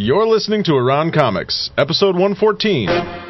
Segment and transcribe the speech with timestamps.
[0.00, 3.27] You're listening to Around Comics, episode 114.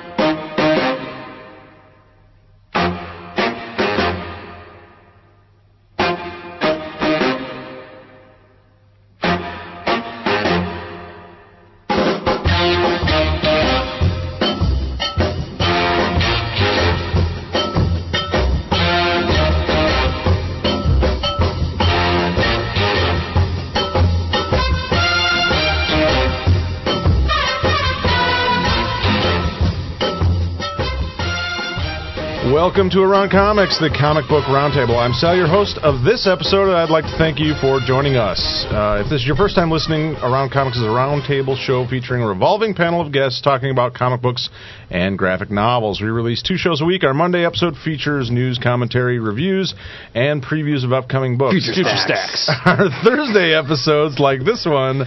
[32.78, 35.02] Welcome to Around Comics, the comic book roundtable.
[35.02, 38.14] I'm Sal, your host of this episode, and I'd like to thank you for joining
[38.14, 38.38] us.
[38.70, 42.23] Uh, if this is your first time listening, Around Comics is a roundtable show featuring
[42.23, 44.48] a revolving panel of guests talking about comic books
[44.91, 46.01] and graphic novels.
[46.01, 47.02] We release two shows a week.
[47.02, 49.74] Our Monday episode features news, commentary, reviews,
[50.15, 51.66] and previews of upcoming books.
[51.66, 52.48] Future stacks.
[52.65, 55.02] Our Thursday episodes, like this one,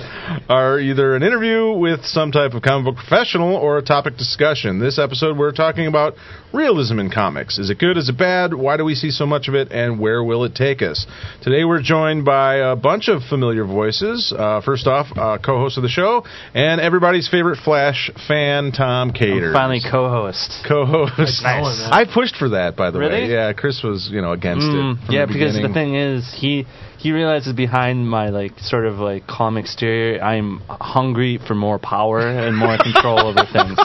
[0.49, 4.77] are either an interview with some type of comic book professional or a topic discussion.
[4.77, 6.15] This episode, we're talking about
[6.53, 7.60] realism in comics.
[7.61, 7.95] Is it good?
[7.97, 8.53] Is it bad?
[8.55, 9.71] Why do we see so much of it?
[9.71, 11.05] And where will it take us?
[11.43, 14.33] Today, we're joined by a bunch of familiar voices.
[14.35, 19.53] Uh, first off, uh, co-host of the show and everybody's favorite Flash fan, Tom Cater.
[19.53, 20.65] Finally, co-host.
[20.67, 21.43] co-host.
[21.43, 21.87] Nice.
[21.91, 23.05] I pushed for that, by the way.
[23.05, 23.31] Really?
[23.31, 25.05] Yeah, Chris was, you know, against Mm, it.
[25.05, 26.65] From yeah, because the thing is, he
[27.01, 32.19] he realizes behind my like sort of like calm exterior, I'm hungry for more power
[32.21, 33.75] and more control over things.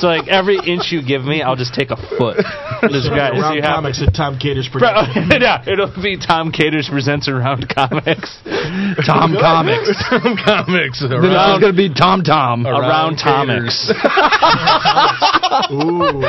[0.00, 2.38] So like every inch you give me, I'll just take a foot.
[2.84, 5.30] This guy, so Around you have- comics at Tom Cater's Bro, production.
[5.40, 8.36] yeah, it'll be Tom Caters presents around comics.
[9.06, 9.88] Tom Comics.
[10.10, 11.00] Tom Comics.
[11.00, 12.66] Then Around, it's going to be Tom Tom.
[12.66, 13.88] Around Caters.
[13.88, 15.72] Tomics.
[15.72, 16.20] Ooh.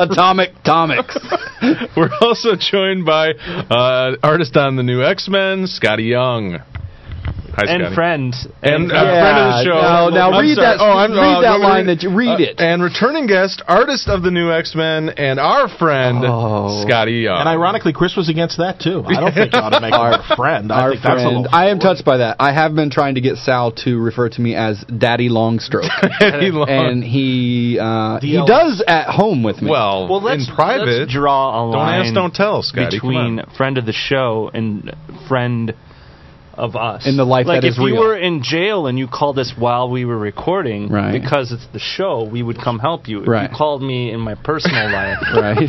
[0.00, 1.18] Atomic Comics.
[1.96, 6.60] We're also joined by uh, artist on the new X Men, Skottie Young.
[7.58, 7.94] Hi, and Skottie.
[7.94, 8.34] friend.
[8.62, 9.80] And, uh, Yeah, friend of the show.
[9.82, 10.66] no, now I'm read sorry.
[10.76, 12.60] that- Oh, I'm, read uh, that let me line that you- read it.
[12.60, 16.84] And returning guest, artist of the new X Men, and our friend, Oh.
[16.86, 17.40] Skottie Young.
[17.40, 19.02] And ironically, Chris was against that too.
[19.06, 20.70] I don't think you ought to make Our- him a friend.
[20.72, 21.36] I Our think that's a friend.
[21.42, 21.54] little.
[21.54, 22.36] I am touched by that.
[22.38, 25.88] I have been trying to get Sal to refer to me as Daddy Longstroke.
[26.20, 26.68] Eddie Long.
[26.68, 29.70] and he uh, he does at home with me.
[29.70, 31.72] well, Well, let's, in private, let's draw a line.
[31.98, 32.90] don't ask, don't tell, Skottie.
[32.92, 34.94] Between friend of the show and
[35.28, 35.74] friend
[36.58, 37.06] of us.
[37.06, 38.00] In the life like that if is you real.
[38.00, 41.12] were in jail and you called us while we were recording, Right.
[41.20, 43.22] because it's the show, we would come help you.
[43.22, 43.48] If Right.
[43.50, 45.56] you called me in my personal life, right?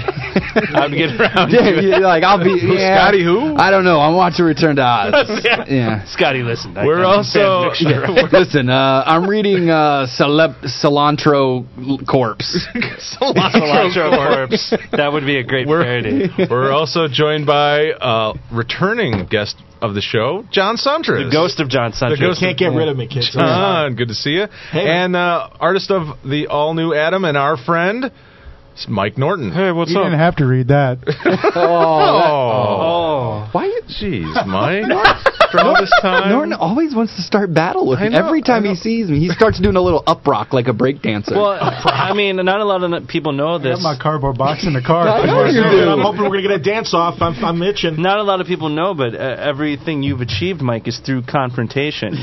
[0.76, 2.58] I'd get around yeah, you're like I'll be.
[2.64, 3.56] yeah, Skottie who?
[3.56, 4.00] I don't know.
[4.00, 5.42] I'm watching Return to Oz.
[5.46, 5.66] yeah.
[5.68, 6.06] yeah.
[6.18, 6.76] Skottie, listen.
[6.78, 8.34] I We're got also- fan fiction, right?
[8.34, 11.66] Listen, uh, I'm reading uh, Celeb- Cilantro
[12.08, 12.68] Corpse.
[13.22, 14.74] Cilantro corpse.
[14.92, 16.30] That would be a great We're, parody.
[16.50, 21.26] we're also joined by uh, returning guest of the show, John Siuntres.
[21.26, 22.20] The ghost of John Siuntres.
[22.20, 23.32] ghost Can't get rid of me, kids.
[23.32, 24.48] John, good to see you.
[24.72, 24.88] Hey.
[24.88, 28.12] and uh, artist of the all new Atom and our friend,
[28.80, 29.52] it's Mike Norton.
[29.52, 29.98] Hey, what's up?
[29.98, 31.00] You didn't have to read that.
[31.56, 33.50] Oh, Oh.
[33.52, 33.66] Why?
[33.90, 34.86] jeez, Mike.
[35.52, 36.30] For all this time.
[36.30, 38.10] Norton always wants to start battle with me.
[38.10, 40.74] know, Every time he sees me, he starts doing a little up rock like a
[40.74, 41.34] break dancer.
[41.36, 43.82] Well, I mean, not a lot of people know I this.
[43.82, 45.08] my cardboard box in the car.
[45.10, 45.90] I know you do.
[45.90, 47.20] I'm hoping we're gonna get a dance off.
[47.22, 48.00] I'm, I'm itching.
[48.00, 52.14] Not a lot of people know, but uh, everything you've achieved, Mike, is through confrontation.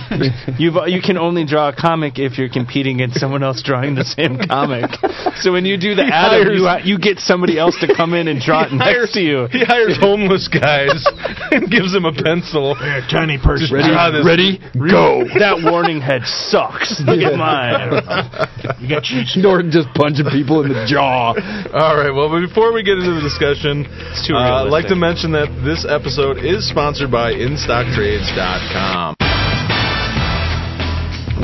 [0.59, 4.05] You've you can only draw a comic if you're competing against someone else drawing the
[4.05, 4.91] same comic.
[5.43, 8.29] So when you do the Atom, hires- you you get somebody else to come in
[8.29, 9.47] and draw it next to you.
[9.53, 11.05] He hires homeless guys
[11.53, 12.75] and gives them a pencil.
[12.75, 13.69] Here, tiny person.
[13.75, 13.89] Ready?
[13.93, 14.59] Draw Ready?
[14.91, 15.25] Go.
[15.47, 16.99] That warning head sucks.
[17.05, 18.03] Look at mine.
[18.81, 19.37] You got cheats.
[19.37, 21.35] Norton just punching people in the jaw.
[21.37, 22.11] All right.
[22.11, 26.39] Well, before we get into the discussion, uh, I'd like to mention that this episode
[26.39, 29.17] is sponsored by InStockTrades.com.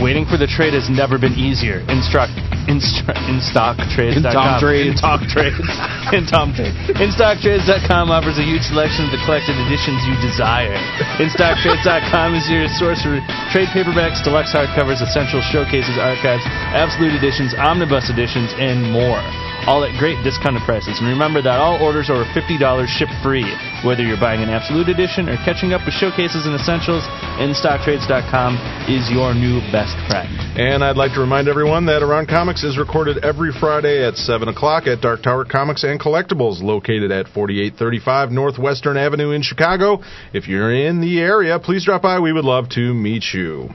[0.02, 1.84] Waiting for the trade has never been easier.
[1.92, 2.32] Instruct,
[2.67, 4.27] instru- InStockTrades.com.
[4.27, 4.89] In Tom Trades.
[4.91, 5.69] In Tom Trades.
[6.12, 6.77] in Tom Trades.
[6.99, 10.75] InStockTrades.com offers a huge selection of the collected editions you desire.
[11.23, 13.21] In stock InStockTrades.com is your source for
[13.53, 16.43] trade paperbacks, deluxe hardcovers, essential showcases, archives,
[16.73, 19.20] absolute editions, omnibus editions, and more.
[19.69, 20.99] All at great discounted prices.
[20.99, 22.58] And remember that all orders over $50
[22.91, 23.47] ship free.
[23.87, 27.06] Whether you're buying an absolute edition or catching up with showcases and essentials,
[27.38, 28.58] InStockTrades.com
[28.91, 30.26] is your new best friend.
[30.58, 34.46] And I'd like to remind everyone that Around Comics is recorded every Friday at 7
[34.46, 40.02] o'clock at Dark Tower Comics and Collectibles, located at 4835 Northwestern Avenue in Chicago.
[40.34, 42.20] If you're in the area, please drop by.
[42.20, 43.70] We would love to meet you.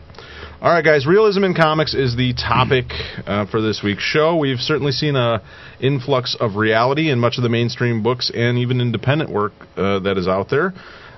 [0.61, 1.07] All right, guys.
[1.07, 2.85] Realism in comics is the topic
[3.25, 4.37] uh, for this week's show.
[4.37, 5.41] We've certainly seen a
[5.79, 10.19] influx of reality in much of the mainstream books and even independent work uh, that
[10.19, 10.75] is out there.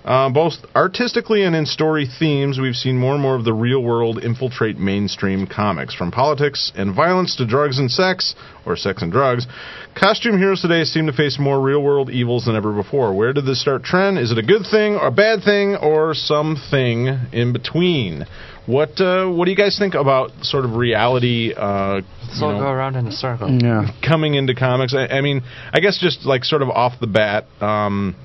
[0.09, 3.83] Uh, both artistically and in story themes, we've seen more and more of the real
[3.83, 5.93] world infiltrate mainstream comics.
[5.93, 8.33] From politics and violence to drugs and sex,
[8.65, 9.45] or sex and drugs,
[9.93, 13.13] costume heroes today seem to face more real world evils than ever before.
[13.13, 14.17] Where did this start trend?
[14.17, 18.25] Is it a good thing, or a bad thing, or something in between?
[18.65, 21.53] What uh, What do you guys think about sort of reality?
[21.55, 23.49] Uh, Let's all know, go around in a circle.
[23.61, 23.91] Yeah.
[24.03, 24.95] coming into comics.
[24.95, 28.15] I, I mean, I guess just like sort of off the bat, um,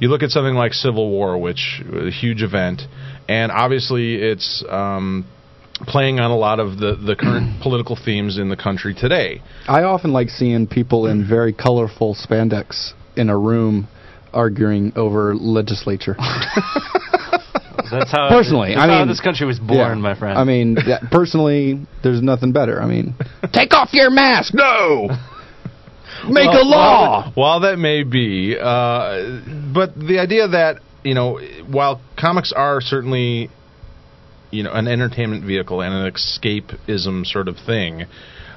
[0.00, 2.82] you look at something like Civil War, which was a huge event,
[3.28, 5.24] and obviously it's um,
[5.86, 9.42] playing on a lot of the the current political themes in the country today.
[9.68, 13.88] I often like seeing people in very colorful spandex in a room
[14.32, 16.16] arguing over legislature.
[17.90, 19.94] That's how Personally, that's I mean- this country was born, Yeah.
[19.96, 20.38] my friend.
[20.38, 22.80] I mean, that, personally, there's nothing better.
[22.80, 23.14] I mean,
[23.52, 24.54] take off your mask.
[24.54, 25.08] No.
[26.28, 27.22] Make a law.
[27.22, 29.40] While that, while that may be, uh,
[29.72, 31.40] but the idea that you know,
[31.70, 33.50] while comics are certainly,
[34.50, 38.04] you know, an entertainment vehicle and an escapism sort of thing,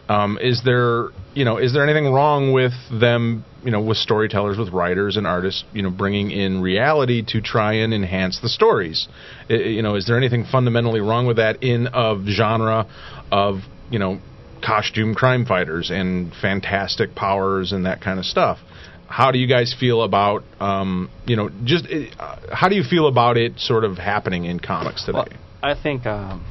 [0.09, 4.57] um, is there, you know, is there anything wrong with them, you know, with storytellers,
[4.57, 9.07] with writers and artists, you know, bringing in reality to try and enhance the stories?
[9.49, 12.87] I- you know, is there anything fundamentally wrong with that in of genre
[13.31, 14.19] of, you know,
[14.65, 18.59] costume crime fighters and fantastic powers and that kind of stuff.
[19.07, 23.07] How do you guys feel about, um, you know, just uh, how do you feel
[23.07, 25.17] about it sort of happening in comics today?
[25.17, 25.27] Well,
[25.61, 26.43] I think um,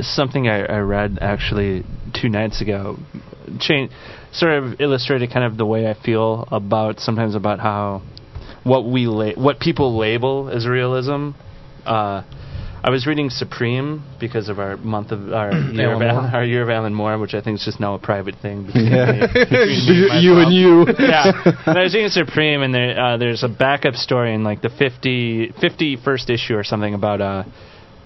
[0.00, 2.98] something I, I read actually two nights ago,
[3.58, 3.90] change,
[4.32, 8.02] sort of illustrated kind of the way I feel about sometimes about how
[8.64, 11.30] what we la- what people label as realism.
[11.86, 12.22] Uh,
[12.86, 16.62] I was reading Supreme because of our month of our year of Alan our year
[16.62, 19.12] of Alan Moore, which I think is just now a private thing between Yeah.
[19.12, 19.50] me, between
[19.88, 20.86] me and you and you.
[20.98, 21.32] yeah.
[21.66, 24.68] And I was reading Supreme, and there, uh, there's a backup story in like the
[24.68, 27.44] 50, 51st issue or something about uh,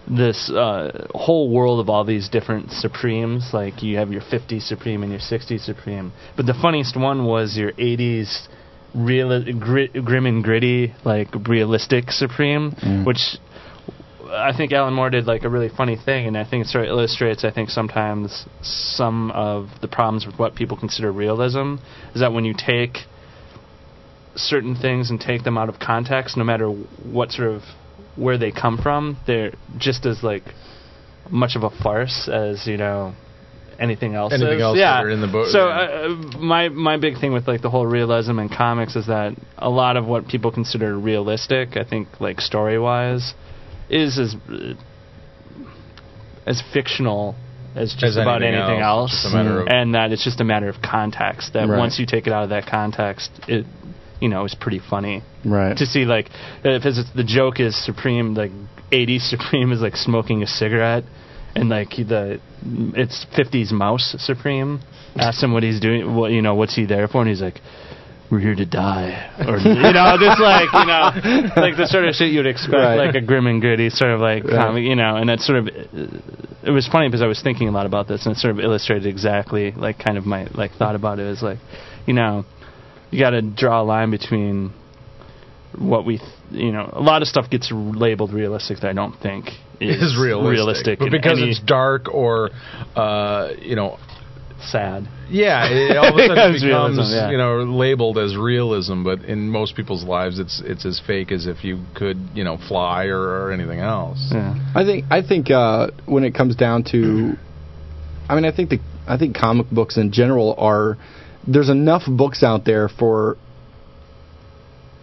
[0.09, 3.51] this uh, whole world of all these different Supremes.
[3.53, 6.13] Like you have your 50 Supreme and your 60 Supreme.
[6.37, 8.47] But the funniest one was your 80s
[8.95, 13.19] real grim and gritty, like realistic Supreme, which
[14.31, 16.85] I think Alan Moore did like a really funny thing, and I think it sort
[16.85, 17.45] of illustrates.
[17.45, 21.77] I think sometimes some of the problems with what people consider realism
[22.15, 22.99] is that when you take
[24.35, 27.63] certain things and take them out of context, no matter what sort of
[28.17, 30.45] where they come from, they're just as like
[31.31, 33.15] much of a farce as you know
[33.79, 34.33] anything else.
[34.33, 34.63] Anything is.
[34.63, 35.01] else yeah.
[35.09, 36.09] in the book, So uh,
[36.39, 39.97] my my big thing with like the whole realism in comics is that a lot
[39.97, 43.35] of what people consider realistic, I think like story wise,
[43.91, 44.75] is as uh,
[46.47, 47.35] as fictional
[47.77, 49.13] as just As about anything anything else.
[49.13, 51.53] else, Just a matter of- and that it's just a matter of context.
[51.53, 51.79] That Right.
[51.79, 53.67] once you take it out of that context, it
[54.21, 55.77] you know is pretty funny Right.
[55.77, 56.29] to see like
[56.65, 56.83] if
[57.15, 58.51] the joke is Supreme like
[58.91, 61.05] 80s Supreme is like smoking a cigarette
[61.55, 62.41] and like the
[62.95, 64.81] it's 50s Mouse Supreme
[65.17, 67.61] asks him what he's doing what you know what's he there for and he's like
[68.31, 71.11] we're here to die or you know just like you know
[71.57, 72.97] like the sort of shit you'd expect Right.
[72.97, 74.53] like a grim and gritty sort of like Right.
[74.55, 77.73] comic you know and that sort of it was funny because I was thinking a
[77.73, 80.95] lot about this and it sort of illustrated exactly like kind of my like thought
[80.95, 81.59] about it is like
[82.07, 82.45] you know
[83.11, 84.73] you got to draw a line between
[85.79, 89.15] what we, th- you know, a lot of stuff gets labeled realistic that I don't
[89.21, 89.47] think
[89.81, 92.51] is, is realistic, but because any it's dark or,
[92.97, 93.99] uh, you know,
[94.61, 95.07] sad.
[95.31, 97.31] yeah, it all of a sudden Becomes becomes realism, yeah.
[97.31, 99.05] you know labeled as realism.
[99.05, 102.59] But in most people's lives, it's it's as fake as if you could you know
[102.69, 104.19] fly or, or anything else.
[104.33, 104.55] Yeah.
[104.75, 107.35] I think I think uh, when it comes down to,
[108.29, 110.97] I mean, I think the I think comic books in general are
[111.47, 113.37] there's enough books out there for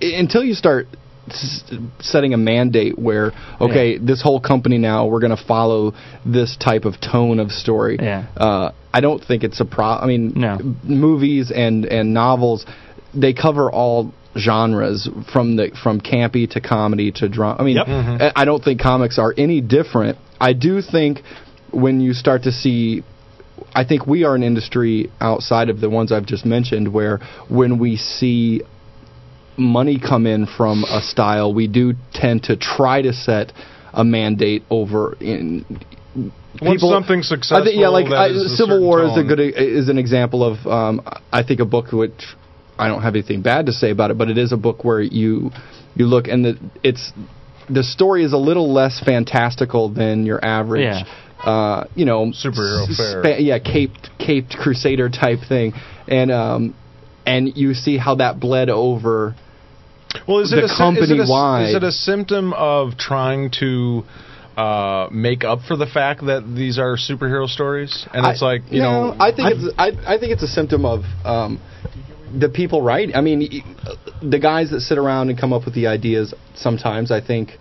[0.02, 0.98] until you start s-
[2.00, 5.94] setting a mandate where okay this whole company now we're going to follow
[6.26, 8.28] this type of tone of story Yeah.
[8.38, 10.58] uh, i don't think it's a pro i mean No.
[10.84, 12.66] movies and and novels
[13.14, 17.88] they cover all genres from the from campy to comedy to drama i mean Yep.
[17.88, 20.18] I- I don't think comics are any different.
[20.40, 21.22] I do think
[21.72, 23.04] when you start to see,
[23.74, 27.80] I think we are an industry outside of the ones I've just mentioned where when
[27.80, 28.62] we see
[29.58, 33.52] money come in from a style, we do tend to try to set
[33.94, 35.66] a mandate over in.
[36.62, 39.90] Once something's I think, yeah, successful, like I, Civil certain War is a good is
[39.90, 42.36] an example of um, I think a book which
[42.78, 45.02] I don't have anything bad to say about it, but it is a book where
[45.02, 45.52] you
[45.96, 47.12] you look and the, it's
[47.70, 50.84] the story is a little less fantastical than your average.
[50.84, 51.04] Yeah.
[51.44, 53.22] Uh, you know, Superhero s- fare.
[53.22, 55.74] spa- yeah, caped caped crusader type thing,
[56.08, 56.76] and um,
[57.26, 59.36] and you see how that bled over
[60.28, 62.98] Well, is it the a, sy- is it a- company-wide- Is it a symptom of
[62.98, 64.04] trying to
[64.58, 68.08] uh, make up for the fact that these are superhero stories?
[68.14, 70.48] And it's I- like you no, know, I think it's I, I think it's a
[70.48, 71.60] symptom of um,
[72.38, 73.10] the people right.
[73.14, 73.64] I mean,
[74.22, 76.34] the guys that sit around and come up with the ideas.
[76.56, 77.52] Sometimes I think.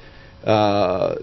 [0.44, 1.16] Uh,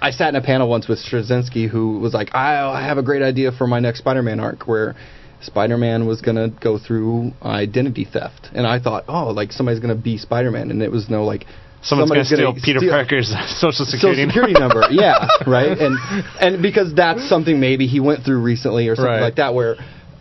[0.00, 3.02] I sat in a panel once with Straczynski, who was like, I, "I have a
[3.02, 4.94] great idea for my next Spider-Man arc, where
[5.40, 10.16] Spider-Man was gonna go through identity theft," and I thought, "Oh, like somebody's gonna be
[10.18, 11.46] Spider-Man," and it was no like
[11.80, 13.28] Someone's going to somebody's steal Peter steal- Parker's
[13.60, 14.20] social security.
[14.22, 15.96] Social security number, yeah, right, and
[16.40, 19.20] and because that's something maybe he went through recently or something Right.
[19.20, 19.54] like that.
[19.54, 19.76] Where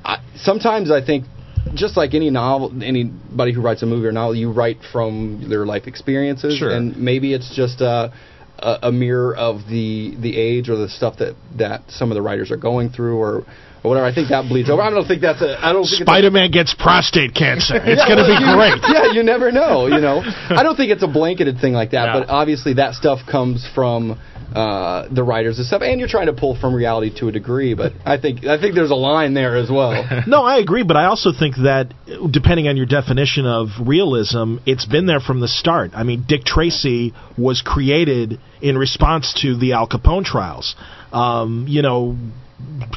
[0.06, 1.26] I, sometimes I think,
[1.74, 5.66] just like any novel, anybody who writes a movie or novel, you write from their
[5.66, 6.70] life experiences, Sure.
[6.70, 8.14] and maybe it's just a,
[8.60, 12.22] a a mirror of the the age or the stuff that that some of the
[12.22, 13.44] writers are going through or.
[13.88, 14.82] Or whatever, I think that bleeds over.
[14.82, 15.58] I don't think that's a.
[15.64, 17.76] I don't a- Spider-Man gets prostate cancer.
[17.88, 18.80] It's yeah, going to well, be you- great.
[18.94, 19.88] Yeah, you never know.
[19.88, 22.20] You know, I don't think it's a blanketed thing like that, Yeah.
[22.20, 24.20] but obviously that stuff comes from
[24.54, 27.74] uh, the writers and stuff, and you're trying to pull from reality to a degree.
[27.76, 29.94] But I think I think there's a line there as well.
[30.28, 34.58] No, I agree, but I also think that uh, depending on your definition of realism,
[34.66, 35.92] it's been there from the start.
[35.94, 40.76] I mean, Dick Tracy was created in response to the Al Capone trials.
[41.14, 42.18] Um, you know,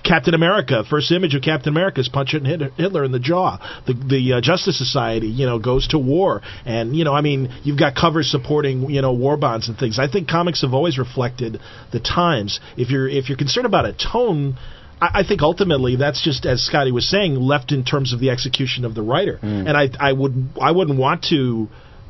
[0.03, 3.59] Captain America, first image of Captain America is punching Hitler in the jaw.
[3.87, 7.53] The the uh, Justice Society, you know, goes to war, and you know, I mean,
[7.63, 9.99] you've got covers supporting you know war bonds and things.
[9.99, 11.61] I think comics have always reflected
[11.93, 12.59] the times.
[12.79, 14.57] If you're if you're concerned about a tone.
[15.01, 18.31] I I think ultimately that's just as Skottie was saying, left in terms of the
[18.31, 19.39] execution of the writer.
[19.43, 21.69] And I, I would, I wouldn't want to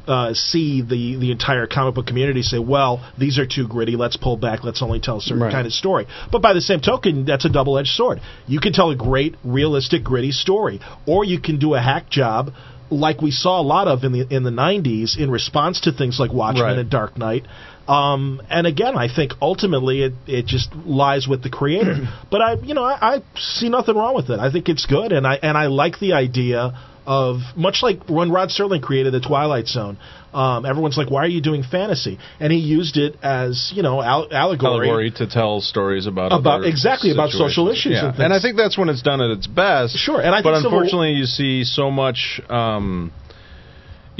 [0.09, 3.97] uh, see the the entire comic book community say, "Well, these are too gritty.
[3.97, 4.64] Let's pull back.
[4.64, 5.52] Let's only tell a certain Right.
[5.52, 8.21] kind of story." But by the same token, that's a double-edged sword.
[8.47, 12.52] You can tell a great, realistic, gritty story, or you can do a hack job.
[12.92, 16.19] Like we saw a lot of in the in the '90s, in response to things
[16.19, 16.78] like Watchmen Right.
[16.78, 17.45] and Dark Knight,
[17.90, 21.97] um, and again, I think ultimately it, it just lies with the creator.
[22.30, 24.38] but I, you know, I, I see nothing wrong with it.
[24.38, 26.73] I think it's good, and I and I like the idea
[27.06, 29.99] of much like when Rod Serling created the Twilight Zone.
[30.32, 34.00] Um, everyone's like, "Why are you doing fantasy?" And he used it as you know
[34.00, 34.87] al- allegory.
[34.87, 38.09] allegory to tell stories about About- exactly, about social issues Yeah.
[38.09, 38.32] and things.
[38.32, 39.97] I think that's when it's done at its best.
[39.99, 42.40] Sure, and I but Civil- unfortunately, you see so much.
[42.49, 43.11] Um,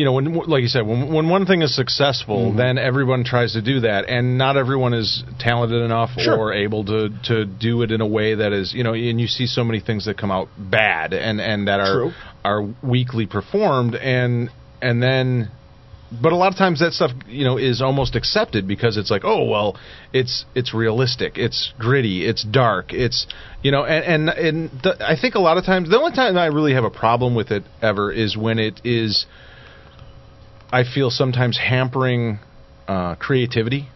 [0.00, 2.57] you know, when like you said, when when one thing is successful, Mm-hmm.
[2.57, 6.38] then everyone tries to do that, and not everyone is talented enough Sure.
[6.38, 9.26] or able to to do it in a way that is, you know, and you
[9.26, 12.12] see so many things that come out bad and and that are True.
[12.47, 14.49] are weakly performed, and
[14.80, 15.50] and then
[16.23, 19.23] but a lot of times that stuff you know is almost accepted because it's like
[19.25, 19.76] oh well
[20.12, 23.26] it's it's realistic it's gritty it's dark it's
[23.62, 26.37] you know and and, and th- I think a lot of times the only time
[26.37, 29.26] I really have a problem with it ever is when it is
[30.73, 32.39] I feel sometimes hampering
[32.89, 33.89] uh, creativity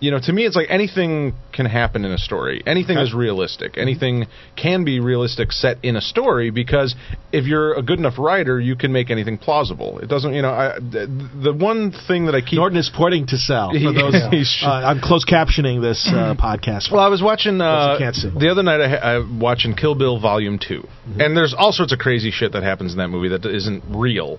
[0.00, 3.76] you know to me it's like anything can happen in a story anything is realistic
[3.76, 6.94] anything can be realistic set in a story because
[7.32, 10.50] if you're a good enough writer you can make anything plausible it doesn't you know
[10.50, 11.06] I, the,
[11.42, 13.72] the one thing that I keep Norton is porting to sell.
[13.72, 14.14] For those,
[14.62, 16.92] uh, I'm close captioning this uh, podcast.
[16.92, 18.30] Well, I was watching uh, you can't see.
[18.30, 18.80] the other night.
[18.80, 21.20] I, ha- I watching Kill Bill Volume 2 Mm-hmm.
[21.22, 24.38] and there's all sorts of crazy shit that happens in that movie that isn't real.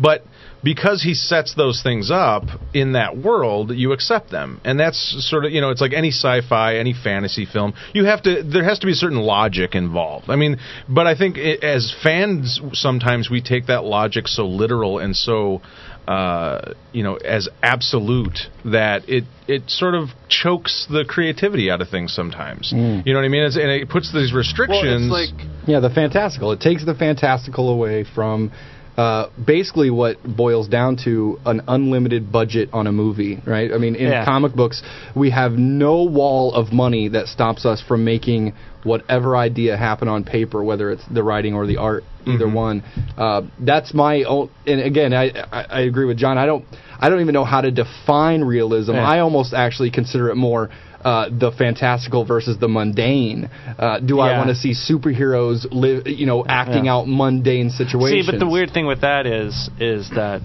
[0.00, 0.24] But
[0.62, 5.44] because he sets those things up in that world, you accept them, and that's sort
[5.44, 7.74] of you know it's like any sci-fi, any fantasy film.
[7.92, 10.30] You have to there has to be a certain logic involved.
[10.30, 14.98] I mean, but I think it, as fans sometimes we take that logic so literal
[14.98, 15.62] and so
[16.06, 21.88] uh, you know, as absolute that it it sort of chokes the creativity out of
[21.88, 22.72] things sometimes.
[22.74, 23.06] Mm.
[23.06, 23.44] You know what I mean?
[23.44, 25.10] It's, and it puts these restrictions.
[25.10, 26.50] Well, it's like Yeah, the fantastical.
[26.52, 28.50] It takes the fantastical away from
[28.96, 33.72] uh, basically what boils down to an unlimited budget on a movie, right?
[33.72, 34.24] I mean, in Yeah.
[34.24, 34.82] comic books,
[35.14, 38.52] we have no wall of money that stops us from making
[38.84, 42.82] whatever idea happen on paper, whether it's the writing or the art, either one.
[43.16, 44.50] Uh, that's my own.
[44.66, 46.36] And again, I, I I agree with John.
[46.36, 46.64] I don't
[47.00, 48.94] I don't even know how to define realism.
[48.94, 49.06] Yeah.
[49.06, 50.70] I almost actually consider it more.
[51.04, 53.50] Uh, the fantastical versus the mundane.
[53.76, 56.94] Uh, do I want to see superheroes live, you know, acting Yeah.
[56.94, 58.26] out mundane situations?
[58.26, 60.42] See, but the weird thing with that is is that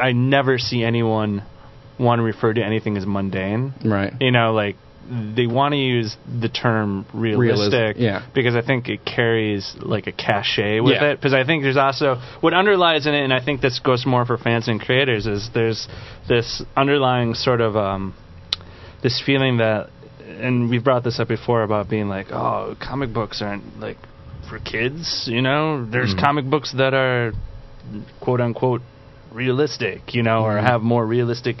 [0.00, 1.42] I never see anyone
[1.98, 3.74] want to refer to anything as mundane.
[3.84, 4.14] right?
[4.20, 4.76] You know, like
[5.10, 8.22] they want to use the term realistic yeah.
[8.34, 11.10] because I think it carries like a cachet with Yeah.
[11.10, 11.16] it.
[11.16, 14.24] Because I think there's also what underlies in it, and I think this goes more
[14.24, 15.88] for fans and creators is there's
[16.28, 18.14] this underlying sort of um,
[19.02, 19.90] this feeling that,
[20.26, 23.96] and we've brought this up before about being like, oh, comic books aren't like
[24.48, 25.28] for kids.
[25.30, 27.32] You know, there's comic books that are
[28.20, 28.82] quote unquote
[29.32, 30.58] realistic, you know, Mm-hmm.
[30.58, 31.56] or have more realistic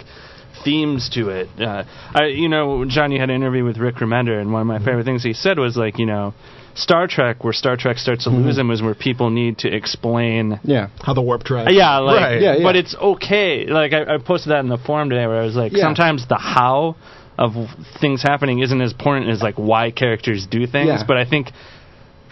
[0.64, 1.48] themes to it.
[1.58, 4.66] Uh, I, you know, John, you had an interview with Rick Remender, and one of
[4.66, 4.84] my Mm-hmm.
[4.84, 6.34] favorite things he said was like, you know,
[6.74, 8.42] Star Trek, where Star Trek starts to Mm-hmm.
[8.46, 10.60] lose him, is where people need to explain.
[10.64, 10.88] Yeah.
[11.00, 11.68] How the warp drive.
[11.70, 12.40] Yeah, like, Right.
[12.42, 12.62] Yeah, yeah.
[12.62, 13.66] but it's okay.
[13.66, 15.82] Like I, I posted that in the forum today, where I was like, Yeah.
[15.84, 16.96] sometimes the how
[17.38, 17.52] of
[18.00, 20.88] things happening isn't as important as like why characters do things.
[20.88, 21.04] Yeah.
[21.06, 21.48] But I think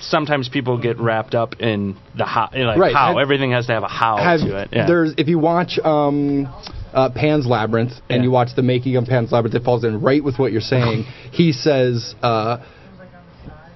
[0.00, 2.94] sometimes people get wrapped up in the how, like Right.
[2.94, 4.68] how Have- everything has to have a how have to it.
[4.72, 4.86] Yeah.
[4.86, 6.48] there's if you watch um,
[6.92, 8.22] uh, Pan's Labyrinth and Yeah.
[8.24, 11.04] you watch the making of Pan's Labyrinth, it falls in right with what you're saying.
[11.32, 12.58] he says uh,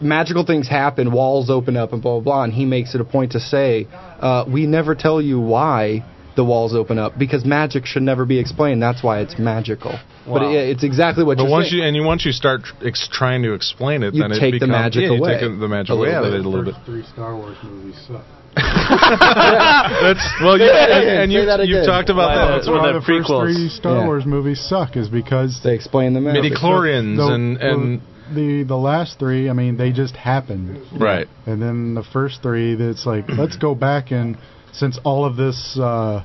[0.00, 2.42] magical things happen, walls open up, and blah blah blah.
[2.44, 3.86] And he makes it a point to say,
[4.20, 6.04] uh, we never tell you why
[6.36, 8.82] the walls open up because magic should never be explained.
[8.82, 9.98] That's why it's magical.
[10.26, 11.82] But it, it's exactly what But you're once saying.
[11.82, 14.52] you and you once you start ex- trying to explain it, You then it take
[14.54, 16.40] the becomes, magic yeah, you away take the magic away little out of bit.
[16.40, 16.74] it a little bit.
[16.74, 18.24] First three Star Wars movies suck.
[19.02, 21.40] That's well, yeah, and, and you,
[21.76, 22.46] you've talked about Why that.
[22.46, 24.06] the- That's Or why the the, first three Star Yeah.
[24.06, 26.42] Wars movies suck is because they explain the magic.
[26.42, 28.00] Midi chlorians the, and and
[28.34, 30.80] the the last three, I mean, they just happened.
[31.00, 31.26] right.
[31.46, 34.36] And then the first three, it's like let's go back and
[34.72, 36.22] since all of this uh,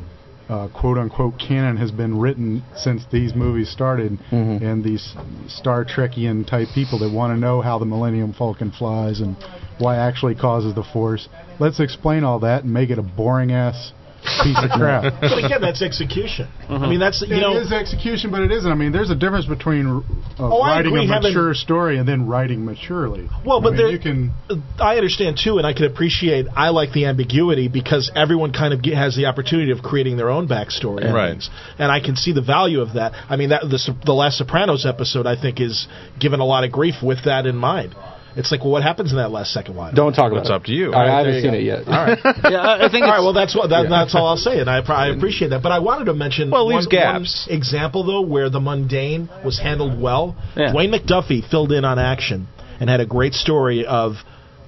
[0.50, 4.62] uh, quote unquote canon has been written since these movies started, Mhm.
[4.62, 5.16] and these
[5.48, 9.36] Star Trekian type people that want to know how the Millennium Falcon flies and
[9.80, 11.27] why it actually causes the Force,
[11.60, 13.92] let's explain all that and make it a boring ass
[14.43, 15.13] piece of crap.
[15.22, 16.48] But again, that's execution.
[16.69, 17.57] I mean, that's you It know.
[17.57, 18.72] is execution, but it isn't.
[18.72, 20.01] I mean, there's a difference between uh,
[20.39, 23.29] Oh, writing agree, a having- mature story and then writing maturely.
[23.46, 24.31] Well, I but mean, there- you can.
[24.79, 26.48] I understand too, and I can appreciate.
[26.55, 30.29] I like the ambiguity because everyone kind of get, has the opportunity of creating their
[30.29, 31.31] own backstory, and Right.
[31.31, 31.50] things.
[31.79, 33.13] And I can see the value of that.
[33.29, 35.88] I mean, that the the last Sopranos episode, I think, is
[36.19, 37.96] given a lot of grief with that in mind.
[38.38, 39.96] It's like, well, what happens in that last second line?
[39.96, 40.53] Don't talk about It's it.
[40.53, 40.94] up to you.
[40.94, 41.58] I, I haven't seen go.
[41.58, 41.88] it yet.
[41.88, 42.17] All right.
[42.50, 44.60] yeah, I I think All it's, right, well, that's what that, that's all I'll say,
[44.60, 45.63] and I, I appreciate that.
[45.63, 47.48] But I wanted to mention Well, it one, gaps.
[47.50, 50.36] one example though where the mundane was handled well.
[50.56, 50.74] Yeah.
[50.74, 52.48] Dwayne McDuffie filled in on action
[52.79, 54.13] and had a great story of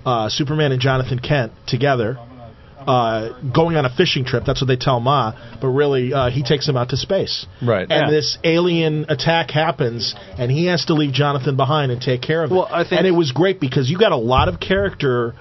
[0.05, 2.17] uh, Superman and Jonathan Kent together.
[2.89, 4.45] Uh, going on a fishing trip.
[4.47, 5.33] That's what they tell Ma.
[5.61, 7.45] But really, uh, he takes him out to space.
[7.61, 7.81] Right.
[7.87, 8.09] And Yeah.
[8.09, 12.49] this alien attack happens, and he has to leave Jonathan behind and take care of
[12.49, 12.71] Well, it.
[12.73, 15.35] I think- and it was great because you got a lot of character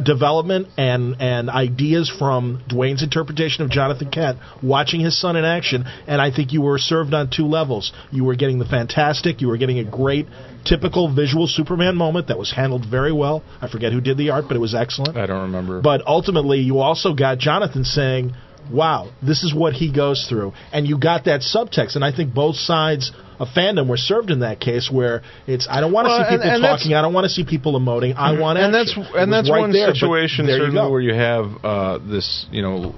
[0.00, 5.84] development and and ideas from Dwayne's interpretation of Jonathan Kent watching his son in action
[6.06, 7.92] and I think you were served on two levels.
[8.10, 10.26] You were getting the fantastic you were getting a great
[10.64, 13.42] typical visual Superman moment that was handled very well.
[13.60, 15.16] I forget who did the art but it was excellent.
[15.16, 15.80] I don't remember.
[15.80, 18.34] but ultimately, you also got Jonathan saying,
[18.70, 21.96] "Wow, this is what he goes through," and you got that subtext.
[21.96, 25.80] And I think both sides of fandom were served in that case, where it's I
[25.80, 27.78] don't want to Well, see people and that's- talking, I don't want to see people
[27.78, 30.90] emoting, I want and that's and that's right one there, situation there certainly go.
[30.90, 32.94] where you have uh, this you know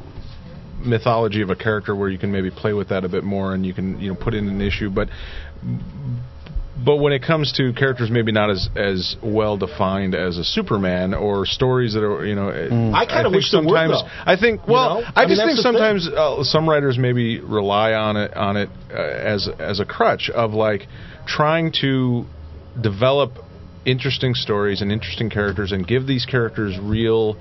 [0.85, 3.64] mythology of a character where you can maybe play with that a bit more and
[3.64, 4.90] you can you know put in an issue.
[4.90, 5.09] But
[6.83, 11.15] but when it comes to characters maybe not as as well defined as a Superman
[11.15, 14.03] or stories that are you know I kinda think wish there were, sometimes.
[14.25, 15.07] I think You well know?
[15.15, 15.73] I, I mean, just think that's the thing.
[15.99, 20.31] sometimes uh, some writers maybe rely on it on it uh, as as a crutch
[20.31, 20.87] of like
[21.27, 22.25] trying to
[22.81, 23.39] develop
[23.87, 27.37] interesting stories and interesting characters and give these characters real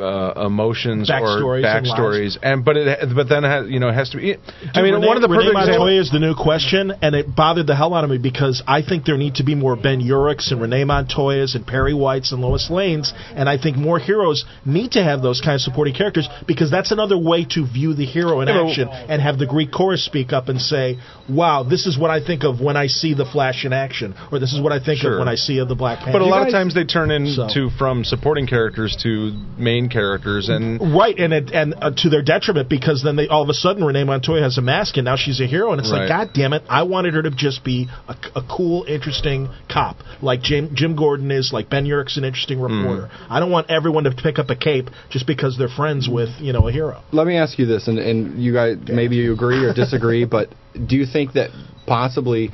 [0.00, 3.94] uh, emotions Backstories or backstories and, but it but then it has, you know it
[3.94, 4.34] has to be
[4.74, 7.14] I mean Renee, one of the Renee perfect examples Montoya is the new question, and
[7.14, 9.76] it bothered the hell out of me because I think there need to be more
[9.76, 13.98] Ben Urichs and Renee Montoyas and Perry Whites and Lois Lanes, and I think more
[13.98, 17.94] heroes need to have those kind of supporting characters because that's another way to view
[17.94, 21.86] the hero in action and have the Greek chorus speak up and say, "Wow, this
[21.86, 24.60] is what I think of when I see the Flash in action," or "This is
[24.60, 25.14] what I think Sure.
[25.14, 26.84] of when I see of the Black Panther." but a lot guys- of times they
[26.84, 31.90] turn into So- from supporting characters to main characters and Right, and it, and uh,
[31.98, 34.96] to their detriment because then they all of a sudden Renee Montoya has a mask
[34.96, 36.00] and now she's a hero and it's Right.
[36.00, 36.62] like God damn it!
[36.68, 41.30] I wanted her to just be a, a cool, interesting cop like Jim, Jim Gordon
[41.30, 42.82] is, like Ben Urich's an interesting Mm.
[42.84, 43.10] reporter.
[43.28, 46.52] I don't want everyone to pick up a cape just because they're friends with you
[46.52, 47.02] know a hero.
[47.12, 50.48] Let me ask you this, and, and you guys maybe you agree or disagree, but
[50.86, 51.50] do you think that
[51.86, 52.50] possibly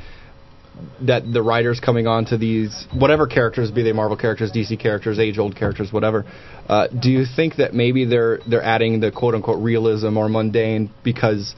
[1.07, 5.19] that the writers coming on to these whatever characters, be they Marvel characters, DC characters,
[5.19, 6.25] age old characters, whatever,
[6.69, 10.91] uh, do you think that maybe they're they're adding the quote unquote realism or mundane
[11.03, 11.55] because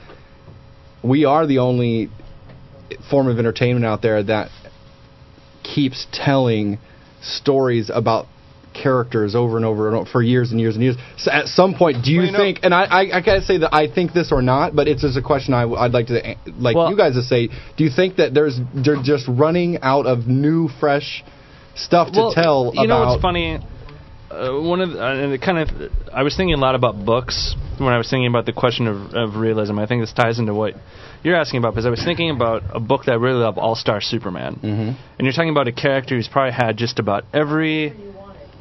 [1.03, 2.09] we are the only
[3.11, 4.51] form of entertainment out there that
[5.63, 6.79] keeps telling
[7.23, 8.27] stories about
[8.73, 10.97] characters over and over and over for years and years and years.
[11.19, 12.61] So at some point, do you Well, you know- think?
[12.63, 15.17] And I, I, I gotta say that I think this or not, but it's just
[15.17, 17.49] a question I, would like to like Well- you guys to say.
[17.77, 21.25] Do you think that there's they're just running out of new, fresh
[21.75, 23.59] stuff to well, tell you know what's funny?
[24.31, 27.05] Uh, one of the, uh, and it kind of I was thinking a lot about
[27.05, 29.79] books when I was thinking about the question of, of realism.
[29.79, 30.75] I think this ties into what
[31.23, 33.75] you're asking about because I was thinking about a book that I really love, All
[33.75, 34.69] Star Superman, mm-hmm.
[34.71, 37.91] and you're talking about a character who's probably had just about every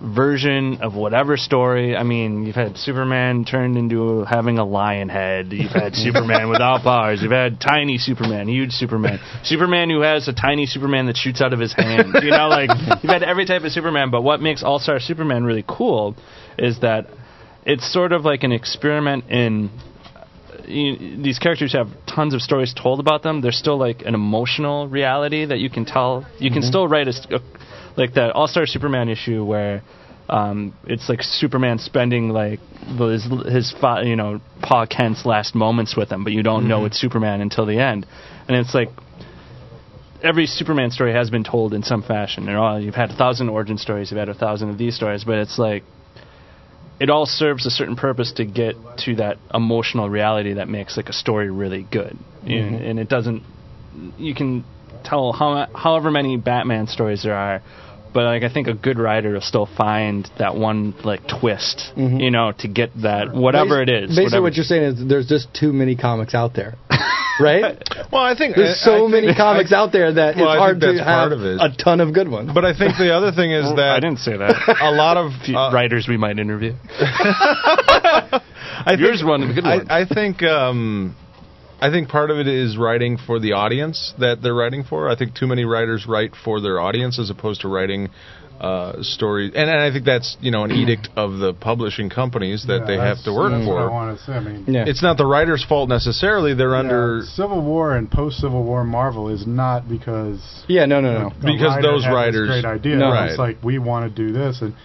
[0.02, 1.96] version of whatever story.
[1.96, 5.52] I mean, you've had Superman turned into having a lion head.
[5.52, 7.22] You've had Superman without powers.
[7.22, 11.54] You've had tiny Superman, huge Superman, Superman who has a tiny Superman that shoots out
[11.54, 12.16] of his hand.
[12.22, 12.70] You know, like
[13.02, 14.12] you've had every type of Superman.
[14.12, 16.16] But what makes All Star Superman really cool
[16.58, 17.08] is that
[17.66, 19.70] it's sort of like an experiment in
[20.68, 23.42] you, these characters have tons of stories told about them.
[23.42, 26.26] There's still like an emotional reality that you can tell.
[26.40, 26.70] You can mm-hmm.
[26.70, 27.61] still write a, a-
[27.98, 29.82] like that All Star Superman issue where
[30.30, 32.60] um, it's like Superman spending like
[32.98, 36.86] his his fa- you know Pa Kent's last moments with him, but you don't know
[36.86, 38.06] it's Superman until the end,
[38.48, 38.90] and it's like
[40.24, 42.48] every Superman story has been told in some fashion.
[42.48, 45.24] And all, you've had a thousand origin stories, you've had a thousand of these stories,
[45.24, 45.84] but it's like
[47.00, 51.10] it all serves a certain purpose to get to that emotional reality that makes like
[51.10, 52.18] a story really good.
[52.44, 53.44] You know, and it doesn't.
[54.18, 54.64] You can
[55.04, 57.62] tell how however many Batman stories there are.
[58.14, 62.30] But like I think a good writer will still find that one like twist, you
[62.32, 64.10] know, to get that whatever it is.
[64.10, 66.76] Basically, whatever- what you're saying is there's just too many comics out there,
[67.40, 67.82] right?
[68.12, 70.52] Well, I think There's I- so I many think- comics I- out there that Well,
[70.52, 71.62] it's hard to that's have of it.
[71.62, 72.52] a ton of good ones.
[72.54, 74.56] But I think the other thing is that I didn't say that.
[74.82, 76.74] a lot of uh, writers we might interview.
[78.84, 79.90] I Yours think, one, a good one.
[79.90, 81.16] I, I think um,
[81.82, 85.10] I think part of it is writing for the audience that they're writing for.
[85.10, 88.10] I think too many writers write for their audience as opposed to writing
[88.60, 92.66] uh, stories, and, and I think that's you know an edict of the publishing companies
[92.68, 93.92] that Yeah, they have to work that's What I for.
[93.92, 94.34] want to say.
[94.34, 94.84] I mean, yeah.
[94.86, 96.54] It's not the writer's fault necessarily.
[96.54, 101.02] They're yeah, under Civil War and post Civil War Marvel is not because yeah, no,
[101.02, 101.28] no, no.
[101.30, 102.98] a Because writer those writers- great idea.
[102.98, 103.10] No.
[103.10, 103.30] Right.
[103.32, 104.76] It's like we want to do this, and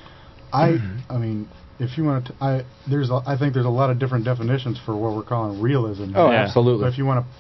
[0.54, 0.78] I,
[1.10, 1.46] I mean,
[1.78, 4.78] if you want to, I there's a, I think there's a lot of different definitions
[4.84, 6.12] for what we're calling realism.
[6.14, 6.42] Oh, Yeah.
[6.42, 6.88] But absolutely.
[6.88, 7.32] if you want to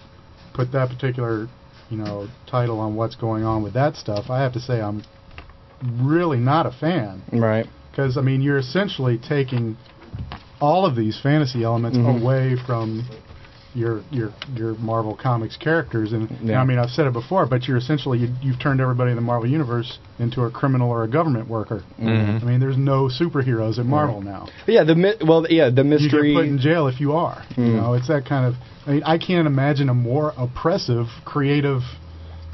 [0.54, 1.48] put that particular,
[1.90, 5.02] you know, title on what's going on with that stuff, I have to say I'm
[6.02, 7.66] really not a fan Right.
[7.90, 9.76] because I mean you're essentially taking
[10.60, 12.20] all of these fantasy elements Mhm.
[12.22, 13.04] away from
[13.76, 16.60] your your your Marvel Comics characters, and, Yeah.
[16.60, 19.22] I mean I've said it before, but you're essentially you, you've turned everybody in the
[19.22, 21.82] Marvel universe into a criminal or a government worker.
[22.00, 22.42] Mhm.
[22.42, 24.48] I mean, there's no superheroes at Marvel now.
[24.66, 26.30] Yeah, the mi- well, yeah, the mystery.
[26.30, 27.42] You get put in jail if you are.
[27.56, 27.76] You Mm.
[27.82, 28.54] know, it's that kind of.
[28.86, 31.82] I mean, I can't imagine a more oppressive, creative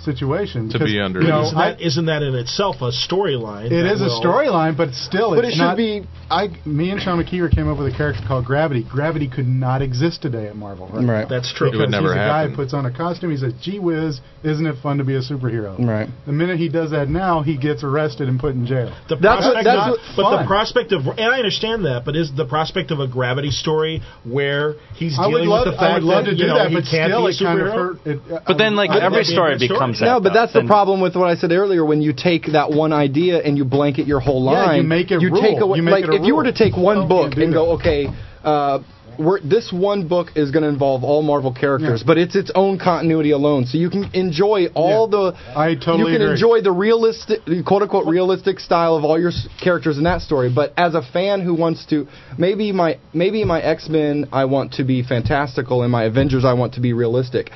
[0.04, 1.20] situation To because, be under.
[1.20, 3.66] You know, isn't, I, that, isn't that in itself a storyline?
[3.66, 6.48] It is that is a storyline, but still, But it's it should not, be- I,
[6.64, 8.84] me and Sean McKeever came up with a character called Gravity.
[8.88, 10.88] Gravity could not exist today at Marvel.
[10.88, 11.28] Right.
[11.28, 11.68] That's true.
[11.68, 13.30] It would Because never he's a guy who puts on a costume.
[13.30, 16.08] He says, "Gee whiz, isn't it fun to be a superhero?" Right.
[16.26, 18.94] The minute he does that now, he gets arrested and put in jail.
[19.08, 22.04] The That's what- prospect, that's not- what- but the prospect of, and I understand that,
[22.06, 25.74] but is the prospect of a gravity story where he's I would dealing love, with
[25.74, 27.26] the fact I would love that to you do know, that, he but can't still,
[27.26, 27.74] be a it kind of superhero?
[27.76, 28.06] hurt.
[28.06, 29.76] It, uh, But then, like I every that'd be a story good story.
[29.76, 30.06] becomes that.
[30.06, 30.40] No, but though.
[30.40, 31.84] that's the problem with what I said earlier.
[31.84, 34.88] When you take that one idea and you blanket your whole line, Yeah, line, you
[34.88, 35.62] make it take rule.
[35.62, 35.76] away.
[35.78, 37.52] You make like it a if you were to take one Oh, book can't and
[37.52, 38.08] go, okay,
[38.44, 38.78] uh,
[39.18, 42.06] we're, this one book is going to involve all Marvel characters, Yeah.
[42.06, 45.32] but it's its own continuity alone, so you can enjoy all Yeah.
[45.32, 45.34] the.
[45.54, 46.30] I totally You can agree.
[46.32, 50.48] enjoy the realistic, quote unquote realistic style of all your s- characters in that story.
[50.48, 52.06] But as a fan who wants to,
[52.38, 56.54] maybe my maybe my X Men I want to be fantastical, and my Avengers I
[56.54, 57.50] want to be realistic.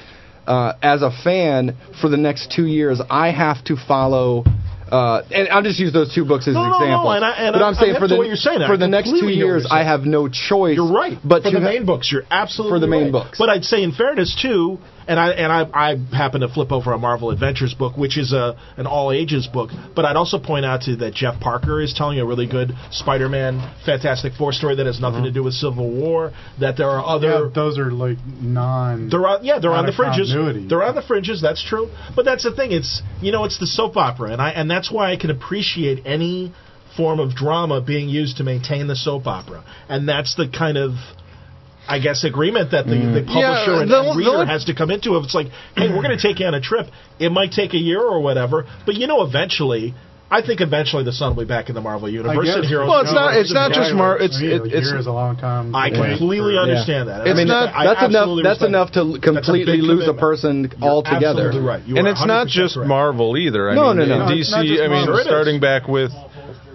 [0.46, 4.44] Uh, as a fan, for the next two years, I have to follow.
[4.90, 7.12] Uh, and I'll just use those two books as No, an no, no, example.
[7.12, 8.61] and I- and but I- I'm saying I'm for the what you're saying.
[8.68, 10.76] for the next two completely know what years, I have no choice.
[10.76, 11.18] You're right.
[11.24, 13.12] But for the ha- main books, you're absolutely For the main right.
[13.12, 13.38] books.
[13.38, 14.78] But I'd say, in fairness, too,
[15.09, 18.33] and I and I, I happen to flip over a Marvel Adventures book, which is
[18.33, 19.71] a an all ages book.
[19.95, 23.61] But I'd also point out to that Jeff Parker is telling a really good Spider-Man
[23.85, 26.33] Fantastic Four story that has nothing to do with Civil War.
[26.61, 29.09] That there are other Yeah, those are like non.
[29.09, 30.31] They're on, yeah, they're on the fringes.
[30.33, 30.69] continuity.
[30.69, 31.40] They're on the fringes.
[31.40, 31.88] That's true.
[32.14, 32.73] But that's the thing.
[32.73, 36.05] It's you know, it's the soap opera, and I and that's why I can appreciate
[36.07, 36.53] any
[36.97, 40.92] form of drama being used to maintain the soap opera, and that's the kind of.
[41.88, 44.90] I guess agreement that the, the publisher Yeah, and, the- and reader has to come
[44.90, 45.16] into.
[45.16, 46.87] If it's like, hey, we're going to take you on a trip.
[47.18, 49.94] It might take a year or whatever, but you know, eventually,
[50.29, 52.88] I think eventually the sun will be back in the Marvel universe and heroes.
[52.88, 53.79] Well, it's will not- be it's not back.
[53.79, 55.72] just Mar- it's- I mean, it- a it's- year is a long time.
[55.75, 57.20] I completely for- understand that.
[57.29, 58.38] It's I mean, not- I that's enough.
[58.42, 59.12] That's enough to that.
[59.22, 61.46] That's a completely big lose a person You're altogether.
[61.46, 61.83] absolutely right.
[61.87, 62.88] And it's not just correct.
[62.88, 63.70] Marvel either.
[63.70, 64.27] I No, mean, no, no.
[64.27, 64.53] No, DC.
[64.83, 66.11] I mean, Sure starting back with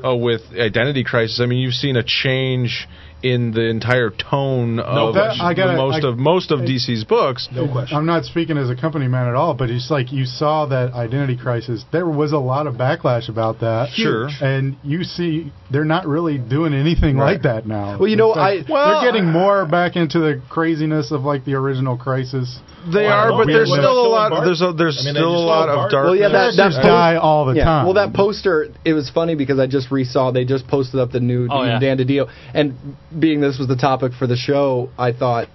[0.04, 1.40] uh, with Identity Crisis.
[1.42, 2.88] I mean, you've seen a change
[3.24, 7.48] in the entire tone of that- I gotta- most I- of most of DC's books.
[7.54, 7.98] No question.
[7.98, 10.94] I'm not speaking as a company man at all, but it's like you saw that
[10.94, 11.86] identity crisis.
[11.92, 13.90] There was a lot of backlash about that.
[13.92, 14.30] Sure.
[14.42, 17.98] And you see, they're not really doing anything like that now.
[17.98, 21.46] Well, you know, like I- Well, they're getting more back into the craziness of like
[21.46, 22.60] the original Crisis.
[22.92, 24.30] They Well, are, but there's Well, still a lot.
[24.32, 24.46] Bart?
[24.46, 25.92] There's a, there's I mean, still a lot of Bart.
[25.92, 26.10] darkness.
[26.10, 27.66] Well, yeah, that- that post- die all the yeah.
[27.66, 27.86] time.
[27.86, 30.34] Well, that poster, it was funny because I just resaw.
[30.34, 31.80] They just posted up the new Oh, yeah.
[31.80, 32.74] Dan DiDio, and
[33.18, 35.48] being this was the topic for the show, I thought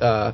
[0.00, 0.32] uh,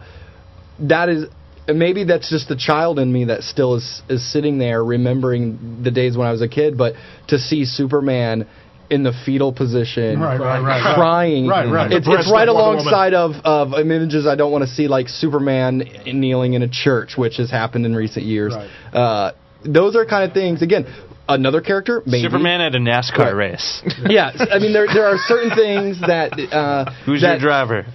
[0.81, 1.27] that is
[1.69, 5.91] maybe that's just the child in me that still is is sitting there remembering the
[5.93, 6.77] days when I was a kid.
[6.77, 6.95] But
[7.29, 8.49] to see Superman
[8.91, 10.95] in the fetal position, Right, right, right, right.
[10.97, 11.93] crying, Right, right.
[11.93, 16.55] It's, it's right alongside of of images I don't want to see, like Superman kneeling
[16.55, 18.55] in a church, which has happened in recent years.
[18.55, 18.69] Right.
[18.93, 19.33] Uh,
[19.65, 20.61] those are kind of things.
[20.63, 20.87] Again,
[21.29, 22.23] another character, maybe.
[22.25, 23.35] Superman at a NASCAR Right.
[23.53, 23.83] race.
[24.09, 27.87] Yeah, I mean there there are certain things that uh, Who's that, your driver?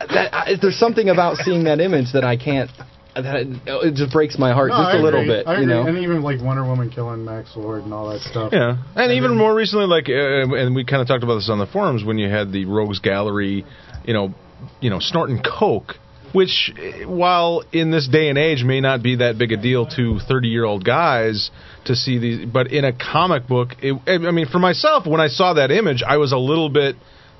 [0.00, 2.70] that I, there's something about seeing that image that I can't.
[3.14, 5.62] That it, it just breaks my heart No, just I a little bit, I you
[5.62, 5.74] agree.
[5.74, 5.86] know.
[5.86, 8.52] And even like Wonder Woman killing Max Lord and all that stuff.
[8.52, 10.12] Yeah, and even more recently, like, uh,
[10.56, 12.98] and we kind of talked about this on the forums when you had the Rogues
[12.98, 13.64] Gallery,
[14.04, 14.34] you know,
[14.80, 15.94] you know, snorting coke,
[16.32, 19.86] which, eh, while in this day and age may not be that big a deal
[19.86, 21.50] to thirty-year-old guys
[21.84, 25.28] to see these, but in a comic book, it, I mean, for myself, when I
[25.28, 26.96] saw that image, I was a little bit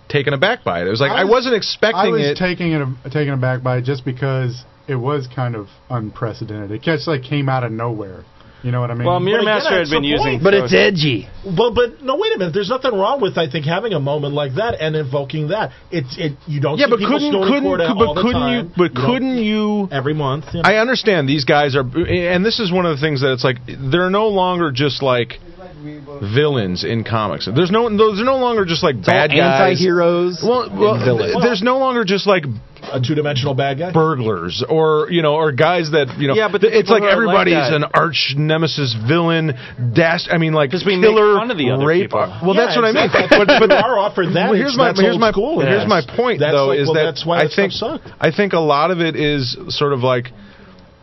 [0.09, 0.87] taken aback by it.
[0.87, 2.07] It was like I, I was- wasn't expecting it.
[2.07, 2.37] I was it.
[2.37, 6.71] taking it taken aback by it just because it was kind of unprecedented.
[6.71, 8.25] It just like came out of nowhere.
[8.63, 9.07] You know what I mean?
[9.07, 10.41] Well, Mirror again, Master had that's been using.
[10.43, 11.29] but it's edgy.
[11.45, 12.55] But but no, wait a minute.
[12.55, 15.73] There's nothing wrong with I think having a moment like that and invoking that.
[15.91, 16.33] It's it.
[16.47, 16.79] You don't.
[16.79, 20.15] yeah, see but people couldn't couldn't Corda but couldn't you but don't- couldn't you every
[20.15, 20.47] month?
[20.55, 20.69] You know?
[20.69, 23.59] I understand these guys are, and this is one of the things that it's like
[23.67, 25.39] they're no longer just like
[25.85, 27.47] villains in comics.
[27.55, 29.77] There's no, they're no longer just like bad guys.
[29.77, 30.43] Anti-heroes.
[30.43, 31.37] Well, well, and villains.
[31.43, 32.45] there's no longer just like
[32.93, 33.93] a two-dimensional bad guy.
[33.93, 36.35] burglars or you know or guys that you know.
[36.35, 39.53] Yeah, but the it's like who are like everybody's an arch nemesis villain.
[39.95, 40.29] Dash.
[40.31, 42.11] I mean, like 'Cause we make killer fun of the other rape.
[42.11, 42.21] people.
[42.43, 43.09] Well, Yeah, that's what I mean.
[43.13, 44.51] But, but You are offered that.
[44.51, 45.61] Well, here's my that's here's my school.
[45.61, 45.89] here's Yes.
[45.89, 47.73] my point That's though like- is well, that that's why I think.
[48.21, 50.31] I think a lot of it is sort of like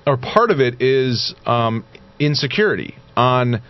[0.08, 1.84] or part of it is um,
[2.20, 3.62] insecurity on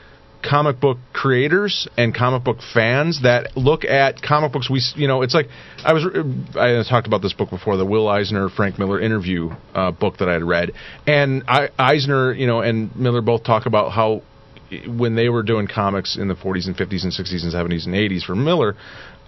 [0.41, 4.69] comic book creators and comic book fans that look at comic books.
[4.69, 5.47] We you know it's like
[5.83, 6.05] I was
[6.55, 10.29] I talked about this book before the Will Eisner Frank Miller interview uh, book that
[10.29, 10.71] I had read.
[11.07, 14.23] And I, Eisner you know and Miller both talk about how
[14.87, 17.93] when they were doing comics in the 40s and 50s and 60s and 70s and
[17.93, 18.77] 80s for Miller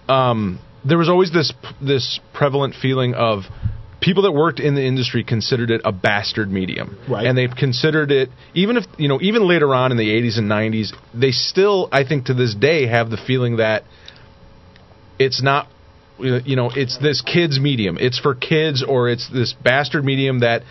[0.07, 3.43] um, there was always this this prevalent feeling of
[4.03, 7.25] people that worked in the industry considered it a bastard medium Right.
[7.25, 10.49] and they considered it even if you know even later on in the 80s and
[10.51, 13.83] 90s they still i think to this day have the feeling that
[15.17, 15.67] it's not
[16.19, 20.63] you know it's this kids medium it's for kids or it's this bastard medium that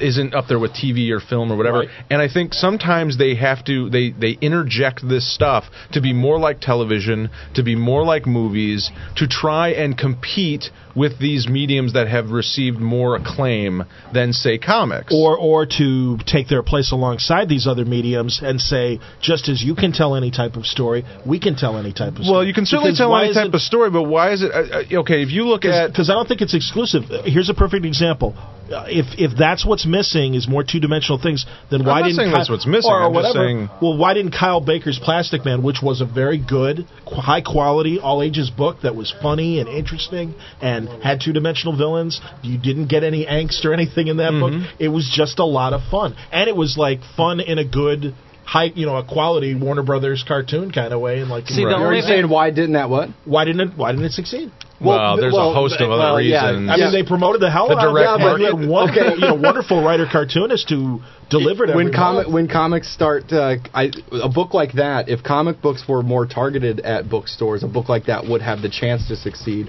[0.00, 1.88] isn't up there with TV or film or whatever Right.
[2.10, 6.38] and I think sometimes they have to they they interject this stuff to be more
[6.38, 12.08] like television to be more like movies to try and compete with these mediums that
[12.08, 17.66] have received more acclaim than say comics or or to take their place alongside these
[17.66, 21.54] other mediums and say, just as you can tell any type of story, we can
[21.56, 22.30] tell any type of story.
[22.32, 24.50] well you can certainly Because tell any type it- of story but why is it
[24.50, 27.04] uh, uh, okay if you look at because I don't think it's exclusive.
[27.24, 28.34] Here's a perfect example.
[28.70, 32.32] Uh, if if that's what's missing is more two dimensional things, then why didn't saying
[32.32, 32.90] that's what's missing.
[32.90, 33.46] Or I'm just whatever.
[33.48, 37.98] saying- Well, why didn't Kyle Baker's Plastic Man, which was a very good, high quality,
[37.98, 42.86] all ages book that was funny and interesting and had two dimensional villains, you didn't
[42.86, 44.60] get any angst or anything in that Mm-hmm.
[44.60, 44.70] book.
[44.78, 48.14] It was just a lot of fun, and it was like fun in a good.
[48.50, 51.60] High, you know, a quality Warner Brothers cartoon kind of way, and like, See, the
[51.60, 53.10] You're only already saying why didn't that what?
[53.24, 53.76] why didn't it?
[53.78, 54.50] Why didn't it succeed?
[54.80, 57.50] well, there's well, a host of other well, yeah, reasons I mean, they promoted the
[57.50, 58.26] hell The out of direct it.
[58.26, 58.70] and we had market.
[58.72, 59.14] wonderful, Okay.
[59.20, 63.92] you know, wonderful writer cartoonist who delivered every when comic when comics start uh, I,
[64.10, 68.06] a book like that if comic books were more targeted at bookstores a book like
[68.06, 69.68] that would have the chance to succeed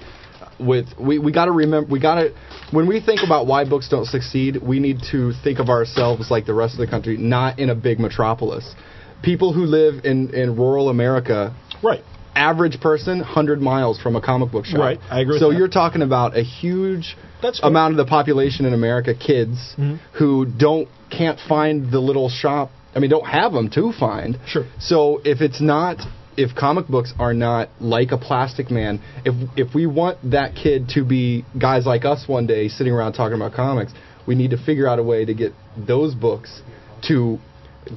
[0.61, 2.33] with we, we got to remember we got to
[2.71, 6.45] when we think about why books don't succeed we need to think of ourselves like
[6.45, 8.75] the rest of the country not in a big metropolis
[9.23, 12.03] people who live in in rural america right.
[12.35, 14.79] average person 100 miles from a comic book shop.
[14.79, 17.69] Right, I agree So you're talking about a huge That's cool.
[17.69, 19.95] amount of the population in America, kids Mm-hmm.
[20.17, 22.71] who don't can't find the little shop.
[22.95, 24.37] I mean, don't have them to find.
[24.47, 24.65] Sure.
[24.79, 25.97] So if it's not
[26.37, 30.89] if comic books are not like a plastic man, if if we want that kid
[30.89, 33.93] to be guys like us one day sitting around talking about comics,
[34.25, 36.61] we need to figure out a way to get those books
[37.07, 37.39] to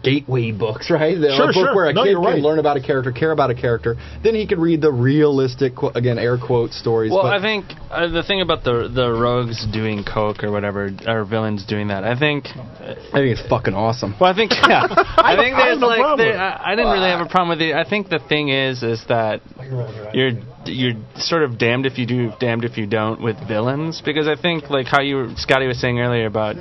[0.02, 1.18] gateway books, right?
[1.20, 1.74] The, Sure, a book sure.
[1.74, 2.42] where a No, kid you're can right.
[2.42, 3.96] learn about a character, care about a character.
[4.22, 7.12] Then he can read the realistic, qu- again, air quote stories.
[7.12, 10.90] Well, but I think uh, the thing about the the rogues doing coke or whatever,
[11.06, 12.46] or villains doing that, I think.
[12.48, 14.14] I think it's fucking awesome.
[14.20, 14.86] Well, I think yeah.
[15.18, 16.38] I think there's no like problem there.
[16.38, 17.74] I, I didn't really have a problem with it.
[17.74, 19.42] I think the thing is is that
[20.12, 20.32] you're
[20.66, 24.34] you're sort of damned if you do, damned if you don't with villains because I
[24.40, 26.56] think like how you Skottie was saying earlier about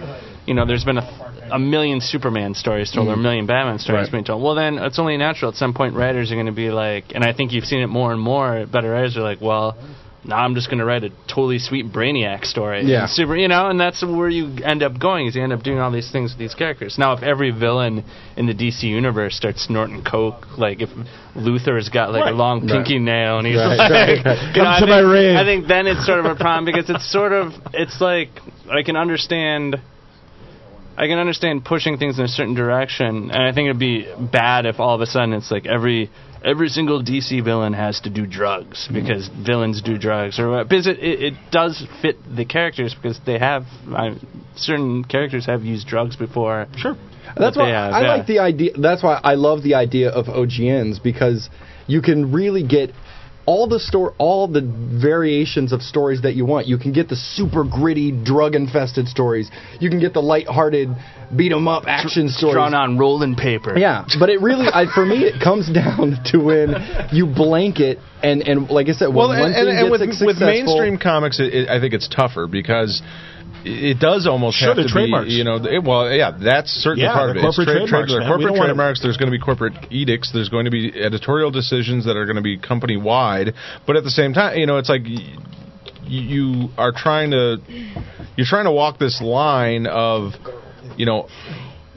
[0.45, 4.06] you know there's been a a million Superman stories told or a million Batman stories
[4.08, 4.12] Right.
[4.12, 4.42] being told.
[4.44, 7.24] Well, then it's only natural at some point writers are going to be like, and
[7.24, 8.66] I think you've seen it more and more.
[8.66, 9.78] Better writers are like, well.
[10.26, 12.84] Now I'm just going to write a totally sweet Brainiac story.
[12.86, 13.02] Yeah.
[13.02, 15.28] And super, you know, and that's where you end up going.
[15.28, 16.96] Is you end up doing all these things with these characters.
[16.98, 18.06] Now, if every villain
[18.38, 20.88] in the DC universe starts snorting coke, like if
[21.36, 22.34] Luthor's got like Right.
[22.34, 24.26] a long pinky nail and he's Right, like, right, right.
[24.26, 25.38] know, Come I to think.
[25.38, 28.30] I think then it's sort of a problem because it's sort of it's like
[28.72, 29.76] I can understand.
[30.95, 34.65] I can understand pushing things in a certain direction, and I think it'd be bad
[34.65, 36.12] if all of a sudden it's like every
[36.43, 39.01] every single DC villain has to do drugs mm-hmm.
[39.01, 40.69] because villains do drugs or what.
[40.69, 44.15] Because it, it, it does fit the characters because they have I,
[44.56, 46.67] certain characters have used drugs before.
[46.77, 46.95] Sure.
[47.38, 48.15] That's why have, I yeah.
[48.15, 48.71] like the idea.
[48.79, 51.49] That's why I love the idea of OGNs because
[51.88, 52.91] you can really get
[53.45, 56.67] all the store, all the variations of stories that you want.
[56.67, 59.49] You can get the super gritty, drug-infested stories.
[59.79, 60.89] You can get the light-hearted,
[61.36, 62.53] beat 'em up action stories.
[62.53, 63.77] Drawn on rolling paper.
[63.77, 66.75] Yeah, but it really, I, for me, it comes down to when
[67.12, 70.01] you blanket and and like I said, when Well, one and, thing and, and with,
[70.01, 73.01] gets with mainstream comics, it, it, I think it's tougher because
[73.65, 75.28] it does almost have to trademarks.
[75.28, 77.41] be, you know, it, well, yeah, that's certainly Yeah, part of it.
[77.41, 79.02] Corporate trademarks, corporate trademarks.
[79.02, 80.32] There's going to be corporate edicts.
[80.34, 83.54] There's going to be editorial decisions that are going to be company wide.
[83.88, 85.36] But at the same time, you know, it's like y-
[86.06, 87.58] you are trying to
[88.36, 90.34] you're trying to walk this line of,
[90.97, 91.28] you know,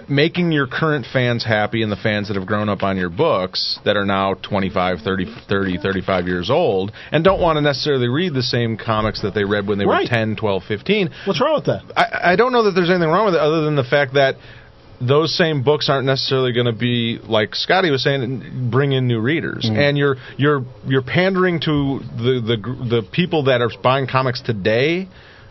[0.09, 3.79] making your current fans happy and the fans that have grown up on your books
[3.85, 8.33] that are now 25, 30, 30 35 years old and don't want to necessarily read
[8.33, 10.05] the same comics that they read when they Right.
[10.05, 11.11] were 10, 12, 15.
[11.25, 11.83] What's wrong with that?
[11.97, 14.37] I, I don't know that there's anything wrong with it other than the fact that
[15.01, 19.21] those same books aren't necessarily going to be like Skottie was saying, bring in new
[19.21, 19.79] readers, mm-hmm.
[19.79, 25.09] and you're you're you're pandering to the the the people that are buying comics today,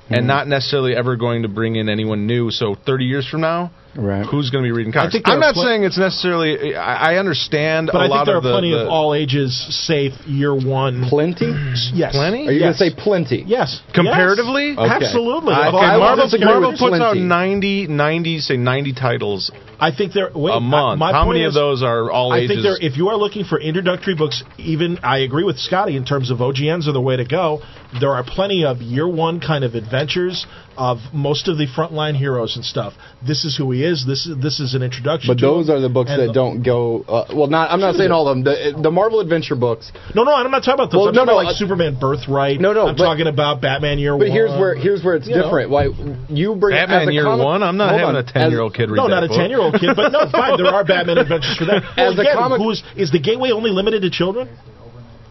[0.09, 0.27] and mm-hmm.
[0.27, 2.49] not necessarily ever going to bring in anyone new.
[2.49, 4.25] So 30 years from now, Right.
[4.25, 5.13] who's going to be reading comics?
[5.13, 6.75] think I'm not pl- saying it's necessarily.
[6.75, 8.89] I, I understand But a I lot think there are of the, plenty the of
[8.89, 9.55] all ages,
[9.87, 11.05] safe, year one.
[11.09, 11.47] plenty.
[11.93, 12.13] yes.
[12.15, 12.47] Plenty?
[12.47, 12.77] Are you Yes.
[12.79, 13.43] going to say plenty?
[13.47, 13.81] Yes.
[13.93, 14.69] Comparatively?
[14.75, 14.79] Yes.
[14.79, 15.05] Okay.
[15.05, 15.53] Absolutely.
[15.53, 17.21] I- Okay, Marvel, Marvel with puts out plenty.
[17.27, 20.29] 90, 90, say 90 titles I think there.
[20.33, 21.01] Wait, a month.
[21.01, 22.49] I, my How point many of those are all I ages?
[22.49, 26.05] think there, if you are looking for introductory books, even I agree with Skottie in
[26.05, 27.61] terms of OGNs are the way to go.
[27.99, 30.45] There are plenty of year one kind of adventures
[30.77, 32.93] of most of the frontline heroes and stuff.
[33.25, 34.05] This is who he is.
[34.05, 35.27] This is this is an introduction.
[35.33, 35.75] But to those him.
[35.75, 37.01] are the books And that the- don't go.
[37.07, 37.71] Uh, well, not.
[37.71, 38.43] I'm not saying all of them.
[38.43, 39.91] The, the Marvel Adventure books.
[40.13, 40.99] No, no, I'm not talking about those.
[40.99, 42.59] Well, I'm no, talking no, about like uh, Superman Birthright.
[42.59, 44.27] No, no, I'm but- talking about Batman Year But One.
[44.29, 45.43] But here's where here's where it's you know.
[45.43, 45.69] different.
[45.69, 45.87] Why
[46.29, 47.63] you bring Batman Year comic- One.
[47.63, 48.15] I'm not having on.
[48.17, 50.11] a ten year old kid read No, that not a ten year old kid, but
[50.11, 50.57] no, fine.
[50.57, 51.83] There are Batman adventures for that.
[51.97, 54.49] Well, As a again, comic- who's is the gateway only limited to children?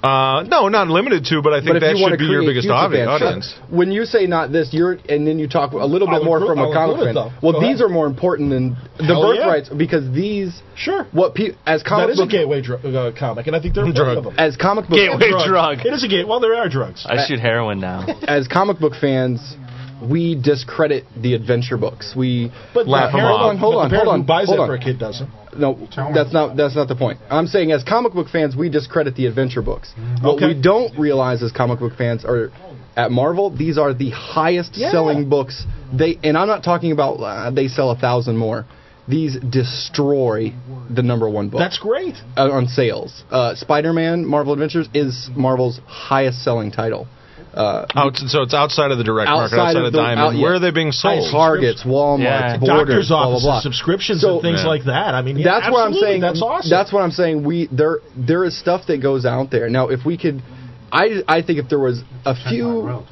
[0.05, 2.67] Uh, no, not limited to, but I think But that you should be your biggest
[2.67, 3.55] future audi- fans, audience.
[3.71, 6.57] When you say not this, you're and then you talk a little bit more include-
[6.57, 7.33] from a I'll comic include it, fan.
[7.41, 7.87] Well, Go these ahead.
[7.87, 9.41] are more important than the Hell yeah.
[9.45, 11.07] birthrights because these Sure.
[11.13, 13.73] what pe- as That comic is a book gateway dr- uh, comic, and I think
[13.75, 14.19] there are Drug.
[14.19, 14.35] of them.
[14.37, 15.87] as comic book Gateway drug.
[15.87, 16.29] It is a gateway.
[16.29, 17.07] Well, there are drugs.
[17.09, 18.05] I shoot heroin now.
[18.29, 19.57] as comic book fans.
[20.03, 22.15] We discredit the adventure books.
[22.15, 23.39] We But Laugh the them off.
[23.41, 24.69] Hold on, hold on, hold on, Who buys hold it on.
[24.69, 25.31] for a kid doesn't.
[25.59, 25.79] No,
[26.15, 27.19] that's not that's not the point.
[27.31, 29.93] I'm saying as comic book fans, we discredit the adventure books.
[30.23, 30.49] What Okay.
[30.49, 32.51] we don't realize as comic book fans are
[32.97, 34.91] at Marvel, these are the highest Yeah.
[34.93, 35.65] selling books.
[35.93, 38.67] They and I'm not talking about uh, they sell a thousand more.
[39.07, 40.55] These destroy
[40.89, 42.15] the number one book That's great.
[42.39, 43.23] uh, on sales.
[43.31, 47.07] Uh, Spider-Man: Marvel Adventures is Marvel's highest selling title.
[47.55, 50.21] Uh, Out, so it's outside of the direct market, outside outside of of, the- Diamond.
[50.21, 50.43] out- yeah.
[50.43, 51.31] Where are they being sold?
[51.31, 52.57] Targets, Walmart, Yeah.
[52.59, 53.61] Borders, Doctors' blah, blah, offices, blah.
[53.61, 54.69] subscriptions, So- and things Yeah.
[54.69, 55.15] like that.
[55.15, 56.21] I mean, yeah, that's what I'm saying.
[56.21, 56.69] That's awesome.
[56.71, 57.45] That's what I'm saying.
[57.45, 59.69] We there there is stuff that goes out there.
[59.71, 60.43] Now, if we could,
[60.91, 63.05] I I think if there was a few,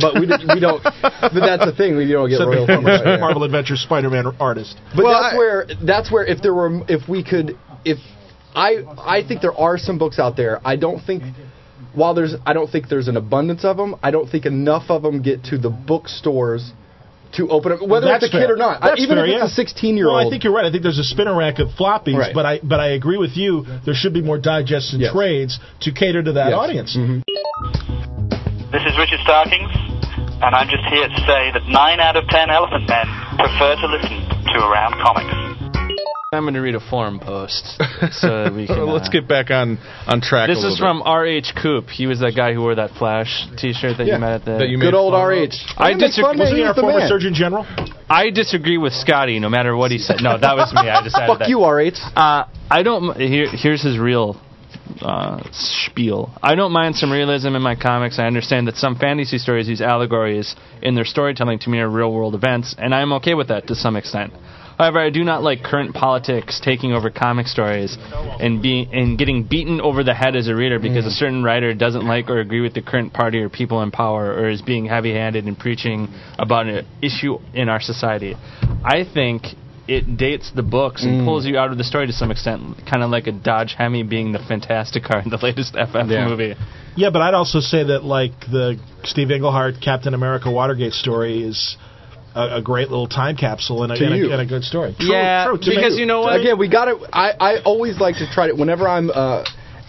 [0.00, 0.82] but we we don't.
[0.82, 1.96] But that's the thing.
[1.96, 3.00] We don't get Said the royalties.
[3.04, 3.20] right.
[3.20, 4.76] Marvel Adventures Spider-Man artist.
[4.94, 7.98] But Well, that's I- where that's where if there were if we could if
[8.54, 10.60] I I think there are some books out there.
[10.64, 11.22] I don't think
[11.96, 13.96] while there's I don't think there's an abundance of them.
[14.02, 16.72] I don't think enough of them get to the bookstores
[17.32, 18.80] to open up whether That's it's a kid or not.
[18.80, 19.46] That's Even fair, if it's yeah.
[19.46, 20.26] a 16 year Well, old.
[20.26, 20.64] I think you're right.
[20.64, 22.32] I think there's a spinner rack of floppies, Right.
[22.34, 23.66] but I but I agree with you.
[23.84, 25.12] There should be more digests and Yes.
[25.12, 26.58] trades to cater to that Yes.
[26.58, 26.96] audience.
[26.96, 27.20] Mm-hmm.
[28.70, 29.70] This is Richard Starkings,
[30.42, 33.06] and I'm just here to say that 9 out of 10 elephant men
[33.38, 34.16] prefer to listen
[34.52, 35.45] to Around Comics.
[36.32, 37.64] I'm going to read a forum post
[38.10, 38.84] so that we can.
[38.88, 40.48] Let's uh, get back on on track.
[40.48, 41.52] This a little is from R.H.
[41.62, 41.86] Coop.
[41.86, 44.14] He was that guy who wore that Flash T-shirt that Yeah.
[44.14, 44.50] you met at the.
[44.50, 44.58] bit.
[44.58, 45.22] that you Good old fun.
[45.22, 45.54] RH.
[45.78, 47.08] I disagree- Wasn't he our former man.
[47.08, 47.64] Surgeon General?
[48.10, 49.40] I disagree with Skottie.
[49.40, 50.16] No matter what he said.
[50.20, 50.80] No, that was me.
[50.90, 51.48] I decided Fuck that.
[51.48, 51.94] you, RH.
[52.16, 53.16] Uh, I don't.
[53.16, 54.34] Here, here's his real
[55.02, 56.32] uh, spiel.
[56.42, 58.18] I don't mind some realism in my comics.
[58.18, 62.34] I understand that some fantasy stories use allegories in their storytelling to mirror real world
[62.34, 64.32] events, and I'm okay with that to some extent.
[64.78, 69.44] However, I do not like current politics taking over comic stories and being and getting
[69.44, 72.60] beaten over the head as a reader because a certain writer doesn't like or agree
[72.60, 76.08] with the current party or people in power or is being heavy-handed in preaching
[76.38, 78.34] about an issue in our society.
[78.84, 79.44] I think
[79.88, 81.50] it dates the books and pulls mm.
[81.50, 84.32] you out of the story to some extent, kind of like a Dodge Hemi being
[84.32, 86.28] the Fantastic Car in the latest FF Yeah.
[86.28, 86.54] movie.
[86.96, 91.76] Yeah, but I'd also say that like the Steve Englehart Captain America Watergate story is
[92.36, 94.94] a, a great little time capsule and a, and a, and a good story.
[94.98, 96.00] True, yeah, true, to because me.
[96.00, 96.38] you know what?
[96.40, 98.54] Again, we got to I, I always like to try to.
[98.54, 99.44] Whenever I'm uh,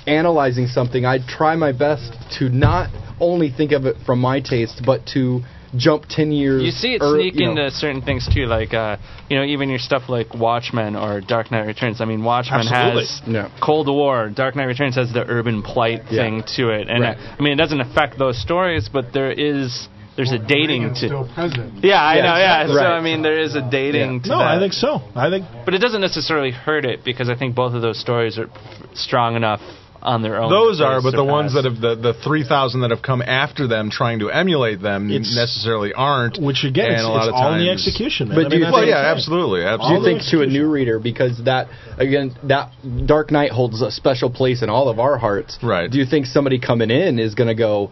[0.06, 2.90] analyzing something, I try my best to not
[3.20, 5.42] only think of it from my taste, but to
[5.76, 6.64] jump ten years.
[6.64, 7.52] You see it ear- sneak you know.
[7.66, 8.98] into certain things too, like uh,
[9.30, 12.00] you know, even your stuff like Watchmen or Dark Knight Returns.
[12.00, 13.02] I mean, Watchmen Absolutely.
[13.06, 13.60] has Yeah.
[13.62, 14.30] Cold War.
[14.30, 16.22] Dark Knight Returns has the urban plight Yeah.
[16.24, 17.18] thing to it, and Right.
[17.18, 21.00] uh, I mean, it doesn't affect those stories, but there is there's a dating Reagan's
[21.02, 21.08] to.
[21.08, 21.84] still president.
[21.84, 22.36] Yeah, I Yeah, know.
[22.36, 22.76] Yeah, exactly.
[22.76, 22.98] so Right.
[22.98, 24.58] I mean, there is a dating to no, that.
[24.58, 25.02] I think so.
[25.16, 28.38] I think but it doesn't necessarily hurt it because I think both of those stories
[28.38, 28.50] are
[28.96, 29.62] strong enough
[30.00, 30.50] on their own.
[30.50, 33.68] Those are, but the ones that have the, the three thousand that have come after
[33.68, 36.38] them trying to emulate them It's- necessarily aren't.
[36.40, 38.30] which again, and it's, a lot it's of all in the execution.
[38.30, 38.38] Man.
[38.38, 39.98] But I do mean, you that's Well, yeah, I'm absolutely, Do you absolutely.
[39.98, 42.72] All think the to a new reader because that again that
[43.06, 45.58] Dark Knight holds a special place in all of our hearts.
[45.64, 45.90] Right.
[45.90, 47.92] Do you think somebody coming in is going to go,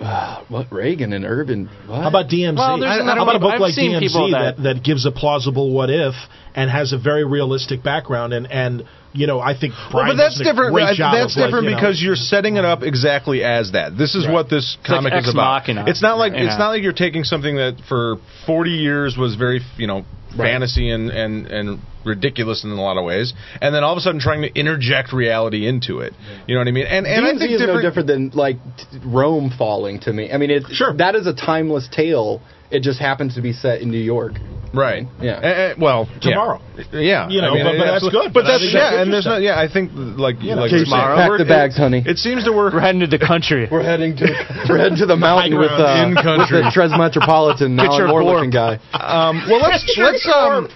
[0.00, 1.68] "Ah, what Reagan and Urban?
[1.86, 2.02] What?
[2.02, 2.56] How about DMZ?
[2.56, 5.06] Well, there's How about a people- book I've like seen DMZ that, that- that gives
[5.06, 6.14] a plausible what if
[6.54, 10.34] and has a very realistic background and and you know I think Well, but that's
[10.38, 10.72] does a different.
[10.74, 13.72] great job That's of, like, different you know- because you're setting it up exactly as
[13.72, 13.96] that.
[13.96, 15.62] This is what this like comic Ex is about.
[15.62, 15.84] Machina.
[15.86, 16.44] It's not like Yeah.
[16.44, 18.16] it's not like you're taking something that for
[18.46, 20.04] 40 years was very you know
[20.38, 20.52] Right.
[20.52, 24.00] fantasy and and and ridiculous in a lot of ways, and then all of a
[24.00, 26.12] sudden trying to interject reality into it.
[26.46, 26.86] You know what I mean?
[26.86, 28.56] And and I DMZ think is different, no different than like
[29.04, 30.30] Rome falling to me.
[30.32, 30.92] I mean, it, Sure.
[30.94, 32.40] that is a timeless tale.
[32.70, 34.34] It just happens to be set in New York.
[34.74, 35.06] Right.
[35.22, 35.40] Yeah.
[35.42, 36.06] Eh, eh, well.
[36.20, 36.60] Tomorrow.
[36.92, 37.30] Yeah.
[37.30, 38.32] You know, I mean, but- but that's good.
[38.34, 39.32] But But that's yeah, and there's interesting.
[39.32, 39.40] not.
[39.42, 42.02] Yeah, I think like know, like Casey, you're saying, pack the bags, honey.
[42.04, 42.74] It seems to work.
[42.74, 43.68] We're heading to the country.
[43.72, 44.26] We're heading to
[44.68, 46.60] we're heading to the mountain with uh, In country.
[46.60, 48.34] with the Transmetropolitan Get your Alan Moore Borg.
[48.36, 48.76] looking guy.
[48.92, 50.68] Um, well, let's let's um,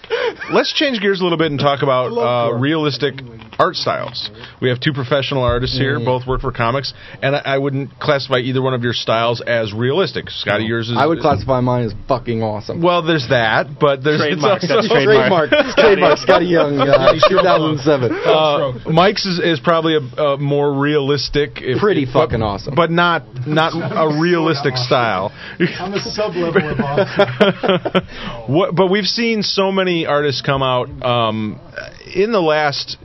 [0.53, 3.21] let's change gears a little bit and talk about uh, realistic
[3.59, 4.31] art styles.
[4.63, 6.05] We have two professional artists here, Mm.
[6.07, 9.75] both work for comics, and I, I wouldn't classify either one of your styles as
[9.75, 10.27] realistic.
[10.27, 10.97] Skottie, yours is.
[10.97, 12.83] I would classify mine as fucking awesome.
[12.83, 15.51] Well, there's that, but there's Trademark, it's also- that's trademark.
[15.51, 18.13] Trademark, trademark, Skottie Young, uh, 2007.
[18.13, 22.75] Uh, Mike's is, is probably a, a more realistic, if, Pretty but- fucking awesome.
[22.75, 25.33] but not not a realistic style.
[25.81, 28.07] On the sub level of awesome.
[28.55, 31.61] what, but we've seen so many artists come out um,
[32.15, 32.97] in the last,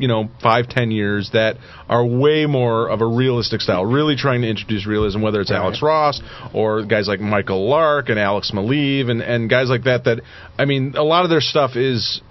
[0.00, 1.56] you know, five ten years that
[1.88, 5.20] are way more of a realistic style, really trying to introduce realism.
[5.20, 6.20] Whether it's Alex Ross
[6.54, 10.04] or guys like Michael Lark and Alex Maleev and and guys like that.
[10.04, 10.22] That
[10.58, 12.22] I mean, a lot of their stuff is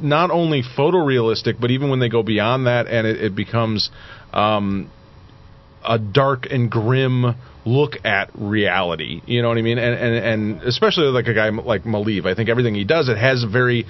[0.00, 3.90] not only photorealistic, but even when they go beyond that and it, it becomes
[4.32, 4.90] um,
[5.84, 9.20] a dark and grim look at reality.
[9.26, 9.78] You know what I mean?
[9.78, 13.18] And and, and especially like a guy like Maleev, I think everything he does it
[13.18, 13.86] has very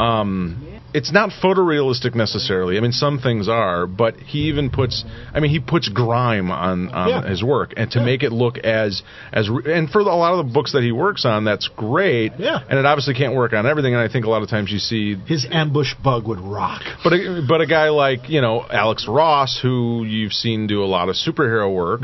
[0.00, 2.78] um it's not photorealistic necessarily.
[2.78, 5.04] I mean, some things are, but he even puts.
[5.34, 7.28] I mean, he puts grime on on Yeah.
[7.28, 10.46] his work, and to make it look as as re- and for a lot of
[10.46, 12.32] the books that he works on, that's great.
[12.38, 12.60] Yeah.
[12.70, 13.92] And it obviously can't work on everything.
[13.94, 16.80] And I think a lot of times you see his ambush bug would rock.
[17.04, 20.86] but a, but a guy like you know Alex Ross, who you've seen do a
[20.86, 22.00] lot of superhero work,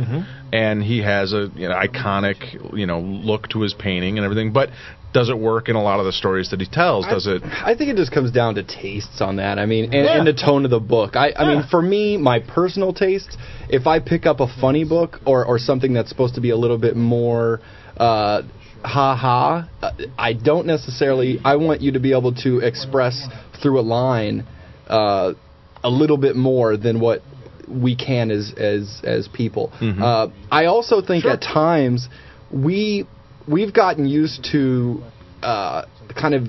[0.53, 4.53] and he has a you know iconic you know look to his painting and everything.
[4.53, 4.69] But
[5.15, 7.07] does it work in a lot of the stories that he tells?
[7.07, 7.41] Does it?
[7.45, 9.59] I think it just comes down to tastes on that.
[9.61, 10.19] I mean, and, Yeah.
[10.19, 11.15] and the tone of the book.
[11.15, 13.39] I, I mean, for me, my personal taste,
[13.69, 16.57] if I pick up a funny book or, or something that's supposed to be a
[16.57, 17.61] little bit more
[17.97, 18.43] uh,
[18.83, 21.39] ha ha, uh, I don't necessarily.
[21.45, 23.27] I want you to be able to express
[23.63, 24.45] through a line
[24.89, 25.33] uh,
[25.85, 27.23] a little bit more than what
[27.69, 29.73] we can as as as people.
[29.81, 32.09] Uh, I also think at times
[32.53, 33.07] we
[33.47, 35.03] we've gotten used to
[35.43, 35.83] uh,
[36.21, 36.49] kind of.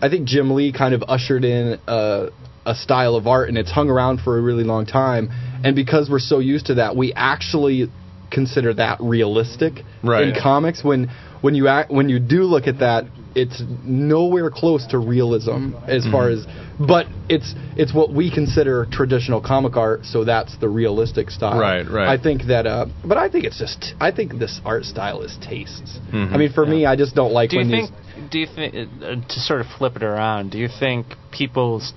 [0.00, 2.28] I think Jim Lee kind of ushered in a,
[2.66, 5.30] a style of art, and it's hung around for a really long time.
[5.64, 7.90] And because we're so used to that, we actually
[8.30, 10.28] consider that realistic Right.
[10.28, 10.84] in comics.
[10.84, 11.10] When
[11.40, 13.04] when you act, when you do look at that
[13.36, 16.46] it's nowhere close to realism as far as
[16.80, 21.86] but it's it's what we consider traditional comic art so that's the realistic style Right,
[21.88, 22.08] right.
[22.08, 25.36] i think that uh but i think it's just i think this art style is
[25.40, 26.34] tastes Mm-hmm.
[26.34, 27.90] i mean for me i just don't like Do you think?
[27.90, 30.50] these Do you think uh, to sort of flip it around?
[30.50, 31.92] Do you think people's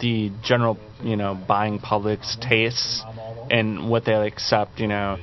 [0.00, 3.02] the general you know buying public's tastes
[3.50, 4.78] and what they accept?
[4.78, 5.16] You know,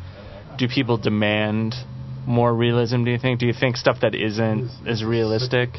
[0.57, 1.75] do people demand
[2.25, 3.03] more realism?
[3.03, 3.39] Do you think?
[3.39, 5.69] Do you think stuff that isn't as realistic?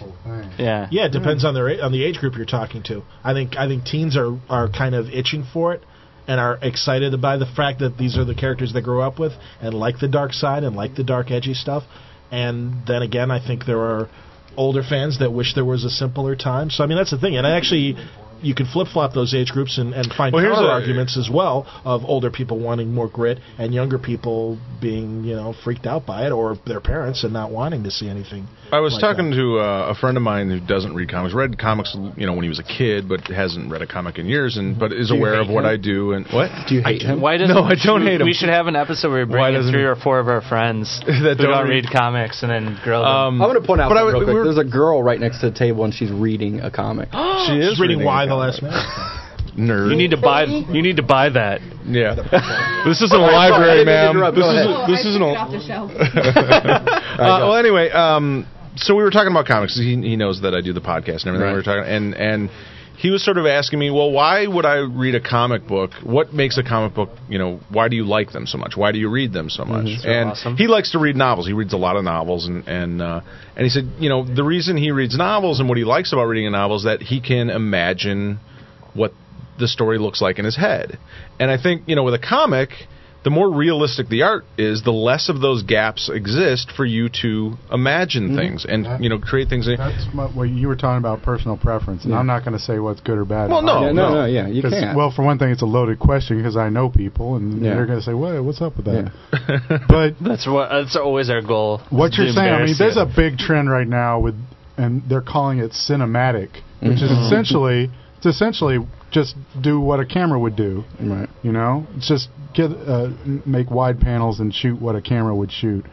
[0.59, 0.89] Yeah.
[0.91, 3.03] Yeah, it depends on their on the age group you're talking to.
[3.25, 5.83] I think I think teens are are kind of itching for it
[6.27, 9.33] and are excited by the fact that these are the characters they grew up with
[9.61, 11.83] and like the dark side and like the dark edgy stuff.
[12.31, 14.09] And then again, I think there are
[14.57, 16.71] older fans that wish there was a simpler time.
[16.71, 17.37] So I mean, that's the thing.
[17.37, 17.97] And I actually
[18.43, 21.17] you can flip flop those age groups and, and find Well, here's counter a- arguments
[21.17, 25.87] as well of older people wanting more grit and younger people being you know freaked
[25.87, 28.47] out by it or their parents and not wanting to see anything.
[28.73, 29.37] I was like talking that.
[29.37, 31.35] to uh, a friend of mine who doesn't read comics.
[31.35, 34.27] Read comics, you know, when he was a kid, but hasn't read a comic in
[34.27, 35.71] years, and but is aware of what him?
[35.71, 36.13] I do.
[36.13, 36.49] And what?
[36.69, 38.27] do you hate him Why does No, I don't hate him.
[38.27, 41.01] We should have an episode where we bring in three or four of our friends
[41.07, 43.11] That who don't don't read- read comics and then grill them.
[43.11, 44.35] Um, I'm going to point out But I real quick.
[44.43, 47.11] There's a girl right next to the table, and she's reading a comic.
[47.47, 48.41] she is She's reading Why a the.
[48.41, 48.73] Last Man.
[49.57, 49.91] Nerd.
[49.91, 50.45] you need to buy.
[50.45, 51.61] You need to buy that.
[51.85, 52.15] Yeah.
[52.87, 54.35] this isn't a library, didn't mean to ma'am.
[54.35, 54.89] This Go is ahead.
[54.89, 55.27] this isn't a.
[55.27, 55.91] off the shelf.
[57.13, 59.77] Uh, well, anyway, um, so we were talking about comics.
[59.77, 61.43] He, he knows that I do the podcast and everything.
[61.43, 61.51] Right.
[61.51, 62.51] We were talking, and and
[63.03, 65.91] he was sort of asking me, well, why would I read a comic book?
[66.05, 67.11] What makes a comic book?
[67.29, 68.77] You know, why do you like them so much?
[68.77, 69.87] Why do you read them so much?
[69.87, 70.57] That's And awesome.
[70.57, 71.49] he likes to read novels.
[71.49, 73.23] He reads a lot of novels, and and uh,
[73.57, 76.27] and he said, you know, the reason he reads novels and what he likes about
[76.27, 78.39] reading a novel is that he can imagine
[78.95, 79.13] what
[79.59, 80.97] the story looks like in his head.
[81.41, 82.69] And I think, you know, with a comic,
[83.25, 87.55] the more realistic the art is, the less of those gaps exist for you to
[87.71, 89.67] imagine things and, you know, create things.
[89.67, 92.79] That's my, what you were talking about personal preference, and I'm not going to say
[92.81, 93.49] what's good or bad.
[93.51, 94.97] Well, no, yeah, no, no, yeah, you 'Cause- can't.
[94.97, 97.75] Well, for one thing, it's a loaded question because I know people, and Yeah.
[97.75, 98.43] they're going to say, "What?
[98.43, 99.13] What's up with that?"
[99.89, 100.71] but That's what.
[100.71, 101.81] That's always our goal.
[101.91, 104.35] What you're saying, I mean, there's a big trend right now with,
[104.77, 106.49] and they're calling it cinematic,
[106.81, 107.27] which is Mm-hmm.
[107.27, 108.79] essentially, it's essentially
[109.13, 110.85] just do what a camera would do.
[111.01, 111.29] Right.
[111.43, 113.11] You know, it's just get uh,
[113.47, 115.85] make wide panels and shoot what a camera would shoot.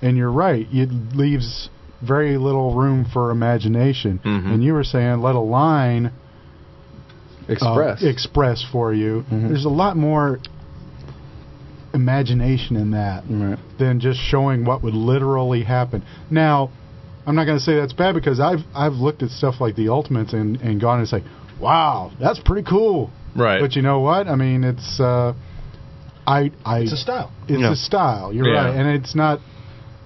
[0.00, 1.68] And you're right; it leaves
[2.06, 4.20] very little room for imagination.
[4.24, 4.54] Mhm.
[4.54, 8.02] And you were saying let a line uh, Express.
[8.02, 9.24] express for you.
[9.30, 9.48] Mhm.
[9.48, 10.38] There's a lot more
[11.94, 13.58] imagination in that right.
[13.78, 16.02] than just showing what would literally happen.
[16.30, 16.70] Now,
[17.26, 19.88] I'm not going to say that's bad because I've I've looked at stuff like the
[19.88, 21.22] Ultimates and and gone and say,
[21.60, 23.60] "Wow, that's pretty cool." right.
[23.60, 24.26] But you know what?
[24.28, 25.34] I mean, it's uh,
[26.26, 27.30] I I It's a style.
[27.48, 27.72] it's Yeah.
[27.72, 28.32] a style.
[28.32, 28.64] You're Yeah.
[28.66, 29.40] right, and it's not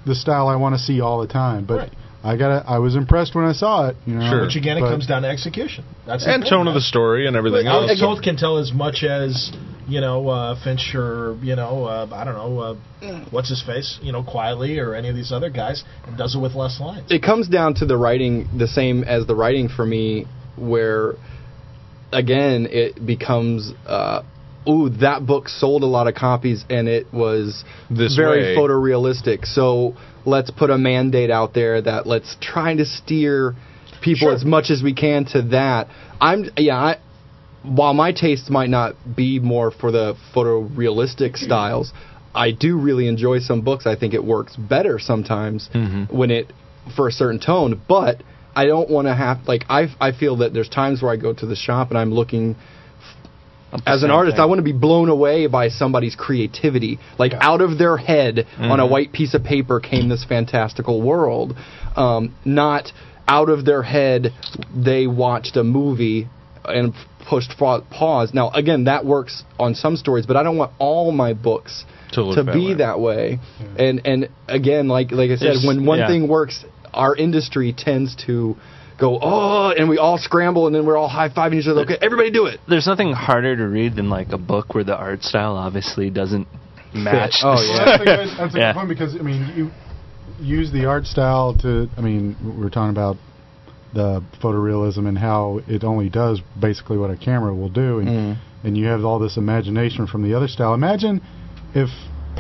[0.05, 1.65] the style I want to see all the time.
[1.65, 1.93] But Right.
[2.25, 3.97] I got I was impressed when I saw it.
[4.07, 4.43] You know, Sure.
[4.43, 5.85] Which again, it comes down to execution.
[6.07, 7.99] That's and tone of the story and everything Well, else.
[7.99, 9.51] Toth can tell as much as
[9.89, 12.75] you know uh, Finch or you know uh, I don't know uh,
[13.31, 16.39] what's his face you know Quitely or any of these other guys and does it
[16.39, 17.11] with less lines.
[17.11, 20.27] it comes down to the writing the same as the writing for me
[20.57, 21.15] where
[22.13, 24.23] again it becomes uh
[24.69, 28.57] ooh that book sold a lot of copies and it was This very way.
[28.57, 29.95] photorealistic so
[30.25, 33.55] let's put a mandate out there that let's try to steer
[34.03, 34.35] people Sure.
[34.35, 35.89] as much as we can to that
[36.21, 36.97] i'm yeah I,
[37.65, 41.93] while my tastes might not be more for the photorealistic styles
[42.35, 46.13] i do really enjoy some books i think it works better sometimes Mhm.
[46.13, 46.53] when it
[46.97, 48.23] for a certain tone but
[48.55, 51.33] i don't want to have like i i feel that there's times where i go
[51.33, 52.57] to the shop and i'm looking
[53.87, 54.43] as an artist, thing.
[54.43, 56.99] I want to be blown away by somebody's creativity.
[57.19, 61.57] Like out of their head on a white piece of paper came this fantastical world.
[61.97, 62.93] Um, not
[63.27, 64.33] out of their head,
[64.77, 66.29] they watched a movie
[66.67, 66.93] and
[67.27, 68.35] pushed fa- pause.
[68.35, 72.23] Now, again, that works on some stories, but I don't want all my books To
[72.25, 72.75] look that be way.
[72.75, 73.39] that way.
[73.79, 76.09] And and again, like like I said, It's- when one yeah.
[76.09, 76.63] thing works,
[76.95, 78.57] our industry tends to
[78.99, 81.81] go oh, and we all scramble, and then we're all high fiving each other.
[81.83, 82.61] Okay, everybody do it.
[82.69, 86.47] There's nothing harder to read than like a book where the art style obviously doesn't
[86.95, 87.37] match.
[87.43, 87.85] Oh, Well, yeah.
[87.85, 88.73] that's a good, that's a Yeah.
[88.73, 89.71] good point because I mean you
[90.41, 91.89] use the art style to.
[91.97, 93.17] I mean we're talking about
[93.95, 98.37] the photorealism and how it only does basically what a camera will do, and Mm.
[98.65, 100.75] and you have all this imagination from the other style.
[100.75, 101.21] Imagine
[101.75, 101.89] if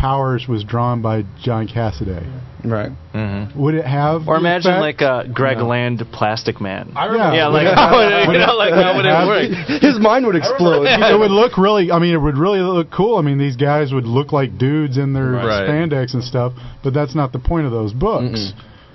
[0.03, 2.27] Powers was drawn by John Cassaday.
[2.65, 2.91] Right.
[3.15, 3.55] Mhm.
[3.55, 4.27] Would it have?
[4.27, 5.01] Or imagine effect?
[5.01, 5.69] like a Greg No.
[5.69, 6.91] Land Plastic Man.
[6.97, 7.37] I remember.
[7.37, 9.69] yeah, would like it how would it, you know, like would how it would it
[9.71, 9.83] work?
[9.83, 10.85] His mind would explode.
[10.87, 11.93] it would look really.
[11.93, 13.17] I mean, it would really look cool.
[13.17, 15.69] I mean, these guys would look like dudes in their Right.
[15.69, 16.53] spandex and stuff.
[16.83, 18.53] But that's not the point of those books.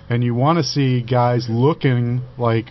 [0.10, 2.66] and you want to see guys looking like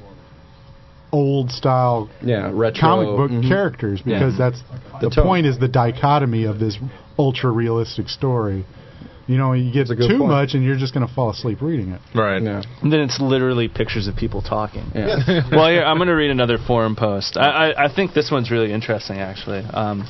[1.12, 3.48] old style Yeah, retro comic book mhm.
[3.48, 4.62] characters because that's
[5.00, 6.76] the, The point is the dichotomy of this
[7.18, 8.64] ultra realistic story.
[9.26, 10.18] You know, you get too point.
[10.18, 12.00] much and you're just going to fall asleep reading it.
[12.14, 12.40] Right.
[12.40, 12.62] Yeah.
[12.80, 14.84] And then it's literally pictures of people talking.
[14.94, 15.42] Yeah.
[15.50, 17.36] well, here, I'm going to read another forum post.
[17.36, 19.64] I, I, I think this one's really interesting, actually.
[19.64, 20.08] Um,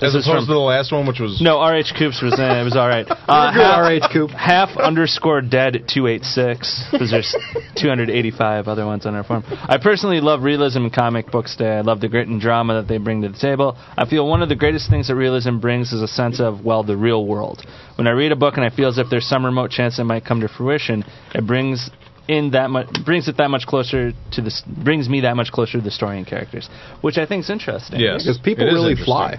[0.00, 2.38] As this is opposed from- to the last one, which was no, RH Coops was
[2.38, 3.06] eh, it was all right.
[3.28, 4.30] Uh, half, RH Coop.
[4.30, 7.34] half underscore dead at 286 because there's
[7.76, 9.44] 285 other ones on our form.
[9.46, 11.76] I personally love realism in comic books today.
[11.76, 13.76] I love the grit and drama that they bring to the table.
[13.96, 16.82] I feel one of the greatest things that realism brings is a sense of, well,
[16.84, 17.62] the real world.
[17.96, 20.04] When I read a book and I feel as if there's some remote chance it
[20.04, 21.90] might come to fruition, it brings
[22.28, 25.78] in that much brings it that much closer to this brings me that much closer
[25.78, 26.68] to the story and characters,
[27.00, 28.00] which I think is interesting.
[28.00, 29.38] yes, Because people really fly.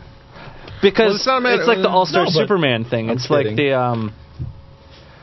[0.81, 3.09] Because Well, it's not a matter- it's like the All Star No, Superman thing.
[3.09, 4.13] I'm it's like the um.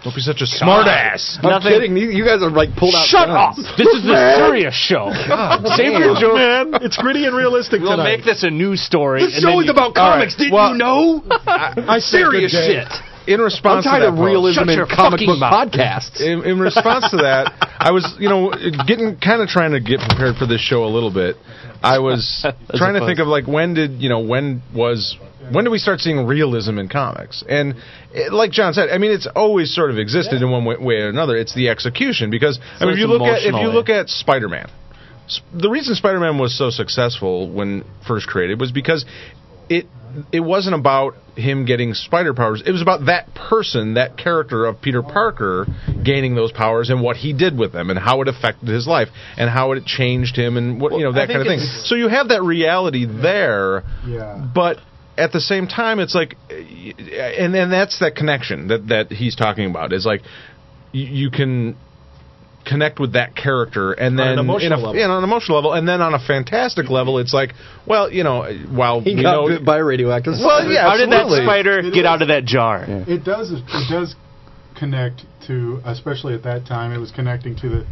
[0.05, 1.39] Don't be such a smartass.
[1.43, 1.97] I'm Nothing- kidding.
[1.97, 3.07] You, you guys are like pulled out.
[3.09, 3.57] Shut up!
[3.57, 5.11] This is the serious show.
[5.77, 6.35] Save your Look, joke.
[6.37, 8.19] man, it's gritty and realistic We'll tonight.
[8.19, 9.25] make this a news story.
[9.27, 10.35] This and show is you- about comics.
[10.39, 11.25] right, Did well- you know?
[11.29, 12.87] I said serious shit.
[13.27, 16.21] In I'm response tired to that of realism in comic book podcasts.
[16.21, 18.53] in, in response to that, I was, you know,
[18.87, 21.37] getting kind of trying to get prepared for this show a little bit.
[21.83, 25.17] I was trying to think of like when did you know when was
[25.51, 27.45] when do we start seeing realism in comics?
[27.49, 27.75] And
[28.13, 30.95] it, like John said, I mean, it's always sort of existed in one way, way
[30.97, 31.37] or another.
[31.37, 34.71] It's the execution because I mean, if you look at if you look at Spider-Man,
[35.27, 39.05] S- the reason Spider-Man was so successful when first created was because
[39.69, 39.87] it
[40.33, 42.63] it wasn't about him getting spider powers.
[42.65, 45.67] It was about that person, that character of Peter Parker
[46.05, 49.09] gaining those powers and what he did with them and how it affected his life
[49.37, 51.61] and how it changed him and what you know that kind of thing.
[51.61, 54.43] So you have that reality there, Yeah.
[54.55, 54.79] but
[55.19, 59.65] at the same time it's like and then that's that connection that that he's talking
[59.71, 60.23] about is like
[60.93, 61.77] you, you can
[62.67, 64.97] connect with that character and On then an emotional in a, level.
[65.01, 67.55] yeah, on an emotional level and then on a fantastic level it's like
[67.87, 70.35] well you know while He we got know bit by radioactive.
[70.39, 72.07] well yeah How did that spider It get is.
[72.07, 72.85] out of that jar?
[72.89, 73.51] It does.
[73.53, 74.17] It does
[74.77, 77.87] connect to, especially at that time, it was connecting to the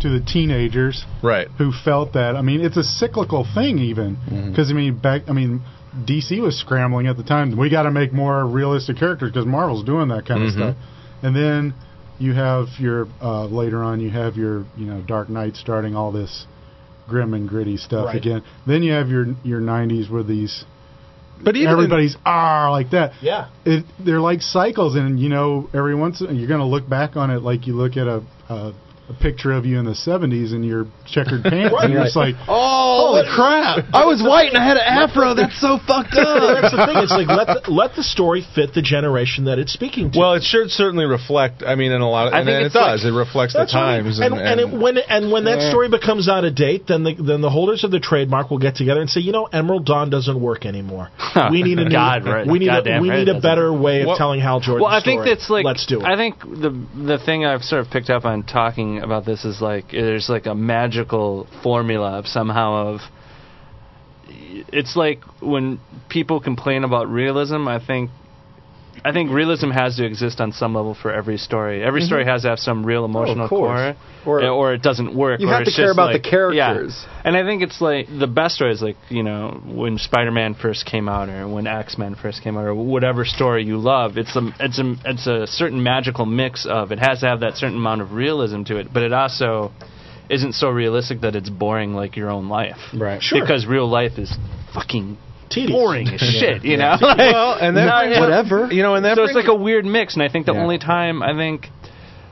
[0.00, 2.36] to the teenagers right who felt that.
[2.36, 4.16] I mean, it's a cyclical thing, even
[4.50, 5.22] because I mean, back.
[5.28, 5.62] I mean,
[6.06, 7.56] DC was scrambling at the time.
[7.58, 10.56] We got to make more realistic characters because Marvel's doing that kind of Mhm.
[10.56, 10.76] stuff.
[11.22, 11.74] And then
[12.20, 16.12] you have your uh, later on, you have your you know Dark Knight starting all
[16.12, 16.46] this
[17.08, 18.16] grim and gritty stuff Right.
[18.16, 18.42] again.
[18.66, 20.64] Then you have your your 90s where these
[21.42, 23.12] but even everybody's ah like that.
[23.22, 23.48] Yeah.
[23.64, 27.30] It, they're like cycles, and you know, every once you're going to look back on
[27.30, 28.74] it like you look at a, a,
[29.10, 32.34] a picture of you in the '70s in your checkered pants, and you're just like,
[32.48, 35.34] Oh, "Holy crap!" I was white and I had an afro.
[35.34, 36.62] That's so fucked up.
[36.62, 36.96] That's the thing.
[37.02, 40.18] It's like let the, let the story fit the generation that it's speaking to.
[40.18, 42.72] well it should certainly reflect I mean in a lot of I and think it
[42.72, 44.04] does like- it reflects the That's what I mean.
[44.04, 47.14] times and, and, it, when and when that story becomes out of date, then the
[47.14, 50.10] then the holders of the trademark will get together and say, you know, Emerald Dawn
[50.10, 51.08] doesn't work anymore.
[51.50, 52.46] We need a new, God, right.
[52.46, 54.84] we need a, we right need it a better way of Well- telling Hal Jordan's
[54.84, 55.28] Well, I think story.
[55.34, 56.04] that's like let's do it.
[56.06, 59.60] I think the the thing I've sort of picked up on talking about this is
[59.60, 63.00] like there's like a magical formula of somehow of
[64.72, 68.10] it's like when people complain about realism, I think
[69.04, 71.82] I think realism has to exist on some level for every story.
[71.82, 72.30] Every story mm-hmm.
[72.30, 73.96] has to have some real oh, emotional course.
[74.24, 75.40] core, Or- eh, or, it doesn't work.
[75.40, 77.04] You have to care about the characters.
[77.06, 77.22] Yeah.
[77.24, 80.86] And I think it's like the best story is like you know when Spider-Man first
[80.86, 84.18] came out, or when X-Men first came out, or whatever story you love.
[84.18, 87.56] It's a it's a it's a certain magical mix of it has to have that
[87.56, 89.72] certain amount of realism to it, but it also
[90.28, 92.76] isn't so realistic that it's boring like your own life.
[92.94, 93.22] Right.
[93.22, 93.40] Sure.
[93.40, 94.36] Because real life is
[94.72, 95.18] fucking
[95.50, 95.72] Tedious.
[95.78, 96.64] boring as shit.
[96.64, 96.96] You know.
[97.00, 98.20] Like- well and that No, yeah.
[98.20, 98.68] Whatever.
[98.72, 100.78] you know and that so it's like a weird mix, and I think the only
[100.78, 101.66] time I think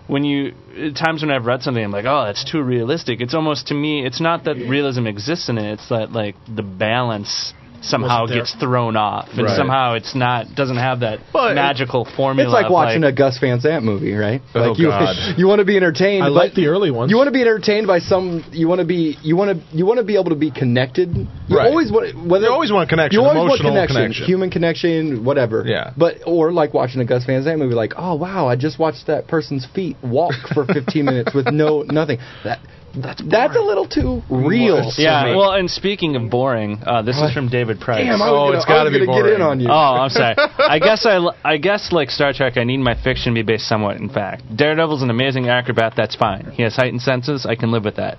[0.07, 0.55] when you
[0.95, 3.21] times when I've read something, I'm like, oh, that's too realistic.
[3.21, 6.63] It's almost to me, it's not that realism exists in it; it's that like the
[6.63, 7.53] balance
[7.83, 9.57] somehow gets thrown off, and Right.
[9.57, 12.49] somehow it's not doesn't have that Well, it- magical formula.
[12.49, 14.43] It's like of, watching a Gus Van Sant movie, right?
[14.55, 15.17] Oh, like you, God.
[15.37, 16.25] you want to be entertained.
[16.25, 17.11] I like the early ones.
[17.11, 18.45] You want to be entertained by some.
[18.53, 19.17] You want to be.
[19.23, 19.77] You want to.
[19.77, 21.15] You want to be able to be connected.
[21.49, 21.67] You Right.
[21.69, 22.17] always want.
[22.27, 24.27] Whether You always want connection, You always want connection, connection.
[24.27, 25.65] human connection, whatever.
[25.67, 25.91] Yeah.
[25.97, 29.07] But or like watching a Gus Van Sant movie, like, oh wow, I just watched
[29.07, 32.19] that person's feet walk for 15 minutes with no nothing.
[32.45, 32.59] That
[32.95, 34.91] that's that's a little too real.
[34.91, 38.05] for Yeah, well, and speaking of boring, uh, this is from David Price.
[38.05, 39.43] damn, I Oh, was it's gonna, I gotta be gonna get in boring.
[39.43, 39.69] on you.
[39.69, 40.35] Oh, I'm sorry.
[40.59, 43.43] I guess I, l- I guess like Star Trek, I need my fiction to be
[43.43, 44.43] based somewhat in fact.
[44.55, 45.95] Daredevil's an amazing acrobat.
[45.97, 46.51] That's fine.
[46.53, 47.47] He has heightened senses.
[47.47, 48.19] I can live with that.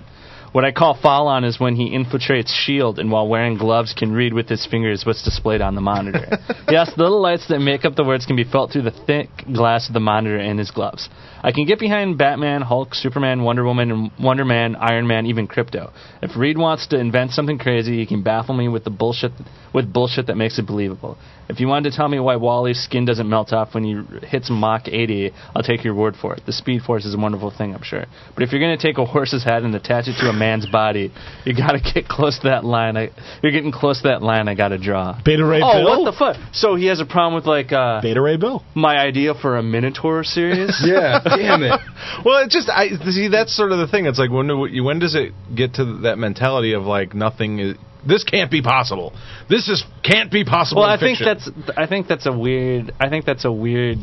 [0.52, 4.10] What I call foul on is when he infiltrates Shield and while wearing gloves can
[4.10, 6.26] read with his fingers what's displayed on the monitor.
[6.68, 9.28] yes, the little lights that make up the words can be felt through the thick
[9.54, 11.08] glass of the monitor in his gloves.
[11.40, 15.46] I can get behind Batman, Hulk, Superman, Wonder Woman, and Wonder Man, Iron Man, even
[15.46, 15.92] Krypto.
[16.20, 19.30] If Reed wants to invent something crazy, he can baffle me with the bullshit
[19.72, 21.16] with bullshit that makes it believable.
[21.50, 24.48] If you wanted to tell me why Wally's skin doesn't melt off when he hits
[24.50, 26.42] Mach 80, I'll take your word for it.
[26.46, 28.04] The Speed Force is a wonderful thing, I'm sure.
[28.34, 30.66] But if you're going to take a horse's head and attach it to a man's
[30.66, 31.12] body,
[31.44, 32.96] you got to get close to that line.
[32.96, 33.10] I,
[33.42, 35.20] you're getting close to that line I got to draw.
[35.24, 36.02] Beta Ray Oh, Bill.
[36.04, 36.36] what the fuck?
[36.52, 38.64] So he has a problem with like uh, Beta Ray Bill.
[38.74, 40.80] my idea for a Minotaur series?
[40.86, 41.80] Yeah, damn it.
[42.24, 44.06] Well, it just I see that's sort of the thing.
[44.06, 47.58] It's like when do we- when does it get to that mentality of like nothing
[47.58, 47.76] is
[48.06, 49.12] this can't be possible.
[49.48, 50.82] This is can't be possible.
[50.82, 53.98] Well, in I think that's I think that's a weird I think that's a weird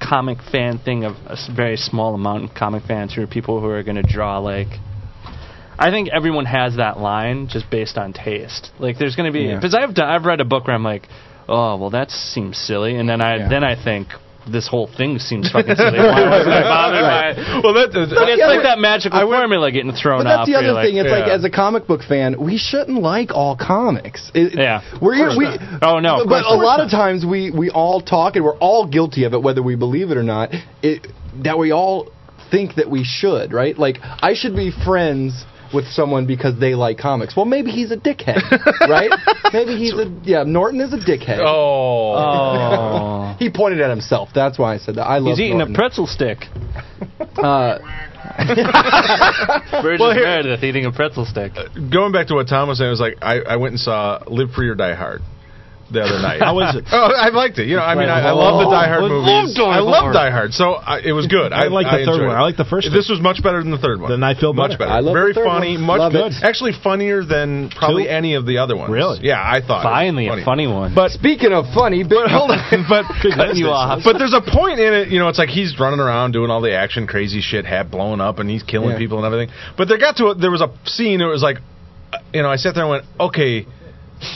[0.00, 3.66] comic fan thing of a very small amount of comic fans who are people who
[3.68, 4.68] are going to draw like.
[5.78, 8.70] I think everyone has that line just based on taste.
[8.78, 9.54] Like, there's going to be Yeah.
[9.54, 11.08] because I've done, I've read a book where I'm like,
[11.48, 13.48] oh well, that seems silly, and then I Yeah.
[13.48, 14.08] then I think
[14.48, 15.98] this whole thing seems fucking silly.
[15.98, 17.64] Why was I bothered by it?
[17.64, 20.40] well, that, Like, it's the like that magical I would- formula getting thrown But that's
[20.40, 20.46] off.
[20.46, 20.96] the other thing.
[20.96, 24.30] Like, It's like as a comic book fan, we shouldn't like all comics.
[24.34, 24.82] It- Yeah.
[25.00, 25.46] we're we.
[25.82, 29.24] Oh, no, But a lot of times we we all talk and we're all guilty
[29.24, 30.50] of it, whether we believe it or not.
[30.82, 31.06] It
[31.44, 32.08] that we all
[32.50, 33.78] think that we should, right?
[33.78, 37.36] Like I should be friends with someone because they like comics.
[37.36, 38.42] Well, maybe he's a dickhead,
[38.88, 39.10] right?
[39.52, 40.42] Maybe he's a yeah.
[40.44, 41.38] Norton is a dickhead.
[41.40, 42.14] oh.
[42.16, 44.30] oh, He pointed at himself.
[44.34, 45.04] That's why I said that.
[45.04, 45.36] I love.
[45.36, 45.74] he's eating Norton.
[45.76, 46.38] a pretzel stick.
[47.38, 47.78] Uh,
[49.82, 51.52] Burgess Well, here- Meredith eating a pretzel stick.
[51.90, 54.22] going back to what Tom was saying, it was like I, I went and saw
[54.26, 55.22] Live Free or Die Hard
[55.92, 56.40] the other night.
[56.40, 56.84] How is it?
[56.92, 57.66] Oh, I liked it.
[57.68, 59.54] You know, I mean, I, I love the Die Hard I love movies.
[59.54, 61.52] Die I love Die Hard, so I, it was good.
[61.52, 62.34] I like the third one.
[62.36, 64.10] I like the first This was much better than the third one.
[64.10, 64.90] Then I feel much better.
[64.90, 64.90] better.
[64.92, 65.74] I love Very the third funny.
[65.76, 65.86] one.
[65.86, 66.32] Much Love good.
[66.32, 66.42] it.
[66.42, 68.10] Actually, funnier than probably Two?
[68.10, 68.90] any of the other ones.
[68.92, 69.20] Really?
[69.22, 69.82] Yeah, I thought.
[69.82, 70.94] it was Finally, a funny one.
[70.94, 72.60] But Speaking of funny, but hold on.
[72.88, 74.02] but Cutting you off.
[74.04, 76.60] but there's a point in it, you know, it's like he's running around doing all
[76.60, 78.98] the action, crazy shit, hat blowing up, and he's killing Yeah.
[78.98, 79.54] people and everything.
[79.76, 81.20] But there got to a, there was a scene.
[81.20, 81.58] It was like,
[82.12, 83.66] uh, you know, I sat there and went, okay,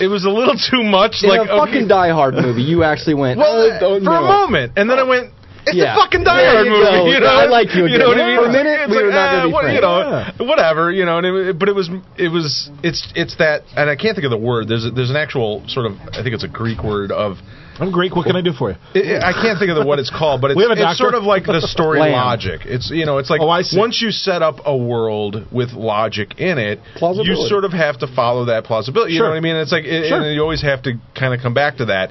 [0.00, 1.22] it was a little too much.
[1.22, 3.38] In like a fucking Die Hard movie, you actually went.
[3.38, 5.30] well, oh, oh, for a moment, and then I went.
[5.66, 5.94] It's Yeah.
[5.94, 6.84] a fucking Die Hard movie.
[6.84, 7.06] go.
[7.06, 8.36] You know, I like you You know what I again.
[8.36, 8.44] mean?
[8.44, 9.74] For a minute, It's we like, were not ah, gonna be what- friends.
[9.76, 10.90] You know, whatever.
[10.92, 14.14] You know, and it, but it was, it was, it's, it's that, and I can't
[14.14, 14.68] think of the word.
[14.68, 17.38] There's, a, there's an actual sort of, I think it's a Greek word of
[17.80, 18.14] I'm Greek.
[18.14, 18.76] What can I do for you?
[18.94, 20.98] it, I can't think of the, what it's called, but it's, We have a it's
[20.98, 22.12] sort of like the story Lamb.
[22.12, 22.60] logic.
[22.64, 26.58] It's you know, it's like Oh, once you set up a world with logic in
[26.58, 29.12] it, you sort of have to follow that plausibility.
[29.14, 29.26] You Sure.
[29.26, 29.56] know what I mean?
[29.56, 30.20] It's like, it, Sure.
[30.22, 32.10] and you always have to kind of come back to that.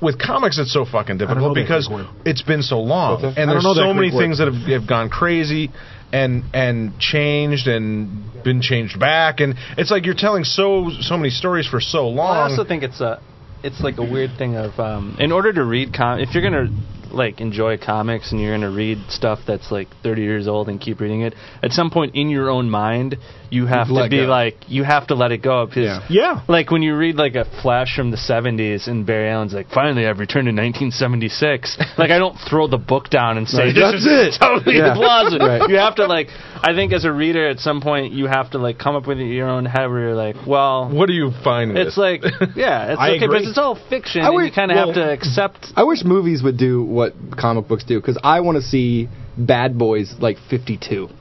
[0.00, 1.86] With comics, it's so fucking difficult because
[2.24, 3.40] it's been so long, What's that?
[3.42, 4.18] and there's don't so many word.
[4.18, 5.70] things that have, have gone crazy
[6.12, 11.28] and and changed and been changed back, and it's like you're telling so so many
[11.28, 12.34] stories for so long.
[12.34, 13.20] I also think it's a,
[13.62, 16.68] it's like a weird thing of, um, in order to read com, if you're gonna
[17.10, 21.00] like enjoy comics and you're gonna read stuff that's like 30 years old and keep
[21.00, 23.16] reading it, at some point in your own mind,
[23.50, 24.22] you have to Let be go.
[24.24, 26.00] like, you have to let it go because.
[26.08, 26.20] Yeah.
[26.20, 26.42] Yeah.
[26.48, 30.06] Like when you read like a flash from the 70s and Barry Allen's like, finally
[30.06, 31.78] I've returned to 1976.
[31.98, 34.40] like I don't throw the book down and say, Like, this that's is it.
[34.40, 34.94] totally Yeah.
[34.94, 35.46] plausible.
[35.46, 35.68] Right.
[35.68, 36.28] You have to like,
[36.62, 39.18] I think as a reader at some point you have to like come up with
[39.18, 41.76] your own head where you're like, well, what do you find?
[41.76, 41.98] it's this?
[41.98, 42.22] like,
[42.56, 43.40] yeah, it's I okay, agree.
[43.40, 45.66] but it's all fiction, I and would- you kind of well- have to accept.
[45.76, 49.08] I wish movies would do what comic books do because I want to see
[49.46, 51.08] Bad Boys like 52.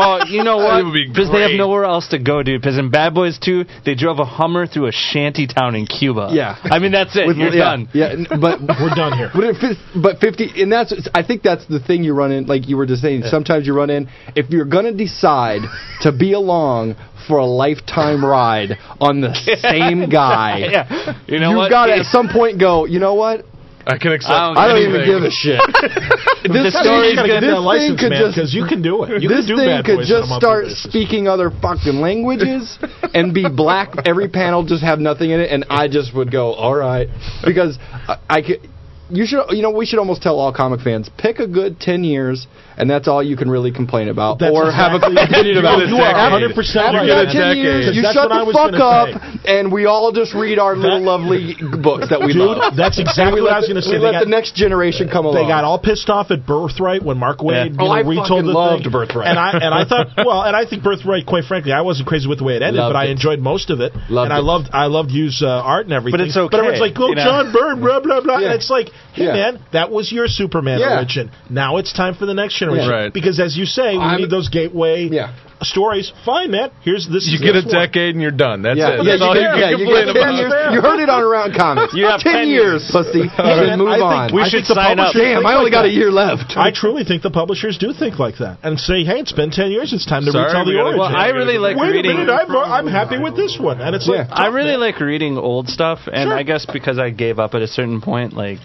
[0.00, 0.92] Oh, you know what?
[0.92, 2.60] Because they have nowhere else to go, dude.
[2.60, 6.28] Because in Bad Boys 2, they drove a Hummer through a shanty town in Cuba.
[6.30, 6.56] Yeah.
[6.62, 7.26] I mean that's it.
[7.26, 7.88] With- You're yeah, done.
[7.92, 9.30] Yeah, but We're done here.
[9.34, 12.46] But, it, fits- but 50, and that's, I think that's the thing you run in,
[12.46, 15.62] like you were just saying, sometimes you run in, if you're going to decide
[16.02, 16.94] to be along
[17.26, 21.20] for a lifetime ride on the same guy, Yeah.
[21.26, 21.70] You know you've what?
[21.70, 23.44] got to at some point go, you know what?
[23.88, 24.30] I can accept.
[24.30, 25.58] I don't I don't even give a shit.
[26.44, 27.56] this story's you gotta get good.
[27.56, 29.22] This license, thing could man, just- you can do it.
[29.22, 32.78] You this can do thing could boys on a just start speaking other fucking languages
[33.14, 33.96] and be black.
[34.04, 37.08] Every panel just have nothing in it, and I just would go, all right,
[37.44, 38.68] because I, I could.
[39.10, 42.04] You should, you know, we should almost tell all comic fans pick a good ten
[42.04, 42.46] years,
[42.78, 45.78] and that's all you can really complain about, That's or have exactly- a opinion about.
[45.82, 47.06] You You are 100 percent right.
[47.06, 49.58] get ten years, you shut the fuck up, say.
[49.58, 52.76] and we all just read our little lovely books that we Dude, love.
[52.76, 53.98] that's exactly we what I was going to say.
[53.98, 55.42] We They let got, the next generation come along.
[55.42, 57.64] they got all pissed off at Birthright when Mark Waid Yeah.
[57.64, 58.92] you Oh, know, I retold fucking the loved thing.
[58.92, 59.26] Birthright.
[59.28, 62.28] And I and I thought, well, and I think Birthright, quite frankly, I wasn't crazy
[62.28, 64.38] with the way it ended, Loved but I enjoyed most of it, Loved and I
[64.38, 66.18] loved I loved Hughes' uh, art and everything.
[66.18, 67.14] But it's But okay, everyone's like, oh.
[67.14, 71.30] John Byrne, blah blah blah, and it's like "Hey, man, that was your Superman origin.
[71.50, 73.12] Now it's time for the next generation." Right.
[73.12, 75.30] Because as you say, we I'm- need those gateway Yeah.
[75.62, 76.12] stories.
[76.24, 76.70] Fine, man.
[76.82, 77.26] Here's this.
[77.26, 77.82] You is get a this one.
[77.82, 78.62] decade and you're done.
[78.62, 78.98] That's yeah, it.
[78.98, 80.34] yeah, That's you all get, you yeah, can you complain get about.
[80.34, 80.52] years.
[80.74, 81.94] You heard it on Around Comics.
[81.98, 83.24] You have 10, 10 years, pussy.
[83.38, 84.34] man, and move I think on.
[84.34, 85.06] We I should think the sign up.
[85.12, 85.94] publishers Damn, think I only like got a that.
[85.94, 86.56] year left.
[86.56, 89.70] I truly think the publishers do think like that and say, "Hey, it's been ten
[89.72, 89.92] years.
[89.92, 92.12] It's time to Sorry, retell we the gotta- origin." Well, I really like Wait reading.
[92.12, 94.34] a minute, I'm, I'm happy with this one, and it's like Yeah.
[94.34, 96.36] I really like reading old stuff, and Sure.
[96.38, 98.62] I guess because I gave up at a certain point, like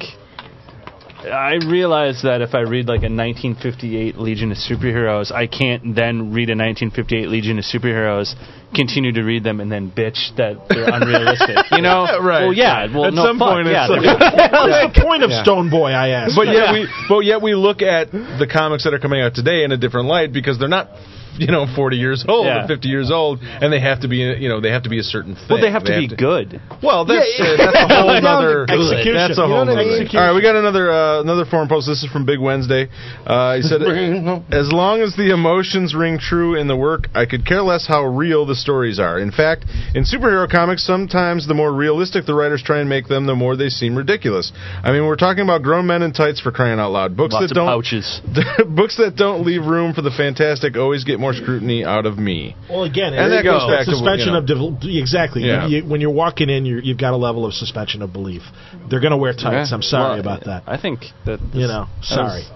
[1.25, 6.33] I realize that if I read like a 1958 Legion of Superheroes, I can't then
[6.33, 8.33] read a 1958 Legion of Superheroes,
[8.75, 11.57] continue to read them, and then bitch that they're unrealistic.
[11.71, 12.05] You know?
[12.23, 12.43] Right.
[12.45, 12.87] Well, yeah.
[12.93, 13.87] Well, At no, some fuck, point, yeah.
[13.89, 15.43] it's they're- What's the point of Yeah.
[15.43, 15.91] Stone Boy?
[15.91, 16.35] I asked.
[16.35, 19.63] But yet we, but yet we look at the comics that are coming out today
[19.63, 20.89] in a different light because they're not,
[21.37, 22.65] you know, 40 years old Yeah.
[22.65, 24.99] or 50 years old, and they have to be, you know, they have to be
[24.99, 25.45] a certain thing.
[25.49, 26.61] well, they have to be good.
[26.81, 29.13] Well, that's Yeah, uh, that's a whole other Execution.
[29.15, 29.75] That's a You know I other.
[29.75, 30.07] mean?
[30.13, 31.87] All right, we got another uh, another forum post.
[31.87, 32.87] This is from Big Wednesday.
[33.25, 33.81] Uh, he said,
[34.51, 38.03] "As long as the emotions ring true in the work, I could care less how
[38.05, 39.19] real the stories are.
[39.19, 39.65] In fact,
[39.95, 43.55] in superhero comics, sometimes the more realistic the writers try and make them, the more
[43.55, 44.51] they seem ridiculous.
[44.83, 47.15] I mean, we're talking about grown men in tights for crying out loud.
[47.17, 48.21] Books Lots that of don't pouches.
[48.67, 52.55] books that don't leave room for the fantastic always get more scrutiny out of me.
[52.69, 54.45] Well, again, And it's that goes it's back to, suspension you know- of
[54.81, 55.41] devel- exactly.
[55.43, 55.67] Yeah.
[55.67, 58.43] You, you, when you're walking in, you're, you've got a level of suspension of belief.
[58.89, 59.69] They're going to wear tights.
[59.71, 59.75] Yeah.
[59.75, 60.61] I'm sorry Well, about that.
[60.67, 62.43] I think that you know, sorry.
[62.43, 62.51] was-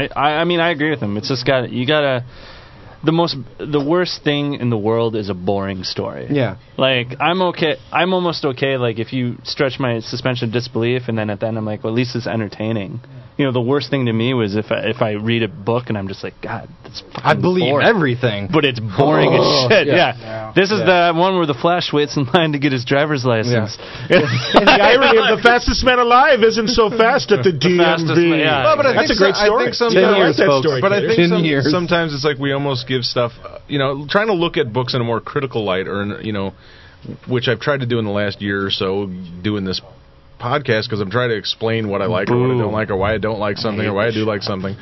[0.00, 1.16] I, I I mean I agree with him.
[1.16, 2.24] It's just got you gotta
[3.04, 6.26] the most the worst thing in the world is a boring story.
[6.30, 6.56] Yeah.
[6.76, 7.76] Like I'm okay.
[7.92, 8.76] I'm almost okay.
[8.76, 11.84] Like if you stretch my suspension of disbelief, and then at the end I'm like,
[11.84, 13.00] well, at least it's entertaining.
[13.38, 15.84] You know, the worst thing to me was if I, if I read a book
[15.86, 17.86] and I'm just like, God, that's fucking I believe boring.
[17.86, 18.48] everything.
[18.50, 19.86] But it's boring Oh, as shit.
[19.86, 20.18] yeah.
[20.18, 20.52] Yeah.
[20.58, 23.78] This is the one where the Flash waits in line to get his driver's license.
[24.10, 24.26] And
[24.66, 28.26] the irony of the fastest man alive isn't so fast at the fastest DMV.
[28.26, 28.64] man- yeah.
[28.66, 30.66] Well, but I That's a think great so- I think some- Ten years, that folks.
[30.66, 34.06] story, But I think some, sometimes it's like we almost give stuff, uh, you know,
[34.08, 36.54] trying to look at books in a more critical light, or in, you know,
[37.28, 39.80] which I've tried to do in the last year or so, doing this
[40.38, 42.96] podcast because I'm trying to explain what I like or what I don't like, or
[42.96, 44.76] why I don't like something, or why I do like something.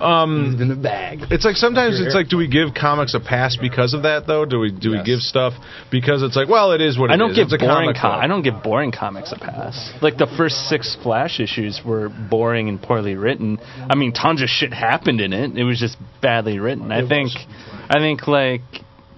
[0.00, 1.20] Um, in the bag.
[1.30, 4.44] it's like sometimes it's like, do we give comics a pass because of that though?
[4.44, 5.54] Do we do we give stuff
[5.90, 7.36] because it's like, well, it is what it I don't is.
[7.36, 7.86] give It's a boring.
[7.86, 9.92] comic Com- I don't give boring comics a pass.
[10.00, 13.58] Like the first six Flash issues were boring and poorly written.
[13.88, 15.56] I mean, tons of shit happened in it.
[15.56, 16.92] It was just badly written.
[16.92, 17.32] I think.
[17.88, 18.62] I think like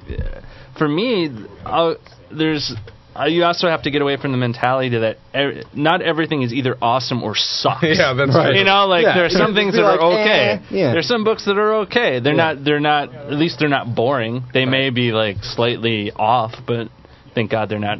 [0.09, 0.40] uh,
[0.78, 1.28] for me,
[1.66, 1.95] i
[2.30, 2.72] there's.
[3.14, 6.52] Uh, you also have to get away from the mentality that er- not everything is
[6.52, 7.82] either awesome or sucks.
[7.82, 8.50] Yeah, that's Right.
[8.50, 8.58] true.
[8.58, 9.14] You know, like Yeah.
[9.14, 10.40] there are some things that like, are okay.
[10.52, 10.92] eh, yeah.
[10.92, 12.20] There's some books that are okay.
[12.20, 12.54] They're Yeah.
[12.54, 12.64] not.
[12.64, 13.14] They're not.
[13.14, 14.44] At least they're not boring.
[14.54, 16.88] They may be like slightly off, but
[17.34, 17.98] thank God they're not.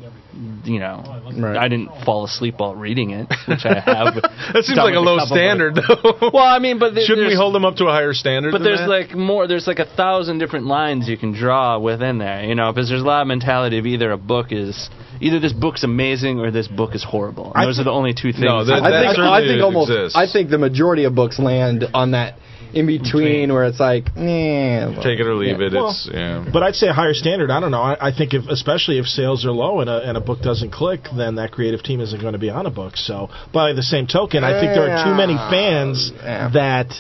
[0.65, 1.57] You know, oh, Right.
[1.57, 4.15] I didn't fall asleep while reading it, which I have.
[4.55, 6.31] that seems like a low standard though.
[6.33, 8.53] Well, I mean, but th- Shouldn't we hold them up to a higher standard?
[8.53, 8.89] But than there's that?
[8.89, 9.47] like more.
[9.47, 12.45] There's like a thousand different lines you can draw within there.
[12.45, 14.89] You know, because there's a lot of mentality of either a book is
[15.21, 17.53] either this book's amazing or this book is horrible.
[17.55, 18.45] And I those are the only two things.
[18.45, 20.17] No, that- I think I think almost exists.
[20.17, 22.37] I think the majority of books land on that
[22.75, 25.03] in between where it's like, nah.
[25.03, 25.67] take it or leave Yeah.
[25.67, 25.73] it.
[25.73, 26.45] Well, it's yeah.
[26.53, 27.51] But I'd say a higher standard.
[27.51, 27.83] I don't know.
[27.83, 30.71] I, I think if, especially if sales are low and a, and a book doesn't
[30.73, 32.97] click, then that creative team isn't going to be on a book.
[32.97, 36.51] So, by the same token, I think there are too many fans Yeah.
[36.55, 36.93] that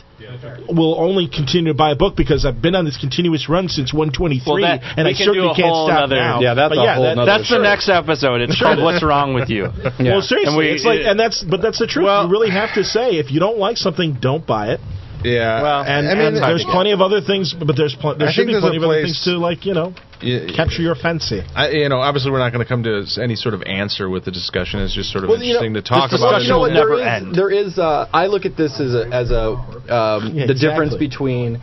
[0.68, 3.92] will only continue to buy a book because I've been on this continuous run since
[3.92, 6.40] 123, Well, that- and I can certainly can't stop nother- now.
[6.40, 8.40] Yeah, that's but a yeah, whole that- nother That's the next episode.
[8.42, 10.12] It's called "What's Wrong with You." Yeah.
[10.14, 12.04] Well, seriously, And we- it's like, and that's, but that's the truth.
[12.06, 14.80] Well- you really have to say if you don't like something, don't buy it.
[15.24, 15.62] Yeah.
[15.62, 18.32] Well, And, I mean, and there's plenty of other things, but there's pl- there I
[18.32, 21.42] should be plenty of other things to like, you know, Yeah, capture your fancy.
[21.54, 24.24] I, you know, obviously, we're not going to come to any sort of answer with
[24.24, 24.80] the discussion.
[24.80, 26.38] It's just sort of Well, you know, interesting to talk this about.
[26.38, 26.70] discussion you know what?
[26.70, 27.34] will There never is, end.
[27.34, 27.78] there is.
[27.78, 29.44] Uh, I look at this as a as a
[29.90, 31.60] um, Yeah, the difference between.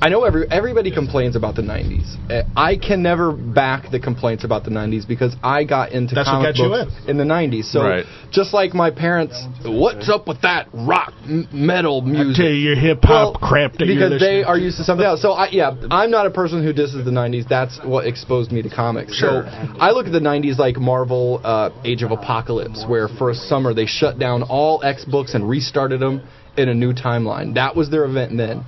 [0.00, 2.14] I know every everybody complains about the '90s.
[2.30, 6.28] Uh, I can never back the complaints about the '90s because I got into That's
[6.28, 7.16] what comic got you books in.
[7.18, 7.64] the '90s.
[7.72, 8.04] So Right.
[8.30, 9.34] just like my parents,
[9.64, 12.36] what's up with that rock m- metal music?
[12.36, 15.20] tell you your hip hop crap that you're because they are used to something else.
[15.20, 17.48] So I, yeah, I'm not a person who disses the '90s.
[17.48, 19.14] That's what exposed me to comics.
[19.16, 19.44] Sure.
[19.50, 23.34] So I look at the '90s like Marvel uh, Age of Apocalypse, where for a
[23.34, 26.22] summer they shut down all X books and restarted them
[26.58, 27.54] in a new timeline.
[27.54, 28.64] That was their event then.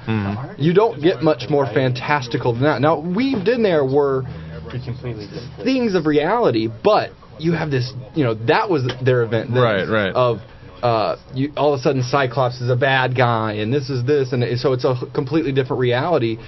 [0.58, 2.80] You don't get much more fantastical than that.
[2.80, 4.22] Now weaved in there were
[5.64, 9.88] things of reality, but you have this, you know, that was their event then Right,
[9.88, 10.14] right.
[10.14, 10.38] of
[10.82, 14.32] uh, you, all of a sudden Cyclops is a bad guy and this is this
[14.32, 16.38] and so it's a completely different reality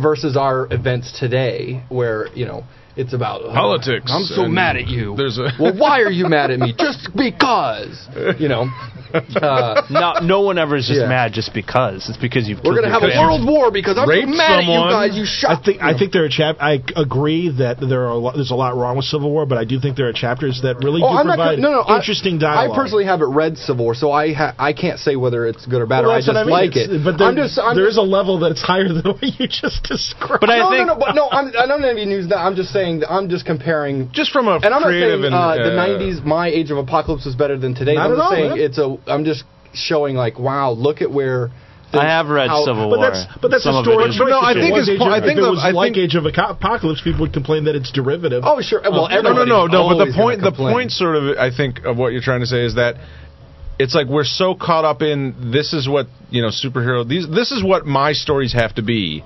[0.00, 2.64] versus our events today where you know
[2.96, 5.14] it's about uh, Politics I'm so mad at you.
[5.16, 6.74] there's a- well, why are you mad at me?
[6.76, 8.66] Just because, you know.
[9.12, 11.08] Uh, No, no one ever is just Yeah.
[11.08, 12.08] mad just because.
[12.08, 14.60] It's because you've we're gonna have your a world war because I'm Rape so mad
[14.62, 14.86] someone.
[14.86, 15.18] at you guys.
[15.18, 15.50] You shot.
[15.50, 16.58] I think you I think there are chap.
[16.60, 19.58] I agree that there are a lot, there's a lot wrong with Civil War, but
[19.58, 21.96] I do think there are chapters that really Oh, do I'm provide gonna, no, no.
[21.96, 22.70] interesting I, dialogue.
[22.70, 25.82] I personally haven't read Civil War, so I ha- I can't say whether it's good
[25.82, 26.02] or bad.
[26.02, 26.50] Well, or I just I mean.
[26.54, 27.02] like It's- it.
[27.02, 29.48] But there, I'm just I'm there just, is a level that's higher than what you
[29.48, 30.38] just described.
[30.40, 31.26] But I no, think no, no, but no.
[31.32, 32.38] I'm, I don't even use that.
[32.38, 32.79] I'm just saying.
[33.00, 34.10] That I'm just comparing.
[34.12, 36.70] just from a And I'm not creative saying and uh, the uh, '90s, my Age
[36.70, 37.94] of Apocalypse was better than today.
[37.94, 38.58] Not I'm at just all, saying man.
[38.60, 38.96] it's a.
[39.06, 41.50] I'm just showing like, wow, look at where.
[41.92, 43.10] I have read how- Civil But War.
[43.10, 44.30] that's but that's Some a of it story is- choice.
[44.30, 46.04] no, I think it's Age po- of- I if it the- was I like think-
[46.04, 48.44] Age of Aco- Apocalypse, people would complain that it's derivative.
[48.46, 48.80] Oh sure.
[48.80, 49.66] Well, Uh, no, no, everybody's no, no.
[49.66, 50.72] But the always gonna point, the complain.
[50.74, 52.94] point, sort of, I think, of what you're trying to say is that
[53.80, 57.50] it's like we're so caught up in this is what you know superhero these this
[57.50, 59.24] is what my stories have to be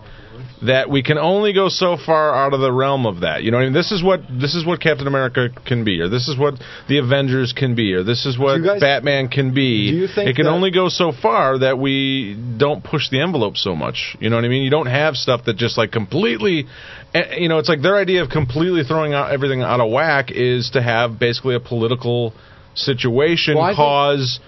[0.66, 3.42] that we can only go so far out of the realm of that.
[3.42, 6.00] You know, what I mean, this is what this is what Captain America can be,
[6.00, 6.54] or this is what
[6.88, 9.90] the Avengers can be, or this is what guys- Batman can be.
[9.90, 13.56] do you think it can only go so far that we don't push the envelope
[13.56, 14.16] so much?
[14.20, 14.62] You know what I mean?
[14.62, 16.66] You don't have stuff that just like completely,
[17.14, 20.30] eh, you know, it's like their idea of completely throwing out everything out of whack
[20.30, 22.32] is to have basically a political
[22.74, 24.40] situation Well, I think- cause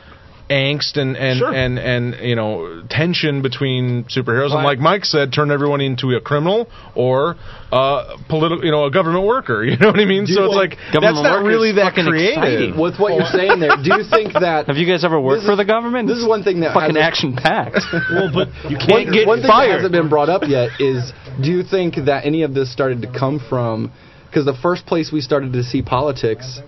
[0.48, 1.52] angst and and, Sure.
[1.52, 6.14] and and you know tension between superheroes Well, and like Mike said turn everyone into
[6.14, 7.34] a criminal or
[7.72, 10.54] uh political you know a government worker you know what I mean Do so it's
[10.54, 12.78] like that's not really that creative exciting.
[12.80, 13.74] with what you're saying there.
[13.82, 14.66] Do you think that?
[14.68, 16.06] Have you guys ever worked This for the government?
[16.06, 17.80] This is one thing that fucking hasn't- action packed.
[18.14, 19.68] well, but you can't one, get one thing fired.
[19.70, 23.02] that hasn't been brought up yet is do you think that any of this started
[23.02, 23.90] to come from
[24.30, 26.60] because the first place we started to see politics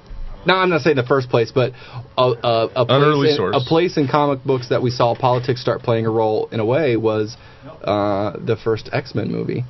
[0.46, 1.72] no, I'm not saying the first place, but
[2.16, 5.82] a, a, a, place in, a place in comic books that we saw politics start
[5.82, 7.36] playing a role in a way was
[7.82, 9.64] uh, the first X-Men movie.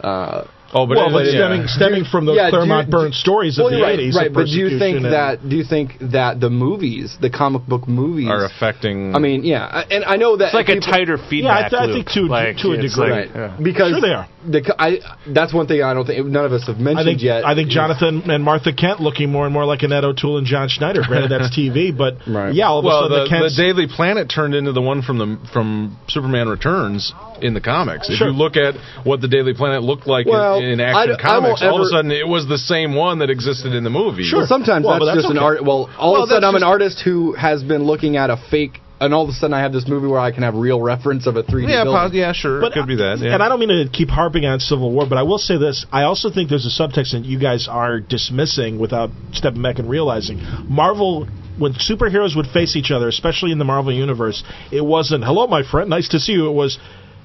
[0.00, 1.32] Uh, oh but, well, it- but yeah.
[1.32, 3.98] stemming stemming from those Yeah, do you- Claremont Byrne's stories of well, the you're right,
[3.98, 4.26] '80s, right?
[4.28, 7.88] of But do you think that do you think that the movies, the comic book
[7.88, 11.66] movies, are affecting I mean, yeah, and I know that it's like a tighter feedback
[11.66, 13.10] I th- I think to- like, to a degree.
[13.10, 13.62] like- Right.
[13.62, 14.28] Because Sure they are.
[14.48, 17.22] The, I, that's one thing I don't think none of us have mentioned I think
[17.22, 17.44] yet.
[17.44, 20.46] I think is- Jonathan and Martha Kent looking more and more like Annette O'Toole and
[20.46, 21.02] John Schneider.
[21.06, 22.54] Granted, that's TV, but Right.
[22.54, 25.18] yeah, all of a sudden the, the, the Daily Planet turned into the one from
[25.18, 27.12] the from Superman Returns
[27.42, 28.08] in the comics.
[28.10, 28.74] If you look at
[29.04, 31.76] what the Daily Planet looked like Well, in, in Action d- I won't Comics, all
[31.80, 34.28] of a sudden it was the same one that existed in the movie.
[34.32, 35.62] Well, sometimes Well, that's, that's just an art.
[35.64, 38.36] Well, all Well, of a sudden I'm an artist who has been looking at a
[38.50, 40.80] fake, and all of a sudden I have this movie where I can have real
[40.82, 42.00] reference of a 3D Yeah, building.
[42.00, 43.18] pos- yeah, sure, it could be that.
[43.20, 43.34] Yeah.
[43.34, 45.86] And I don't mean to keep harping on Civil War, but I will say this:
[45.92, 49.88] I also think there's a subtext that you guys are dismissing without stepping back and
[49.88, 50.40] realizing.
[50.68, 51.28] Marvel,
[51.58, 55.62] when superheroes would face each other, especially in the Marvel universe, it wasn't "Hello, my
[55.68, 56.78] friend, nice to see you." It was.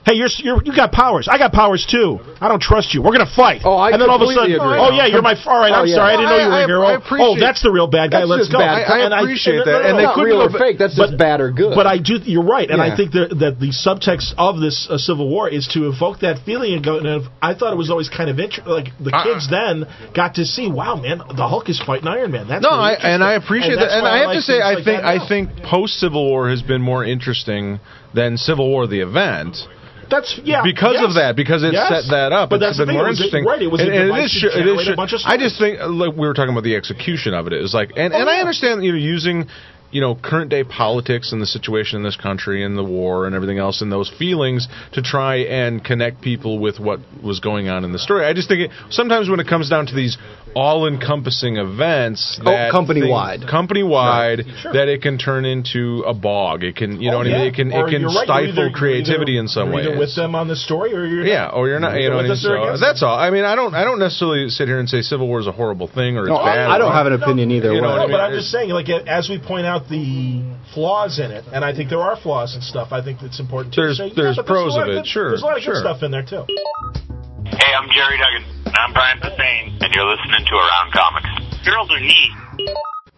[0.05, 1.29] Hey, you're, you're you got powers.
[1.31, 2.19] I got powers too.
[2.41, 3.01] I don't trust you.
[3.01, 3.61] We're gonna fight.
[3.63, 4.79] Oh, I and then all of a completely sudden, agree.
[4.83, 5.31] oh yeah, you're my.
[5.47, 5.95] All right, Oh, I'm yeah.
[5.95, 7.23] sorry, I didn't know you were I- a hero.
[7.23, 8.23] Oh, that's the real bad guy.
[8.27, 8.59] Let's just go.
[8.59, 8.83] bad.
[8.83, 9.81] I And appreciate and- that.
[9.87, 10.09] And no, they no.
[10.11, 10.77] not couldn't real or fake.
[10.77, 11.71] That's just bad or good.
[11.73, 12.19] But I do.
[12.19, 12.91] You're right, and Yeah.
[12.91, 16.43] I think that that the subtext of this uh, Civil War is to evoke that
[16.43, 16.99] feeling and go.
[16.99, 18.67] And I thought it was always kind of interesting.
[18.73, 22.31] Like the Uh, kids then got to see, wow, man, the Hulk is fighting Iron
[22.31, 22.49] Man.
[22.49, 23.23] That's No, really I, and.
[23.23, 23.99] I appreciate that's that.
[23.99, 27.05] And I have to say, I think I think post Civil War has been more
[27.05, 27.79] interesting
[28.13, 29.65] than Civil War the event
[30.13, 31.09] that's yeah because yes.
[31.09, 31.89] of that because it Yes.
[31.89, 32.49] set that up.
[32.49, 33.45] But it's that's the been more was interesting.
[33.45, 34.43] right, it was a and, and it is.
[34.43, 34.87] it is.
[34.87, 37.47] a bunch of I just think uh, like we were talking about the execution of
[37.47, 37.53] it.
[37.53, 39.49] It was like, and, and I understand you know using
[39.91, 43.35] you know current day politics and the situation in this country and the war and
[43.35, 47.83] everything else and those feelings to try and connect people with what was going on
[47.85, 48.25] in the story.
[48.25, 50.17] I just think it, sometimes when it comes down to these
[50.55, 53.47] all-encompassing events Oh, that company-wide.
[53.47, 54.73] company-wide Sure.
[54.73, 56.63] that it can turn into a bog.
[56.63, 57.41] It can you know Oh, what I mean.
[57.47, 59.73] It can Or it can you're right, you're stifle either- you're creativity either- in some
[59.73, 59.99] you're ways.
[59.99, 61.99] With them on the story, or you're Yeah, or you're not.
[61.99, 62.29] You know, what I mean?
[62.31, 63.17] with us or so against that's all.
[63.17, 63.73] I mean, I don't.
[63.75, 66.29] I don't necessarily sit here and say Civil War is a horrible thing or it's
[66.29, 66.57] no, bad.
[66.69, 68.11] I, I don't or- have an opinion either You know No, I mean?
[68.11, 70.41] but I'm just saying, like as we point out the
[70.73, 72.91] flaws in it, and I think there are flaws and stuff.
[72.91, 74.99] I think it's important to There's- say, yeah, there's but pros a lot of it,
[74.99, 75.73] good- sure, There's a lot of sure.
[75.73, 76.45] good stuff in there too.
[77.45, 78.43] Hey, I'm Jerry Duggan.
[78.75, 81.65] I'm Brian Posehn, and you're listening to Around Comics.
[81.65, 82.73] Girls are neat.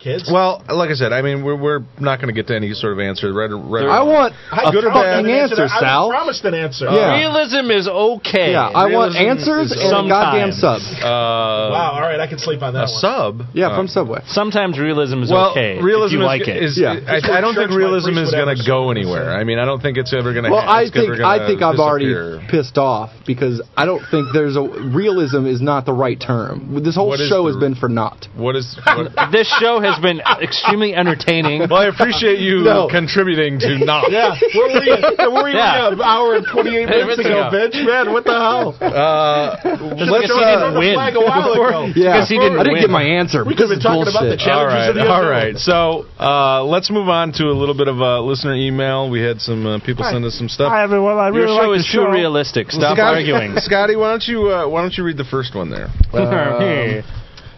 [0.06, 2.72] Kids, Well, like I said, I mean, we're, we're not going to get to any
[2.78, 3.34] sort of answer.
[3.34, 6.10] Right, right, I want I a good or fucking bad answer, I Sal.
[6.14, 6.86] promised an answer.
[6.86, 7.18] Yeah.
[7.18, 8.52] Realism is okay.
[8.54, 10.78] Yeah, I want answers is and a goddamn sub.
[11.02, 11.92] Uh, Wow.
[11.98, 13.02] All right, I can sleep on that a one.
[13.02, 13.42] sub.
[13.58, 14.22] Yeah, Uh, from Subway.
[14.28, 16.62] Sometimes realism is Well, okay realism if you is, like it.
[16.62, 17.02] is- Yeah.
[17.08, 19.34] I, I don't think realism is going to go anywhere.
[19.34, 20.52] I mean, I don't think it's ever going to.
[20.52, 22.14] Well, I think I think I've already
[22.48, 26.78] pissed off because I don't think there's a realism is not the right term.
[26.84, 28.28] This whole What is show the- has been for naught.
[28.38, 28.78] What is?
[28.86, 31.68] What, this show has has been extremely entertaining.
[31.70, 32.88] Well, I appreciate you No.
[32.92, 34.12] contributing to not.
[34.12, 34.96] Yeah, where were you?
[35.18, 35.92] Where were you Yeah.
[35.92, 37.56] an hour and 28 minutes ago, ago.
[37.56, 37.76] bitch?
[37.86, 38.76] Man, what the hell?
[38.80, 40.28] Uh, Let's let's.
[40.28, 40.94] he Uh, didn't win.
[40.96, 41.86] Flag a while ago.
[41.96, 42.82] Yeah, Because he didn't I didn't win.
[42.84, 43.44] get my answer.
[43.46, 44.46] We could have been is talking about the bullshit.
[44.46, 45.32] challenges all of right, the all unknown.
[45.32, 45.58] right.
[45.58, 49.10] So uh, let's move on to a little bit of a listener email.
[49.10, 50.70] We had some uh, people send us some stuff.
[50.72, 51.18] Hi, everyone.
[51.18, 52.12] I Your really show like is the too show.
[52.12, 52.72] realistic.
[52.72, 53.52] Stop Skottie, arguing.
[53.70, 55.88] Skottie, why don't you uh, why don't you read the first one there?
[56.14, 57.04] Um,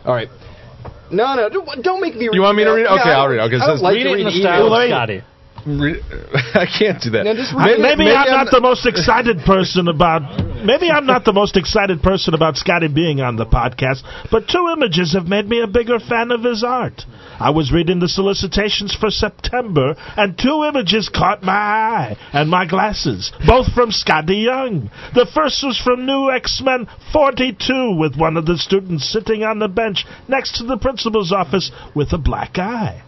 [0.05, 0.29] all right.
[1.11, 2.35] No, no, don't, don't make me read.
[2.35, 2.91] You want me to read it?
[2.91, 3.47] Okay, Yeah, I I'll read it.
[3.47, 5.23] Okay, it I says- like Read to it in the style of Skottie.
[5.67, 6.01] Re-
[6.55, 7.25] I can't do that.
[7.25, 8.15] No, just read Maybe, it.
[8.15, 10.23] I'm, not the most excited person about.
[10.63, 14.01] Maybe I'm not the most excited person about Skottie being on the podcast,
[14.31, 17.03] but two images have made me a bigger fan of his art.
[17.37, 22.65] I was reading the solicitations for September, and two images caught my eye and my
[22.65, 24.89] glasses, both from Skottie Young.
[25.13, 29.59] The first was from New X Men 42, with one of the students sitting on
[29.59, 33.03] the bench next to the principal's office with a black eye.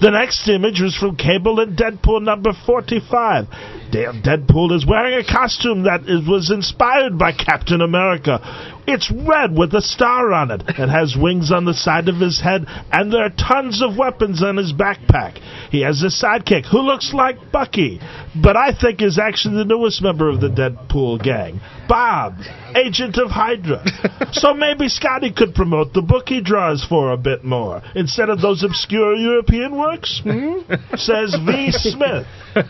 [0.00, 3.46] The next image was from Cable and Deadpool number 45.
[3.92, 8.40] Dale Deadpool is wearing a costume that was inspired by Captain America.
[8.86, 12.40] It's red with a star on it and has wings on the side of his
[12.40, 15.38] head, and there are tons of weapons on his backpack.
[15.70, 18.00] He has a sidekick who looks like Bucky,
[18.34, 22.34] but I think is actually the newest member of the Deadpool gang, Bob,
[22.74, 23.84] agent of Hydra.
[24.32, 28.40] so maybe Skottie could promote the book he draws for a bit more instead of
[28.40, 30.20] those obscure European works.
[30.24, 30.60] Hmm?
[30.96, 31.70] Says V.
[31.70, 32.26] Smith.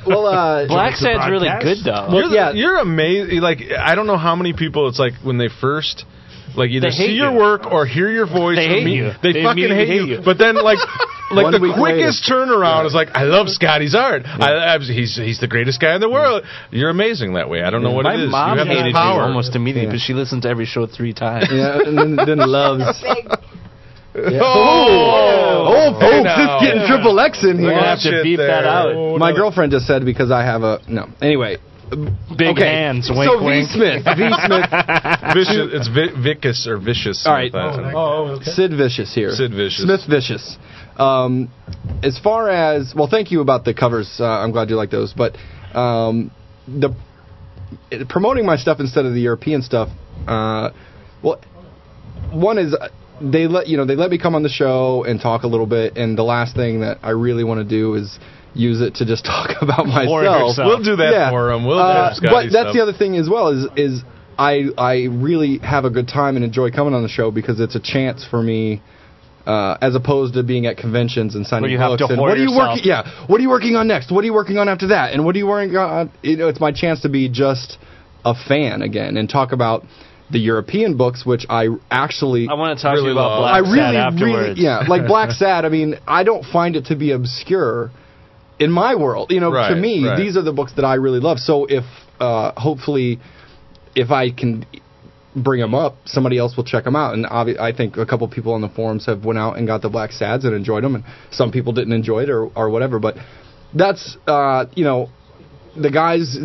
[0.06, 2.08] Well, uh, Black the Sad's really good though.
[2.08, 2.52] Well, you're, yeah.
[2.52, 3.40] you're amazing.
[3.40, 4.88] Like I don't know how many people.
[4.88, 6.04] It's like when they first.
[6.56, 7.38] Like either They see your you.
[7.38, 8.56] work or hear your voice.
[8.56, 9.10] They or hate meet- you.
[9.22, 10.00] They, They fucking immediately hate you.
[10.02, 10.24] hate you.
[10.24, 10.78] But then like
[11.32, 14.22] like One the week quickest turnaround is like I love Skottie's art.
[14.26, 16.44] I, I, he's he's the greatest guy in the world.
[16.70, 17.62] You're amazing that way.
[17.62, 18.20] I don't know what it is.
[18.20, 18.30] My it is.
[18.30, 19.22] mom you have hated this you power.
[19.22, 19.92] almost immediately, Yeah.
[19.96, 21.48] but she listens to every show three times.
[21.50, 22.84] yeah, and then, then loves.
[23.02, 23.24] Oh.
[24.14, 24.40] Yeah.
[24.42, 26.56] Oh, Oh, Hey, folks, now.
[26.58, 27.70] it's getting triple X in We're here.
[27.80, 28.48] gonna have to Shit beep there.
[28.48, 28.92] that out.
[28.94, 29.36] Oh, My no.
[29.36, 31.08] girlfriend just said because I have a no.
[31.22, 31.56] Anyway,
[32.36, 32.64] Big okay.
[32.64, 33.10] hands.
[33.10, 33.68] Wink, so wink.
[33.68, 34.70] V Smith, V Smith,
[35.34, 35.68] Vicious.
[35.72, 37.26] It's vi- vicious or vicious.
[37.26, 37.52] All right.
[37.52, 37.94] That's it.
[37.94, 38.50] Oh, okay.
[38.50, 39.30] Sid Vicious here.
[39.30, 39.82] Sid Vicious.
[39.82, 40.56] Smith Vicious.
[40.96, 41.50] Um,
[42.02, 44.18] as far as well, thank you about the covers.
[44.18, 45.12] Uh, I'm glad you like those.
[45.12, 45.36] But
[45.74, 46.30] um,
[46.66, 46.94] the
[47.90, 49.88] it- promoting my stuff instead of the European stuff.
[50.26, 50.70] Uh,
[51.22, 51.40] well,
[52.32, 52.88] one is uh,
[53.20, 55.66] they let you know they let me come on the show and talk a little
[55.66, 58.18] bit, and the last thing that I really want to do is
[58.54, 60.22] use it to just talk about myself.
[60.22, 60.66] yourself.
[60.66, 61.64] We'll do that for him.
[61.66, 62.74] We'll Uh, do Skottie but that's stuff.
[62.74, 64.02] the other thing as well is is
[64.38, 67.74] I I really have a good time and enjoy coming on the show because it's
[67.76, 68.82] a chance for me.
[69.44, 72.44] Uh, as opposed to being at conventions and signing Where books and what are you
[72.44, 72.76] yourself.
[72.76, 72.84] working?
[72.84, 74.12] Yeah, what are you working on next?
[74.12, 75.12] What are you working on after that?
[75.14, 76.12] And what are you working on?
[76.22, 77.76] You know, it's my chance to be just
[78.24, 79.82] a fan again and talk about
[80.30, 83.38] the European books, which I actually I want to talk to you about.
[83.40, 84.48] Black I really, Sad afterwards.
[84.50, 85.64] really, yeah, like Black Sad.
[85.64, 87.90] I mean, I don't find it to be obscure
[88.64, 89.26] in my world.
[89.30, 90.16] You know, Right, to me, right.
[90.16, 91.38] these are the books that I really love.
[91.38, 91.84] So if,
[92.20, 93.18] uh, hopefully,
[93.94, 94.64] if I can
[95.34, 97.14] bring them up, somebody else will check them out.
[97.14, 99.80] And obvi- I think a couple people on the forums have went out and got
[99.82, 102.98] the Blacksads and enjoyed them, and some people didn't enjoy it or or whatever.
[102.98, 103.16] But
[103.74, 105.08] that's, uh, you know,
[105.76, 106.36] the guys.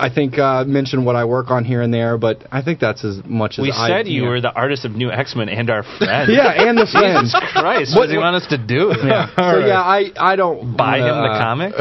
[0.00, 3.04] I think uh, mentioned what I work on here and there, but I think that's
[3.04, 5.68] as much as We I, said you were the artist of New X Men and
[5.70, 6.30] our friend.
[6.32, 7.32] Yeah, and the friends.
[7.32, 8.92] Jesus Christ, What- what does he want us to do?
[9.04, 9.28] Yeah.
[9.36, 11.72] So yeah, I I don't Buy wanna, him the uh, comic.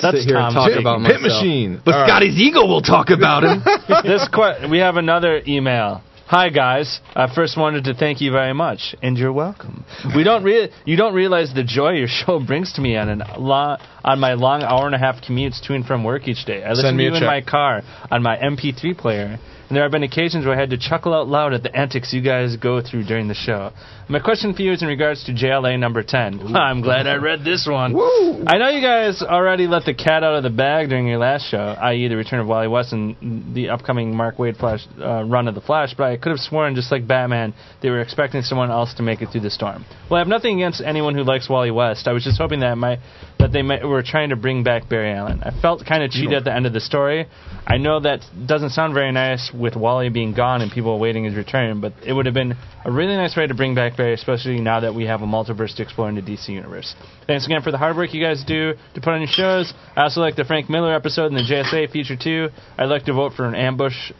[0.00, 0.78] That's here Tom talk Pig.
[0.80, 1.42] about Pit myself.
[1.42, 1.80] machine.
[1.84, 2.10] But All right.
[2.22, 3.62] Skottie's ego will talk about him.
[4.04, 6.02] this que- we have another email.
[6.30, 9.84] Hi guys, I first wanted to thank you very much, and you're welcome.
[10.14, 13.22] We don't rea- you don't realize the joy your show brings to me on an
[13.36, 16.62] lo- on my long hour and a half commutes to and from work each day.
[16.62, 17.26] I listen Send me to you in check.
[17.26, 20.78] my car on my MP3 player, and there have been occasions where I had to
[20.78, 23.70] chuckle out loud at the antics you guys go through during the show.
[24.08, 26.56] My question for you is in regards to JLA number 10.
[26.56, 27.92] I'm glad I read this one.
[27.92, 28.42] Woo.
[28.48, 31.48] I know you guys already let the cat out of the bag during your last
[31.48, 35.46] show, i.e., the return of Wally West and the upcoming Mark Waid Flash uh, run
[35.46, 35.94] of the Flash.
[35.96, 39.22] But I could have sworn, just like Batman, they were expecting someone else to make
[39.22, 39.84] it through the storm.
[40.10, 42.08] Well, I have nothing against anyone who likes Wally West.
[42.08, 42.98] I was just hoping that my
[43.40, 45.42] that they might, were trying to bring back Barry Allen.
[45.42, 47.26] I felt kind of cheated at the end of the story.
[47.66, 51.34] I know that doesn't sound very nice with Wally being gone and people awaiting his
[51.34, 54.60] return, but it would have been a really nice way to bring back Barry, especially
[54.60, 56.94] now that we have a multiverse to explore in the DC universe.
[57.26, 59.72] Thanks again for the hard work you guys do to put on your shows.
[59.96, 62.48] I also like the Frank Miller episode and the JSA feature too.
[62.78, 64.12] I'd like to vote for an ambush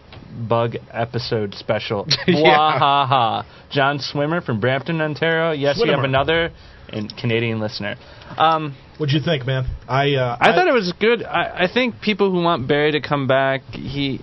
[0.48, 2.06] bug episode special.
[2.28, 3.66] Wah ha ha.
[3.70, 5.52] John Swimmer from Brampton, Ontario.
[5.52, 6.50] Yes, we have another
[6.92, 7.96] and Canadian listener.
[8.36, 9.64] Um, What'd you think, man?
[9.88, 11.22] I uh, I thought it was good.
[11.22, 14.20] I, I think people who want Barry to come back, he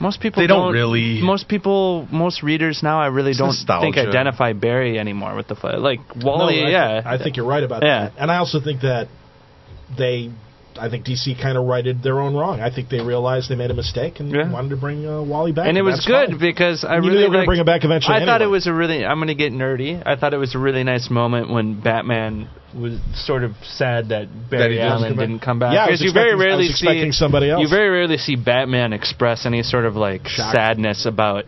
[0.00, 3.84] Most people They don't really- Most people, most readers now, I really don't nostalgia.
[3.92, 5.78] think identify Barry anymore with the Flash.
[5.78, 8.10] Like Wally, No, I, yeah, I think you're right about Yeah.
[8.10, 8.12] that.
[8.18, 9.08] And I also think that
[9.96, 10.30] they,
[10.78, 12.60] I think DC kind of righted their own wrong.
[12.60, 14.50] I think they realized they made a mistake and Yeah.
[14.50, 15.66] wanted to bring uh, Wally back.
[15.68, 16.38] and it was good fine.
[16.38, 18.46] because I You knew really they were gonna bring him back eventually I thought it
[18.46, 19.04] was a really.
[19.04, 20.00] I'm going to get nerdy.
[20.04, 24.28] I thought it was a really nice moment when Batman was sort of sad that
[24.50, 25.72] Barry didn't Allen didn't come back.
[25.72, 27.62] Yeah, because you very expecting- I rarely was expecting see somebody else.
[27.62, 30.54] You very rarely see Batman express any sort of like Shock.
[30.54, 31.44] sadness about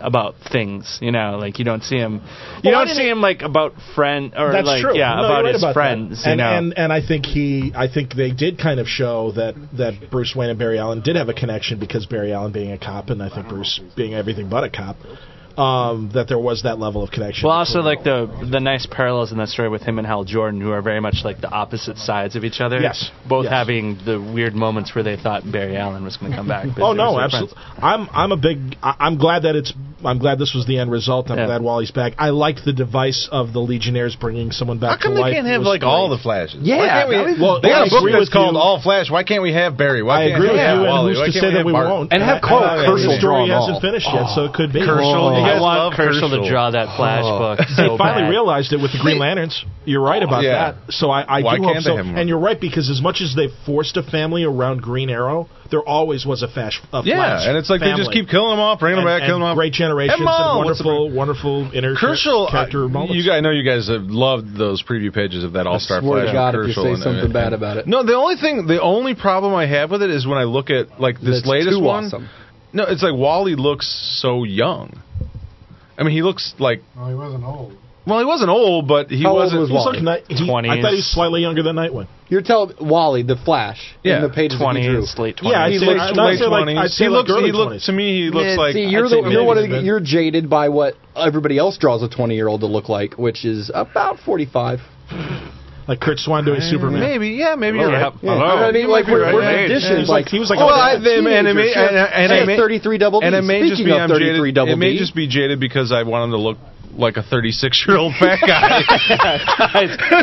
[0.00, 0.98] about things.
[1.00, 2.22] You know, like you don't see him.
[2.62, 4.96] You Well, don't see him like about friend or That's like true.
[4.96, 6.24] yeah No, about right his about friends.
[6.24, 6.26] That.
[6.26, 9.32] You And, know, and and I think he, I think they did kind of show
[9.32, 12.72] that that Bruce Wayne and Barry Allen did have a connection because Barry Allen being
[12.72, 14.96] a cop and I think Bruce being everything but a cop.
[15.58, 17.48] Um, that there was that level of connection.
[17.48, 20.60] Well, also like the the nice parallels in that story with him and Hal Jordan,
[20.60, 22.78] who are very much like the opposite sides of each other.
[22.78, 23.10] Yes.
[23.28, 23.52] both Yes.
[23.52, 26.68] having the weird moments where they thought Barry Allen was going to come back.
[26.78, 27.56] Oh no, absolutely.
[27.56, 27.78] friends.
[27.82, 28.76] I'm I'm a big.
[28.80, 29.72] I, I'm glad that it's.
[30.04, 31.30] I'm glad this was the end result.
[31.30, 31.46] I'm Yeah.
[31.46, 32.14] glad Wally's back.
[32.18, 35.34] I liked the device of the Legionnaires bringing someone back How come to they life.
[35.34, 35.88] can't have like great.
[35.88, 36.60] all the flashes?
[36.62, 38.60] Yeah, Why can't we, was- Well, they got I a book that's called you.
[38.60, 39.10] All Flash.
[39.10, 40.02] Why can't we have Barry?
[40.02, 41.88] Why I can't agree with have you, and who's to say we that we Bart?
[41.88, 42.12] won't?
[42.12, 44.80] And have I- Karl I- Kerschl The story hasn't finished yet, so it could be.
[44.80, 46.96] Kerschl, oh, you I guys want love Kerschl to draw that oh.
[46.96, 47.38] Flash Oh.
[47.38, 47.58] book.
[47.76, 49.64] They finally realized it with the Green Lanterns.
[49.84, 50.76] You're right about that.
[50.90, 51.96] So I, I do hope so.
[51.96, 55.82] And you're right because as much as they forced a family around Green Arrow, there
[55.82, 56.80] always was a Flash.
[57.04, 59.48] Yeah, and it's like they just keep killing them off, bringing them back, killing them
[59.50, 59.56] off.
[59.56, 60.58] Great generations Have 'em all.
[60.60, 61.16] and What's the wonderful,
[61.64, 63.14] wonderful inner Kerschl, character I, moments.
[63.16, 66.00] you guys, I know you guys have loved those preview pages of that All Star
[66.00, 66.34] swear to Flash.
[66.34, 67.86] God with if you say and- something and- bad about it.
[67.86, 70.70] No, the only thing, the only problem I have with it is when I look
[70.70, 72.04] at like this That's latest too one.
[72.04, 72.28] awesome.
[72.72, 73.88] No, it's like Wally looks
[74.20, 74.92] so young.
[75.98, 77.72] I mean, he looks like Oh, he wasn't old.
[78.08, 79.60] Well, he wasn't old, but he How old wasn't.
[79.60, 80.00] was He's Wally?
[80.00, 82.06] like ni- he, I thought he was slightly younger than Nightwing.
[82.30, 84.92] You're telling Wally the Flash Yeah, in the pages that you drew.
[84.96, 85.52] twenties, late twenties.
[85.56, 87.30] Yeah, I'd he say- looks I'd late say like- I'd say he like looks.
[87.30, 87.86] early He looks 20s.
[87.86, 88.24] to me.
[88.24, 88.72] He looks Yeah, like.
[88.74, 91.76] see, I'd you're say the, you're one of the, you're jaded by what everybody else
[91.76, 94.80] draws a 20 year old to look like, which is about 45.
[95.86, 97.00] Like Curt Swan doing uh, Superman.
[97.00, 98.02] Maybe, yeah, maybe you're Yeah.
[98.02, 98.12] right.
[98.20, 98.34] Yeah.
[98.36, 98.44] Hello.
[98.44, 99.34] I mean, You like we're, right.
[99.34, 99.88] we're Hey, additions.
[99.88, 102.32] he was like- he was like Well, a I, then, and it may, and, and
[102.32, 103.26] I had may, 33 double D.
[103.26, 104.54] and it may just be I'm 33 jaded.
[104.54, 106.58] double It may just be jaded because I want him to look
[106.98, 108.82] like a 36 year old fat guy.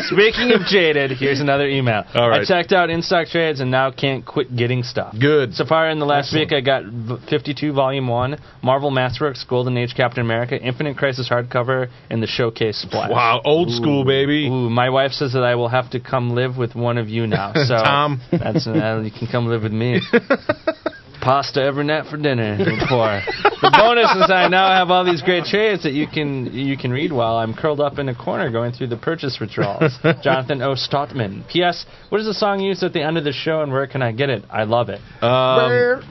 [0.02, 2.04] Speaking of jaded, here's another email.
[2.14, 2.42] All right.
[2.42, 5.14] I checked out in stock trades and now can't quit getting stuff.
[5.18, 5.54] Good.
[5.54, 6.82] So far in the last week, I got
[7.28, 12.78] 52 Volume 1, Marvel Masterworks, Golden Age Captain America, Infinite Crisis hardcover, and the Showcase
[12.78, 13.10] Splash.
[13.10, 14.46] wow, old school baby.
[14.48, 17.26] Ooh, my wife says that I will have to come live with one of you
[17.26, 17.52] now.
[17.66, 18.20] So Tom.
[18.30, 20.00] that's uh, you can come live with me.
[21.26, 22.56] Pasta every night for dinner.
[22.88, 23.20] For
[23.60, 26.92] the bonus is I now have all these great trades that you can you can
[26.92, 29.92] read while I'm curled up in a corner going through the purchase withdrawals.
[30.22, 30.74] Jonathan O.
[30.74, 31.48] Stottman.
[31.48, 31.84] P.S.
[32.10, 34.12] What is the song used at the end of the show and where can I
[34.12, 34.44] get it?
[34.48, 35.00] I love it.
[35.20, 36.04] Um,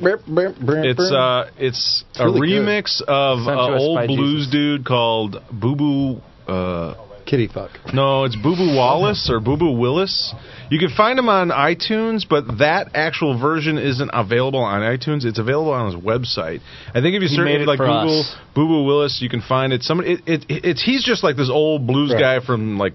[0.84, 1.18] it's brr.
[1.18, 2.68] uh, it's a really good.
[2.68, 4.52] remix of an old blues Jesus.
[4.52, 6.22] dude called Boo Boo.
[6.46, 7.72] Uh, kitty fuck.
[7.94, 10.34] no, it's Boo Boo Wallace or Boo Boo Willis.
[10.70, 15.26] You can find him on iTunes, but that actual version isn't available on iTunes.
[15.26, 16.62] It's available on his website.
[16.94, 18.24] I think if you search like for Google.
[18.56, 19.84] Boo Boo Willis, you can find it.
[19.84, 22.40] Somebody, it, it, it's he's just like this old blues Right.
[22.40, 22.94] guy from like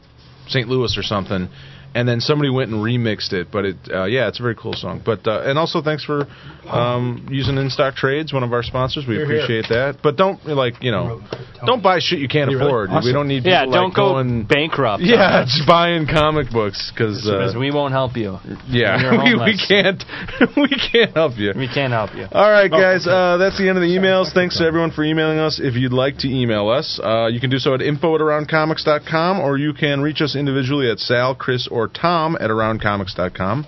[0.48, 0.68] St.
[0.68, 1.48] Louis or something.
[1.92, 4.74] And then somebody went and remixed it, but it, uh, yeah, it's a very cool
[4.74, 5.02] song.
[5.04, 6.26] But uh, and also thanks for
[6.68, 9.06] um, using In Stock Trades, one of our sponsors.
[9.08, 9.34] We Here, here.
[9.42, 9.98] appreciate that.
[10.00, 11.20] But don't like you know,
[11.66, 12.70] don't buy shit you can't You really?
[12.70, 12.90] afford.
[12.90, 13.12] We Awesome.
[13.12, 15.02] don't need Yeah, people, don't like, go going, bankrupt.
[15.02, 18.38] yeah, just buying comic books because Because uh, we won't help you.
[18.68, 20.04] yeah, we, we can't
[20.56, 21.52] we can't help you.
[21.56, 22.26] We can't help you.
[22.30, 23.10] All right, Oh, guys, okay.
[23.10, 24.32] uh, that's the end of the emails.
[24.32, 25.58] Thanks to everyone for emailing us.
[25.58, 29.40] If you'd like to email us, uh, you can do so at info at aroundcomics.com
[29.40, 33.66] or you can reach us individually at Sal, Chris, or Tom at aroundcomics.com.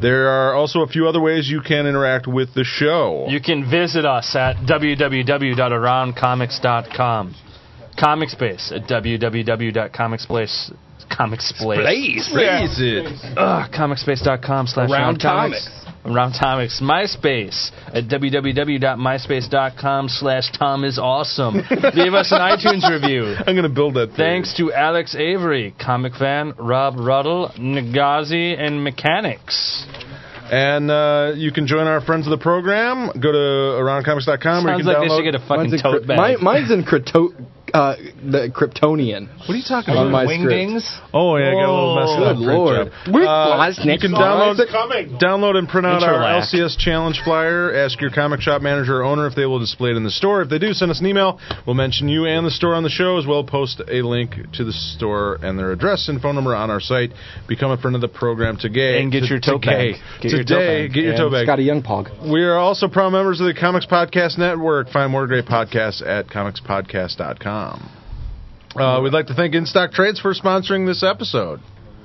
[0.00, 3.26] There are also a few other ways you can interact with the show.
[3.28, 7.34] You can visit us at www.aroundcomics.com.
[7.98, 10.72] Comic Space at www.comicspace.
[11.10, 12.32] Comicspace.
[12.32, 13.06] Phrase it.
[13.36, 15.68] Ugh, comicspace.com slash Around Around Comics.
[16.04, 16.80] Around Comics.
[16.80, 21.54] MySpace at www.myspace.com slash Tom is awesome.
[21.94, 23.34] Leave us an iTunes review.
[23.38, 24.12] I'm going to build that.
[24.16, 29.84] Thanks to Alex Avery, comic fan, Rob Ruddle, Nagazi, and Mechanics.
[30.52, 33.10] And uh, you can join our friends of the program.
[33.20, 36.02] Go to aroundcomics.com or you Sounds can like they should get a fucking Mine's tote
[36.04, 36.38] cri- bag.
[36.38, 37.30] mi- mine's in crito-
[37.72, 39.28] uh, the Kryptonian.
[39.38, 40.10] What are you talking about?
[40.10, 40.42] my script.
[40.42, 40.84] Wingdings.
[41.12, 42.24] Oh yeah, I got a little messed Whoa.
[42.24, 42.36] up.
[42.36, 42.86] Good Great lord.
[42.90, 43.14] job.
[43.14, 44.20] Rick Uh, you can song.
[44.20, 45.18] download coming.
[45.18, 47.74] Download and print out our LCS challenge flyer.
[47.74, 50.42] Ask your comic shop manager or owner if they will display it in the store.
[50.42, 51.38] If they do, send us an email.
[51.66, 53.44] We'll mention you and the store on the show as well.
[53.44, 57.10] Post a link to the store and their address and phone number on our site.
[57.48, 59.00] Become a friend of the program today.
[59.02, 59.94] And get your tote bag.
[60.20, 60.94] Get today, bag.
[60.94, 61.46] get your And tote bag.
[61.48, 62.30] Skottie Youngpog.
[62.32, 64.88] We are also proud members of the Comics Podcast Network.
[64.90, 67.59] Find more great podcasts at comicspodcast.com.
[68.76, 71.60] Uh, we'd like to thank In Stock Trades for sponsoring this episode.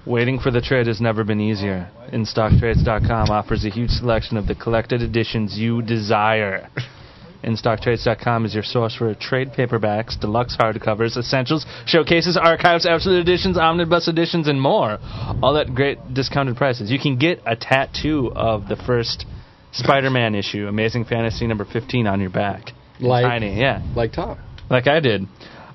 [0.05, 1.89] Waiting for the trade has never been easier.
[2.13, 6.69] InStockTrades.com offers a huge selection of the collected editions you desire.
[7.43, 14.07] InStockTrades.com is your source for trade paperbacks, deluxe hardcovers, essentials, showcases, archives, absolute editions, omnibus
[14.07, 14.97] editions, and more.
[15.43, 16.91] All at great discounted prices.
[16.91, 19.25] You can get a tattoo of the first
[19.73, 22.71] Spider-Man issue, Amazing Fantasy number 15, on your back.
[22.99, 24.39] Like- Tiny, yeah Like Tom.
[24.69, 25.27] Like I did.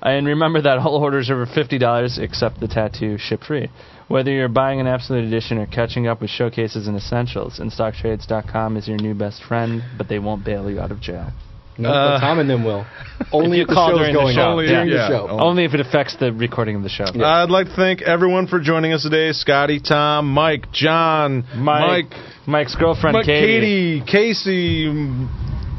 [0.03, 3.69] And remember that all orders over fifty dollars, except the tattoo, ship free.
[4.07, 8.87] Whether you're buying an absolute edition or catching up with showcases and essentials, InStockTrades.com is
[8.87, 11.31] your new best friend, but they won't bail you out of jail.
[11.77, 12.85] No, Uh, Tom and them will.
[13.31, 14.41] Only you if the call show's during the going show.
[14.41, 14.47] on.
[14.49, 14.83] Only- yeah.
[14.83, 15.27] the show.
[15.29, 17.05] Only if it affects the recording of the show.
[17.05, 19.29] I'd like to thank everyone for joining us today.
[19.29, 24.87] Skottie, Tom, Mike, John, Mike, Mike, Mike's girlfriend, Mike, Katie, Katie, Casey,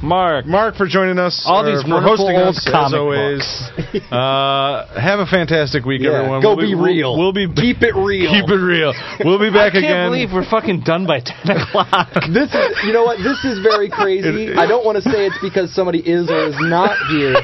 [0.03, 0.47] Mark.
[0.47, 1.45] Mark for joining us.
[1.47, 3.43] All these for wonderful hosting old us as always.
[4.11, 6.43] uh, have a fantastic week, Yeah, everyone.
[6.43, 7.11] go We'll be we'll- real.
[7.19, 8.31] We'll, be Keep it real.
[8.31, 8.93] keep it real.
[9.25, 10.07] We'll be back I can't again.
[10.11, 12.11] believe we're fucking done by ten o'clock.
[12.35, 13.19] This is, you know what?
[13.23, 14.51] This is very crazy.
[14.53, 17.39] It- I don't want to say it's because somebody is or is not here,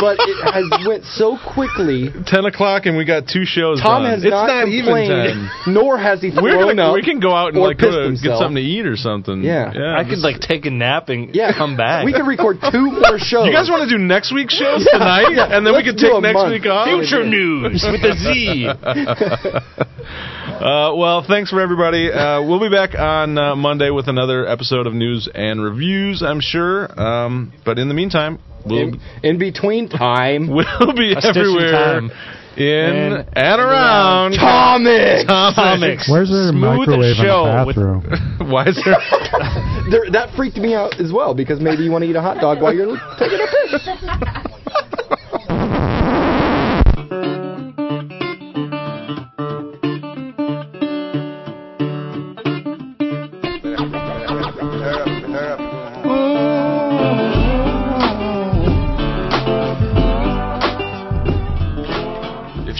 [0.00, 2.12] but it has went so quickly.
[2.26, 3.80] Ten o'clock, and we got two shows.
[3.80, 4.12] Tom done.
[4.20, 5.72] has it's not, not even complained, ten.
[5.72, 6.94] nor has he thrown We're gonna, up.
[6.94, 9.42] we can go out and like go to, get something to eat or something.
[9.42, 9.72] Yeah.
[9.74, 11.85] yeah I could like take a nap and yeah, come back.
[12.04, 13.46] We can record two more shows.
[13.46, 15.56] You guys want to do next week's shows Yeah, tonight, yeah.
[15.56, 16.52] and then we Let's can take next month.
[16.52, 16.86] week off?
[16.88, 18.68] Future news with a Z.
[20.56, 22.10] Uh, well, thanks for everybody.
[22.10, 26.40] Uh, we'll be back on uh, Monday with another episode of news and reviews, I'm
[26.40, 26.88] sure.
[26.98, 30.48] Um, but in the meantime, we'll in, in between time.
[30.54, 32.10] we'll be A stitch in everywhere time.
[32.56, 35.24] In And- and around Comics.
[35.26, 36.08] Comics.
[36.10, 38.02] Where's their Smooth microwave in show the with- bathroom?
[38.50, 38.96] Why is there?
[39.88, 42.38] There, that freaked me out as well because maybe you want to eat a hot
[42.40, 43.88] dog while you're taking a piss.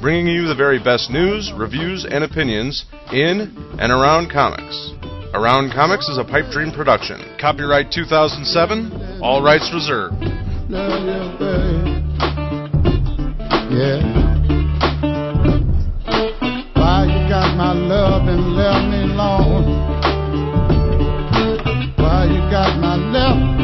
[0.00, 4.92] bringing you the very best news, reviews, and opinions in and around comics.
[5.32, 7.20] Around Comics is a Pipe Dream production.
[7.40, 10.16] Copyright 2007, all rights reserved.
[10.68, 11.38] love.
[13.70, 14.02] Yeah.
[16.74, 19.64] Why you got my love and left me alone?
[21.96, 23.59] Why you got my left